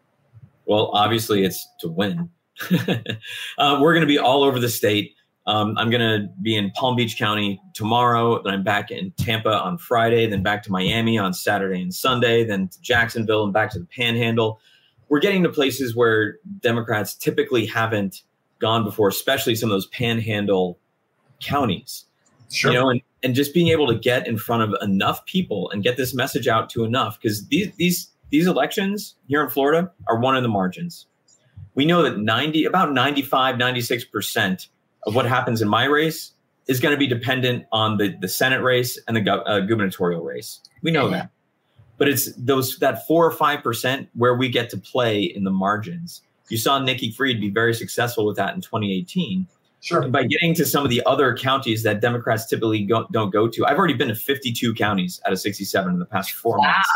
[0.64, 2.30] Well, obviously, it's to win.
[2.70, 5.15] uh, we're going to be all over the state.
[5.46, 8.42] Um, I'm going to be in Palm Beach County tomorrow.
[8.42, 10.26] Then I'm back in Tampa on Friday.
[10.26, 12.44] Then back to Miami on Saturday and Sunday.
[12.44, 14.60] Then to Jacksonville and back to the Panhandle.
[15.08, 18.22] We're getting to places where Democrats typically haven't
[18.58, 20.78] gone before, especially some of those Panhandle
[21.40, 22.06] counties.
[22.50, 22.72] Sure.
[22.72, 25.82] You know, and, and just being able to get in front of enough people and
[25.82, 30.18] get this message out to enough because these these these elections here in Florida are
[30.18, 31.06] one in the margins.
[31.74, 34.68] We know that 90 about 95 96%
[35.06, 36.32] of what happens in my race
[36.66, 40.22] is going to be dependent on the the Senate race and the gov- uh, gubernatorial
[40.22, 40.60] race.
[40.82, 41.30] We know that.
[41.98, 46.20] But it's those that 4 or 5% where we get to play in the margins.
[46.50, 49.46] You saw Nikki Fried be very successful with that in 2018
[49.80, 50.08] Sure.
[50.08, 53.64] by getting to some of the other counties that Democrats typically go, don't go to.
[53.66, 56.64] I've already been to 52 counties out of 67 in the past four Wow.
[56.66, 56.88] months.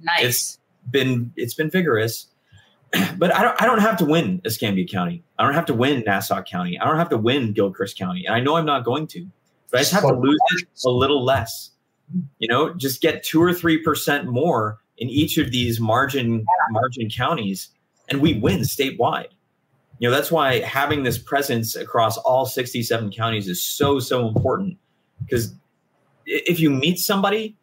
[0.00, 0.24] Nice.
[0.24, 0.58] It's
[0.90, 2.26] been it's been vigorous,
[3.18, 5.22] but I don't I don't have to win Escambia County.
[5.38, 6.78] I don't have to win Nassau County.
[6.78, 9.26] I don't have to win Gilchrist County, and I know I'm not going to.
[9.70, 11.70] But I just have to lose it a little less.
[12.38, 17.10] You know, just get two or three percent more in each of these margin margin
[17.10, 17.70] counties,
[18.08, 19.30] and we win statewide.
[19.98, 24.78] You know, that's why having this presence across all 67 counties is so so important
[25.24, 25.54] because
[26.26, 27.56] if you meet somebody,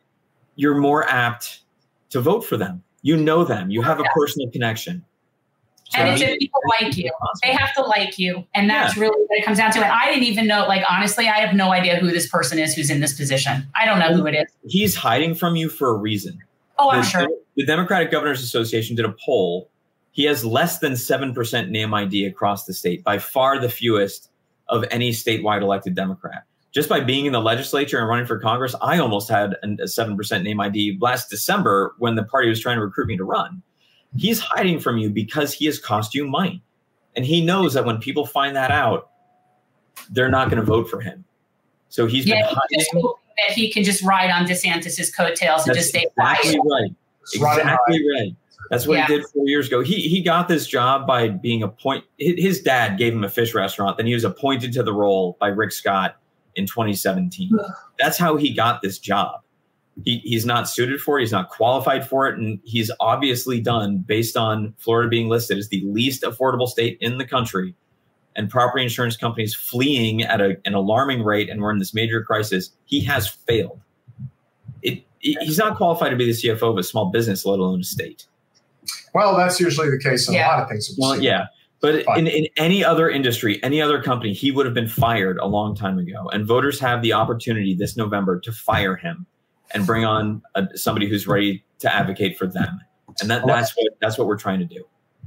[0.56, 1.62] you're more apt
[2.10, 2.84] to vote for them.
[3.02, 3.70] You know them.
[3.70, 5.04] You have a personal connection.
[5.96, 7.12] And it's if people like you.
[7.44, 8.46] They have to like you.
[8.56, 9.80] And that's really what it comes down to.
[9.80, 12.74] And I didn't even know, like, honestly, I have no idea who this person is
[12.74, 13.68] who's in this position.
[13.76, 14.46] I don't know who it is.
[14.68, 16.40] He's hiding from you for a reason.
[16.80, 17.28] Oh, I'm sure.
[17.56, 19.70] The Democratic Governors Association did a poll.
[20.12, 24.32] He has less than 7% name ID across the state, by far the fewest
[24.70, 26.44] of any statewide elected Democrat.
[26.72, 30.44] Just by being in the legislature and running for Congress, I almost had a 7%
[30.44, 33.62] name ID last December when the party was trying to recruit me to run.
[34.18, 36.62] He's hiding from you because he has cost you money.
[37.16, 39.10] And he knows that when people find that out,
[40.12, 41.24] they're not going to vote for him.
[41.90, 42.80] So he's Yeah, been he's hiding.
[42.80, 46.58] just hoping that he can just ride on DeSantis's coattails and That's just stay exactly
[46.58, 46.82] quiet.
[46.84, 46.96] right.
[47.32, 48.36] Just run and Exactly right.
[48.70, 49.08] That's what Yeah.
[49.08, 49.82] he did four years ago.
[49.82, 52.06] He he got this job by being appointed.
[52.18, 53.98] His dad gave him a fish restaurant.
[53.98, 56.16] Then he was appointed to the role by Rick Scott
[56.56, 57.52] in 2017.
[58.00, 59.42] That's how he got this job.
[60.04, 61.22] He, he's not suited for it.
[61.22, 65.70] He's not qualified for it, and he's obviously done based on Florida being listed as
[65.70, 67.76] the least affordable state in the country,
[68.36, 72.24] and property insurance companies fleeing at a, an alarming rate, and we're in this major
[72.24, 72.72] crisis.
[72.86, 73.80] He has failed.
[74.82, 77.82] It, he- he's not qualified to be the CFO of a small business, let alone
[77.82, 78.26] a state.
[79.14, 80.94] Well, that's usually the case in a lot of things.
[80.98, 81.46] Well, yeah.
[81.82, 85.46] But in, in any other industry, any other company, he would have been fired a
[85.46, 86.30] long time ago.
[86.32, 89.26] And voters have the opportunity this November to fire him
[89.74, 92.80] and bring on a, somebody who's ready to advocate for them.
[93.22, 94.84] And that, that's what that's what we're trying to do.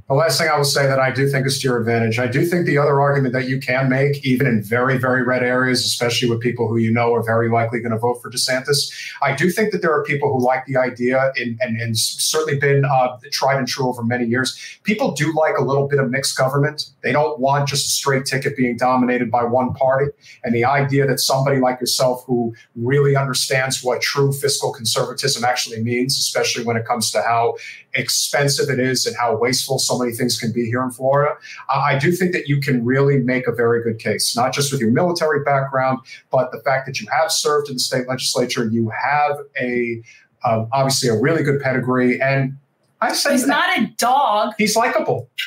[0.09, 2.17] The last thing I will say that I do think is to your advantage.
[2.17, 5.43] I do think the other argument that you can make, even in very, very red
[5.43, 8.89] areas, especially with people who you know are very likely going to vote for DeSantis,
[9.21, 12.57] I do think that there are people who like the idea and, and, and certainly
[12.57, 14.79] been uh, tried and true over many years.
[14.83, 16.85] People do like a little bit of mixed government.
[17.03, 20.09] They don't want just a straight ticket being dominated by one party.
[20.45, 25.83] And the idea that somebody like yourself who really understands what true fiscal conservatism actually
[25.83, 27.55] means, especially when it comes to how
[27.97, 31.33] expensive it is and how wasteful so many things can be here in Florida.
[31.69, 34.71] Uh, I do think that you can really make a very good case, not just
[34.71, 35.99] with your military background,
[36.31, 40.01] but the fact that you have served in the state legislature, you have a
[40.45, 42.55] uh, obviously a really good pedigree, and
[43.01, 44.53] I say He's that not a dog.
[44.57, 45.29] he's likable.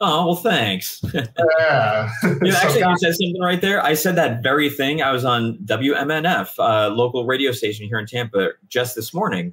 [0.00, 1.02] Oh well, thanks.
[1.14, 2.10] Yeah.
[2.22, 3.84] You So, actually, you said something right there.
[3.84, 5.02] I said that very thing.
[5.02, 9.52] I was on WMNF, uh, local radio station here in Tampa, just this morning.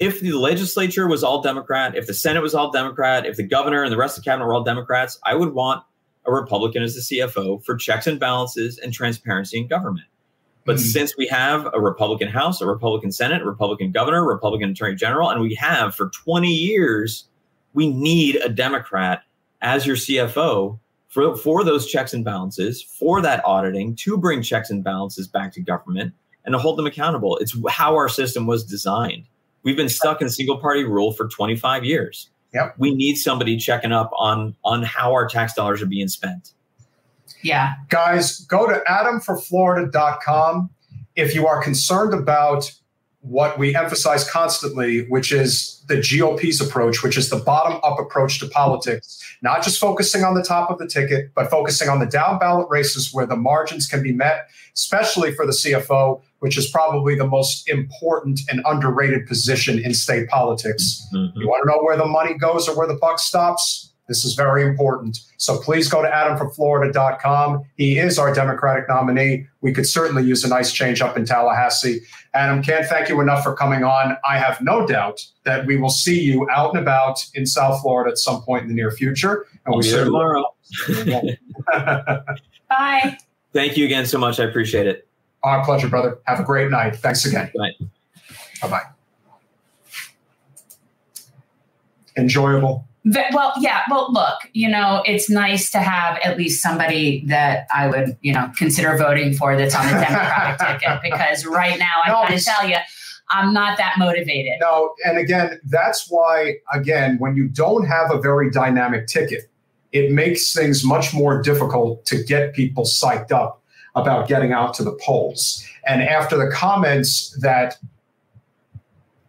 [0.00, 3.82] If the legislature was all Democrat, if the Senate was all Democrat, if the governor
[3.82, 5.84] and the rest of the cabinet were all Democrats, I would want
[6.26, 10.06] a Republican as the CFO for checks and balances and transparency in government.
[10.64, 10.92] But Mhm.
[10.92, 14.94] since we have a Republican House, a Republican Senate, a Republican governor, a Republican Attorney
[14.94, 17.24] General, and we have for 20 years,
[17.74, 19.22] we need a Democrat
[19.60, 20.78] as your CFO
[21.08, 25.52] for, for those checks and balances, for that auditing, to bring checks and balances back
[25.54, 26.14] to government
[26.44, 27.36] and to hold them accountable.
[27.38, 29.24] It's how our system was designed.
[29.62, 32.30] We've been stuck in single party rule for 25 years.
[32.54, 32.74] Yep.
[32.78, 36.52] We need somebody checking up on on how our tax dollars are being spent.
[37.42, 37.74] Yeah.
[37.88, 40.70] guys, go to adamforflorida.com
[41.16, 42.70] if you are concerned about
[43.22, 48.38] what we emphasize constantly, which is the GOP's approach, which is the bottom up approach
[48.40, 52.06] to politics, not just focusing on the top of the ticket, but focusing on the
[52.06, 56.70] down ballot races where the margins can be met, especially for the CFO, which is
[56.70, 61.06] probably the most important and underrated position in state politics.
[61.14, 61.40] Mm-hmm.
[61.40, 63.90] You want to know where the money goes or where the buck stops?
[64.10, 65.20] This is very important.
[65.36, 67.62] So please go to adamforflorida.com.
[67.76, 69.46] He is our Democratic nominee.
[69.60, 72.00] We could certainly use a nice change up in Tallahassee.
[72.32, 74.16] Adam, can't thank you enough for coming on.
[74.24, 78.12] I have no doubt that we will see you out and about in South Florida
[78.12, 79.46] at some point in the near future.
[79.64, 80.44] And I'll we be there tomorrow.
[82.68, 83.18] Bye.
[83.52, 84.38] Thank you again so much.
[84.38, 85.08] I appreciate it.
[85.42, 86.18] Our pleasure, brother.
[86.24, 86.96] Have a great night.
[86.96, 87.50] Thanks again.
[87.52, 87.74] Good night.
[88.62, 88.82] Bye bye.
[92.16, 92.86] Enjoyable.
[93.04, 93.80] Well, yeah.
[93.90, 98.32] Well, look, you know, it's nice to have at least somebody that I would, you
[98.32, 102.26] know, consider voting for that's on the Democratic ticket because right now I No, got
[102.28, 102.76] to it's- tell you,
[103.30, 104.54] I'm not that motivated.
[104.60, 109.42] No, and again, that's why, again, when you don't have a very dynamic ticket,
[109.92, 113.62] it makes things much more difficult to get people psyched up
[113.94, 115.64] about getting out to the polls.
[115.86, 117.76] And after the comments that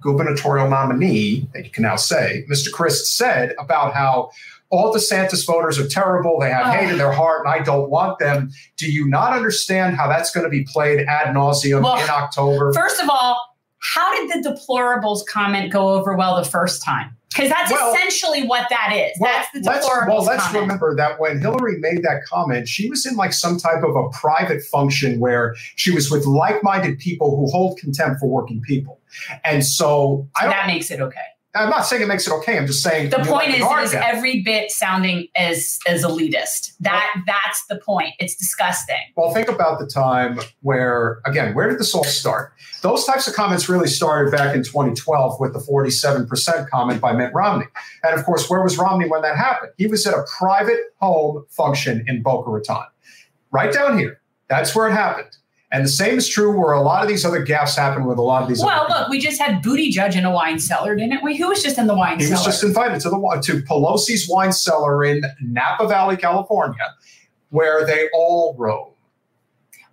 [0.02, 2.72] gubernatorial nominee, that you can now say, Mr.
[2.72, 4.32] Crist said about how
[4.70, 6.72] all DeSantis voters are terrible, they have Oh.
[6.72, 8.52] hate in their heart, and I don't want them.
[8.78, 12.72] Do you not understand how that's going to be played ad nauseum Well, in October?
[12.74, 13.38] First of all,
[13.80, 17.18] how did the deplorables comment go over well the first time?
[17.34, 19.18] Because that's Well- essentially what that is.
[19.20, 20.62] Well, that's the let's, well, let's comment.
[20.62, 24.10] remember that when Hillary made that comment, she was in like some type of a
[24.10, 29.00] private function where she was with like-minded people who hold contempt for working people.
[29.46, 31.20] And so I don't that makes it okay.
[31.54, 32.58] I'm not saying it makes it okay.
[32.58, 36.74] I'm just saying The point is, it is every bit sounding as as elitist.
[36.80, 38.14] That that's the point.
[38.20, 38.96] It's disgusting.
[39.16, 42.54] Well, think about the time where, again, where did this all start?
[42.82, 47.34] Those types of comments really started back in 2012 with the 47% comment by Mitt
[47.34, 47.66] Romney.
[48.04, 49.74] And of course, where was Romney when that happened?
[49.78, 52.86] He was at a private home function in Boca Raton,
[53.52, 54.22] right down here.
[54.48, 55.38] That's where it happened.
[55.74, 58.22] And the same is true where a lot of these other gaffes happen with a
[58.22, 58.62] lot of these.
[58.62, 61.38] Well, look, we just had Buttigieg in a wine cellar, didn't we?
[61.38, 62.40] Who was just in the wine He cellar?
[62.40, 66.94] was just invited to the to Pelosi's wine cellar in Napa Valley, California,
[67.52, 68.90] where they all roam.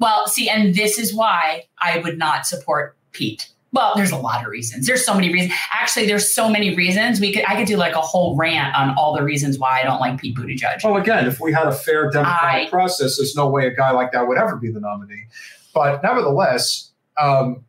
[0.00, 3.48] Well, see, and this is why I would not support Pete.
[3.72, 4.86] Well, there's a lot of reasons.
[4.86, 5.52] There's so many reasons.
[5.72, 7.20] Actually, there's so many reasons.
[7.20, 9.84] We could I could do like a whole rant on all the reasons why I
[9.84, 10.82] don't like Pete Buttigieg.
[10.82, 13.90] Well, again, if we had a fair democratic I- process, there's no way a guy
[13.90, 15.24] like that would ever be the nominee.
[15.78, 16.90] But nevertheless,
[17.20, 17.64] um,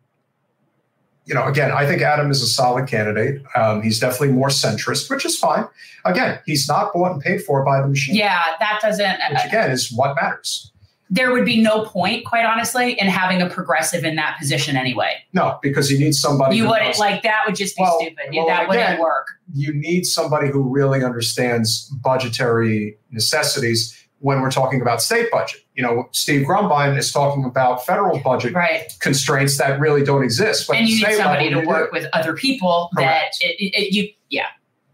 [1.25, 3.43] you know, again, I think Adam is a solid candidate.
[3.55, 5.65] Um, he's definitely more centrist, which is fine.
[6.05, 9.19] Again, he's not bought and paid for by the machine, Yeah, that doesn't.
[9.31, 10.71] which again is what matters.
[11.11, 15.13] there would be no point, quite honestly, in having a progressive in that position anyway.
[15.33, 16.55] No, because you need somebody.
[16.55, 17.43] You wouldn't knows- like that.
[17.45, 18.25] Would just be Well, stupid.
[18.33, 19.27] well, that wouldn't work.
[19.53, 25.61] you need somebody who really understands budgetary necessities when we're talking about state budget.
[25.79, 28.81] You know, Steve Grumbine is talking about federal budget Right.
[28.99, 30.67] constraints that really don't exist.
[30.67, 31.69] But and you need somebody level, to do.
[31.69, 33.37] work with other people Correct.
[33.39, 34.47] that it, it, you yeah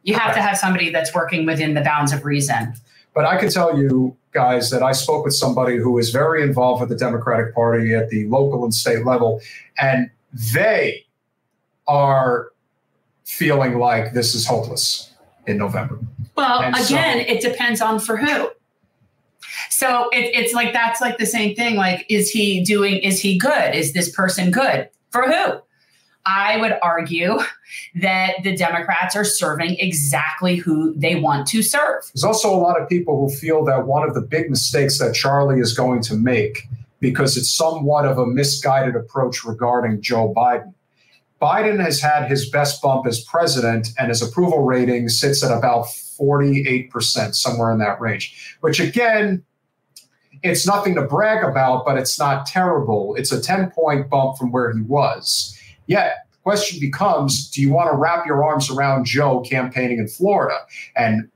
[0.04, 2.76] you have to have somebody that's working within the bounds of reason
[3.16, 6.82] But I can tell you guys that I spoke with somebody who is very involved
[6.82, 9.42] with the Democratic Party at the local and state level,
[9.80, 11.04] and they
[11.88, 12.50] are
[13.24, 15.12] feeling like this is hopeless
[15.48, 15.98] in November.
[16.38, 18.50] well And so- again it depends on for who
[19.70, 23.38] so it, it's like that's like the same thing like is he doing is he
[23.38, 23.76] good?
[23.76, 24.90] Is this person good?
[25.12, 25.62] For who?
[26.26, 27.38] I would argue
[28.02, 32.04] that the democrats are serving exactly who they want to serve.
[32.14, 35.14] There's also a lot of people who feel that one of the big mistakes that
[35.14, 36.68] Charlie is going to make,
[37.00, 40.74] because it's somewhat of a misguided approach regarding Joe Biden.
[41.42, 45.86] Biden has had his best bump as president, and his approval rating sits at about
[45.86, 49.44] 48%, somewhere in that range, which again,
[50.46, 53.16] it's nothing to brag about, but it's not terrible.
[53.16, 55.58] It's a 10 point bump from where he was.
[55.88, 60.08] Yet, the question becomes do you want to wrap your arms around Joe campaigning in
[60.08, 60.58] Florida?
[60.96, 61.30] And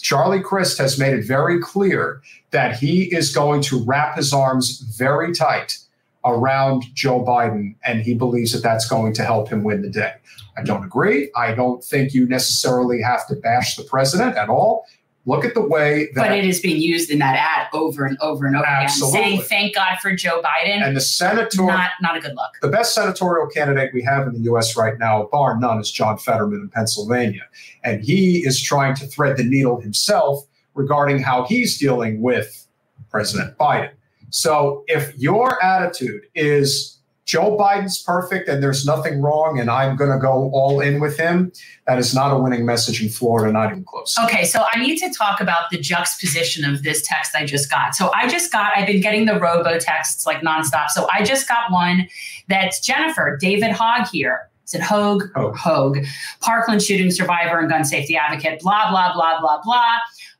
[0.00, 4.80] Charlie Crist has made it very clear that he is going to wrap his arms
[4.96, 5.78] very tight
[6.24, 10.12] around Joe Biden, and he believes that that's going to help him win the day.
[10.58, 11.30] I don't agree.
[11.36, 14.86] I don't think you necessarily have to bash the president at all.
[15.26, 18.16] Look at the way that but it is being used in that ad over and
[18.20, 19.18] over and over Absolutely.
[19.18, 22.52] again saying thank god for joe biden and the senator not not a good look
[22.62, 26.18] the best senatorial candidate we have in the US right now, bar none, is John
[26.18, 27.42] Fetterman in Pennsylvania.
[27.84, 30.44] And he is trying to thread the needle himself
[30.74, 32.66] regarding how he's dealing with
[33.10, 33.92] President Biden.
[34.30, 36.95] So if your attitude is
[37.26, 41.18] Joe Biden's perfect and there's nothing wrong and I'm going to go all in with
[41.18, 41.52] him,
[41.86, 44.16] that is not a winning message in Florida, not even close.
[44.16, 47.96] Okay, so I need to talk about the juxtaposition of this text I just got.
[47.96, 50.88] So I just got, I've been getting the robo texts like nonstop.
[50.90, 52.08] So I just got one
[52.46, 54.48] that's Jennifer, David Hogg here.
[54.64, 55.24] Is it Hogue?
[55.34, 55.56] Hogue.
[55.56, 55.98] Hogue.
[56.40, 59.94] Parkland shooting survivor and gun safety advocate, blah, blah, blah, blah, blah.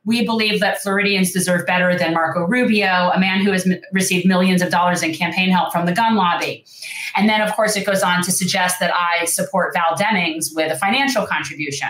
[0.07, 4.25] We believe that Floridians deserve better than Marco Rubio, a man who has m- received
[4.25, 6.65] millions of dollars in campaign help from the gun lobby.
[7.15, 10.71] And then, of course, it goes on to suggest that I support Val Demings with
[10.71, 11.89] a financial contribution.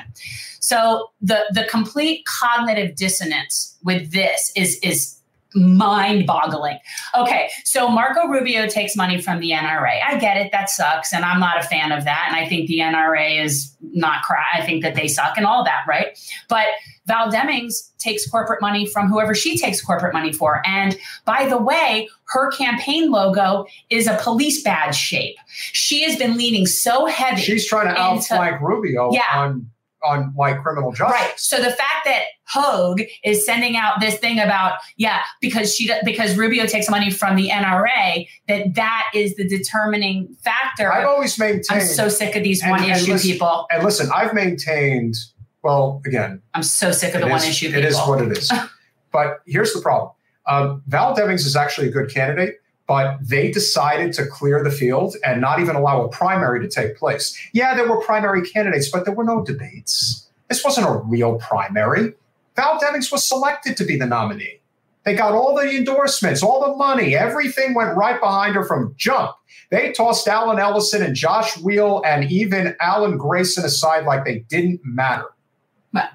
[0.59, 5.16] So the the complete cognitive dissonance with this is is
[5.55, 6.77] mind-boggling.
[7.17, 9.99] Okay, so Marco Rubio takes money from the NRA.
[10.05, 12.25] I get it, that sucks, and I'm not a fan of that.
[12.27, 14.45] And I think the NRA is not crap.
[14.53, 16.17] I think that they suck and all that, right?
[16.49, 16.67] But
[17.05, 20.61] Val Demings takes corporate money from whoever she takes corporate money for.
[20.67, 25.37] And by the way, her campaign logo is a police badge shape.
[25.47, 27.41] She has been leaning so heavy.
[27.41, 29.21] She's trying to into- outflank Rubio Yeah.
[29.35, 29.69] on
[30.07, 31.19] on like criminal justice.
[31.19, 31.33] Right.
[31.39, 36.37] So the fact that Hogue is sending out this thing about yeah because she because
[36.37, 40.91] Rubio takes money from the NRA that that is the determining factor.
[40.91, 43.67] I've always maintained I'm so sick of these And- one and issue listen- people.
[43.69, 45.15] And listen, I've maintained,
[45.63, 47.79] well, again, I'm so sick of the one is- issue people.
[47.83, 48.51] it is what it is.
[49.11, 50.11] but here's the problem.
[50.47, 52.55] Um, Val Demings is actually a good candidate,
[52.87, 56.95] but they decided to clear the field and not even allow a primary to take
[56.95, 57.37] place.
[57.53, 60.29] Yeah, there were primary candidates, but there were no debates.
[60.47, 62.13] This wasn't a real primary.
[62.55, 64.61] Val Demings was selected to be the nominee.
[65.03, 69.31] They got all the endorsements, all the money, everything went right behind her from jump.
[69.69, 74.81] They tossed Allen Ellison and Josh Weil and even Alan Grayson aside like they didn't
[74.83, 75.27] matter.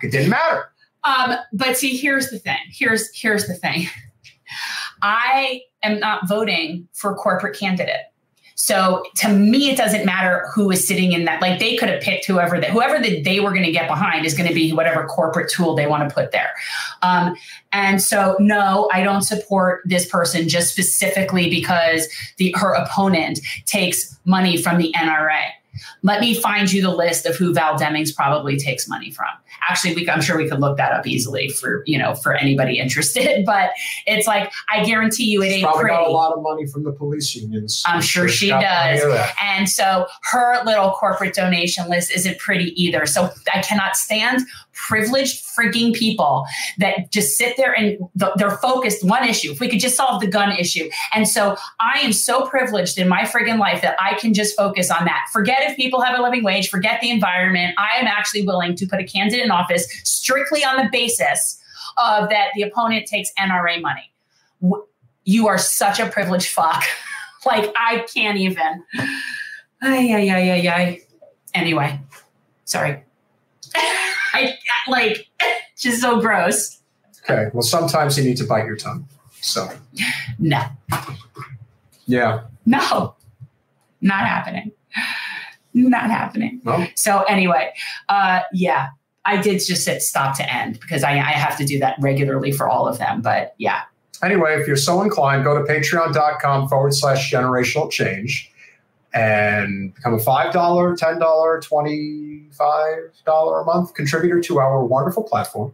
[0.03, 0.73] It didn't matter.
[1.05, 2.59] Um, but see, here's the thing.
[2.71, 3.89] Here's here's the thing.
[5.03, 8.13] I am not voting for corporate candidate.
[8.55, 11.43] So to me, it doesn't matter who is sitting in that.
[11.43, 14.25] Like they could have picked whoever that whoever that they were going to get behind
[14.25, 16.53] is going to be whatever corporate tool they want to put there.
[17.03, 17.35] Um,
[17.73, 24.17] and so, no, I don't support this person just specifically because the her opponent takes
[24.25, 25.43] money from the NRA.
[26.03, 29.27] Let me find you the list of who Val Demings probably takes money from.
[29.69, 32.79] Actually, we, I'm sure we could look that up easily for you know for anybody
[32.79, 33.45] interested.
[33.53, 33.71] But
[34.07, 35.97] it's like I guarantee you, it She's ain't probably pretty.
[35.97, 37.83] got a lot of money from the police unions.
[37.87, 39.03] I'm sure she does.
[39.43, 43.05] And so her little corporate donation list isn't pretty either.
[43.07, 44.43] So I cannot stand
[44.75, 46.47] privileged freaking people
[46.79, 49.53] that just sit there and th- they're focused one issue.
[49.53, 50.89] If we could just solve the gun issue.
[51.15, 54.91] And so I am so privileged in my friggin' life that I can just focus
[54.91, 55.27] on that.
[55.33, 57.75] Forget if people have a living wage, forget the environment.
[57.79, 61.61] I am actually willing to put a candidate in office strictly on the basis
[61.99, 64.11] of that the opponent takes NRA money.
[65.25, 66.83] You are such a privileged fuck.
[67.47, 68.85] like I can't even.
[69.83, 71.01] Ay, ay, ay, ay, ay.
[71.55, 71.99] Anyway,
[72.65, 73.03] sorry.
[73.75, 74.55] I
[74.89, 75.27] like
[75.79, 76.79] just so gross.
[77.25, 77.51] Okay.
[77.53, 79.07] Well, sometimes you need to bite your tongue.
[79.41, 79.69] So,
[80.39, 80.63] No,
[82.07, 82.43] yeah.
[82.65, 83.15] no,
[84.01, 84.71] not happening.
[85.75, 86.61] Not happening.
[86.65, 86.87] No.
[86.95, 87.73] So anyway,
[88.09, 88.91] uh, yeah,
[89.25, 92.53] I did just hit stop to end because I, I have to do that regularly
[92.53, 93.23] for all of them.
[93.23, 93.83] But yeah,
[94.23, 98.53] Anyway, if you're so inclined, go to patreon.com forward slash generational change
[99.13, 105.73] and become a $5, $10, $25 a month contributor to our wonderful platform.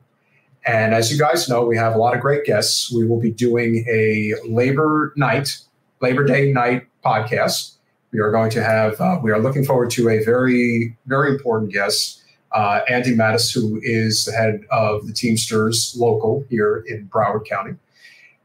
[0.67, 2.91] And as you guys know, we have a lot of great guests.
[2.91, 5.59] We will be doing a Labor Night,
[6.01, 7.75] Labor Day night podcast.
[8.13, 11.71] We are going to have, uh, we are looking forward to a very, very important
[11.73, 12.23] guest,
[12.53, 17.77] uh, Andy Mattis, who is the head of the Teamsters local here in Broward County.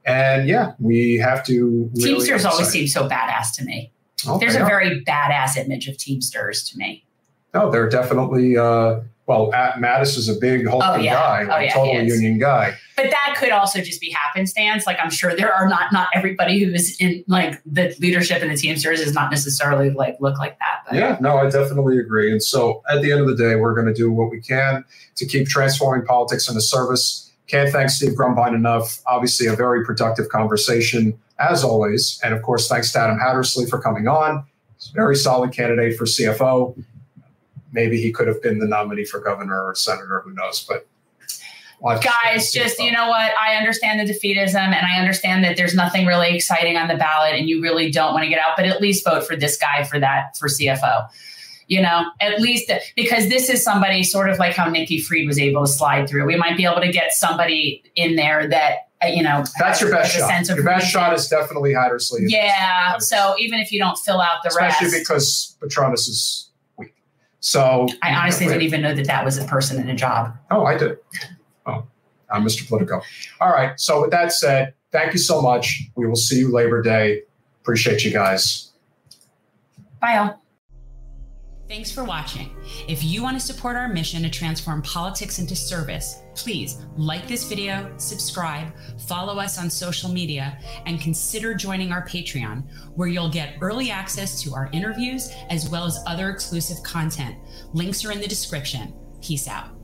[0.06, 1.90] And yeah, we have to.
[1.96, 3.92] Really Teamsters always seem so badass to me.
[4.28, 4.68] Oh, There's a are.
[4.68, 7.06] very badass image of Teamsters to me.
[7.54, 8.58] No, they're definitely.
[8.58, 11.14] Uh, well, at Mattis is a big hulking Oh, yeah.
[11.14, 12.76] guy, Oh, like yeah, total union guy.
[12.98, 14.86] But that could also just be happenstance.
[14.86, 18.50] Like I'm sure there are not not everybody who is in like the leadership in
[18.50, 20.82] the Teamsters is not necessarily like look like that.
[20.88, 22.32] But Yeah, no, I definitely agree.
[22.32, 24.84] And so at the end of the day, we're going to do what we can
[25.16, 27.32] to keep transforming politics into service.
[27.48, 29.02] Can't thank Steve Grumbine enough.
[29.06, 32.20] Obviously, a very productive conversation, as always.
[32.24, 34.46] And of course, thanks to Adam Hattersley for coming on.
[34.78, 36.76] He's a very solid candidate for CFO.
[37.74, 40.64] Maybe he could have been the nominee for governor or senator, who knows?
[40.64, 40.88] But
[41.82, 43.34] we'll have to guys, just you know what?
[43.42, 47.34] I understand the defeatism and I understand that there's nothing really exciting on the ballot
[47.34, 49.84] and you really don't want to get out, but at least vote for this guy
[49.84, 51.08] for that for CFO.
[51.68, 55.40] You know, at least because this is somebody sort of like how Nikki Fried was
[55.40, 56.26] able to slide through.
[56.26, 59.90] We might be able to get somebody in there that uh, you know That's your
[59.90, 60.28] best shot.
[60.30, 60.92] sense of Your best region.
[61.02, 62.26] shot is definitely Hattersley.
[62.28, 62.98] Yeah.
[63.00, 66.50] So even if you don't fill out the especially rest, especially because Patronis is.
[67.44, 70.34] So I honestly didn't even know that that was a person in a job.
[70.50, 70.98] Oh, I did.
[71.66, 71.82] Oh, uh,
[72.32, 72.66] I'm Mr.
[72.66, 73.02] Politico.
[73.42, 73.78] All right.
[73.78, 75.84] So with that said, thank you so much.
[75.98, 77.24] We will see you Labor Day.
[77.62, 78.72] Appreciate you guys.
[80.00, 80.42] Bye, all.
[81.68, 82.56] Thanks for watching.
[82.88, 87.44] If you want to support our mission to transform politics into service, please like this
[87.44, 88.72] video, subscribe,
[89.08, 92.64] follow us on social media, and consider joining our Patreon,
[92.96, 97.36] where you'll get early access to our interviews as well as other exclusive content.
[97.74, 98.94] Links are in the description.
[99.22, 99.83] Peace out.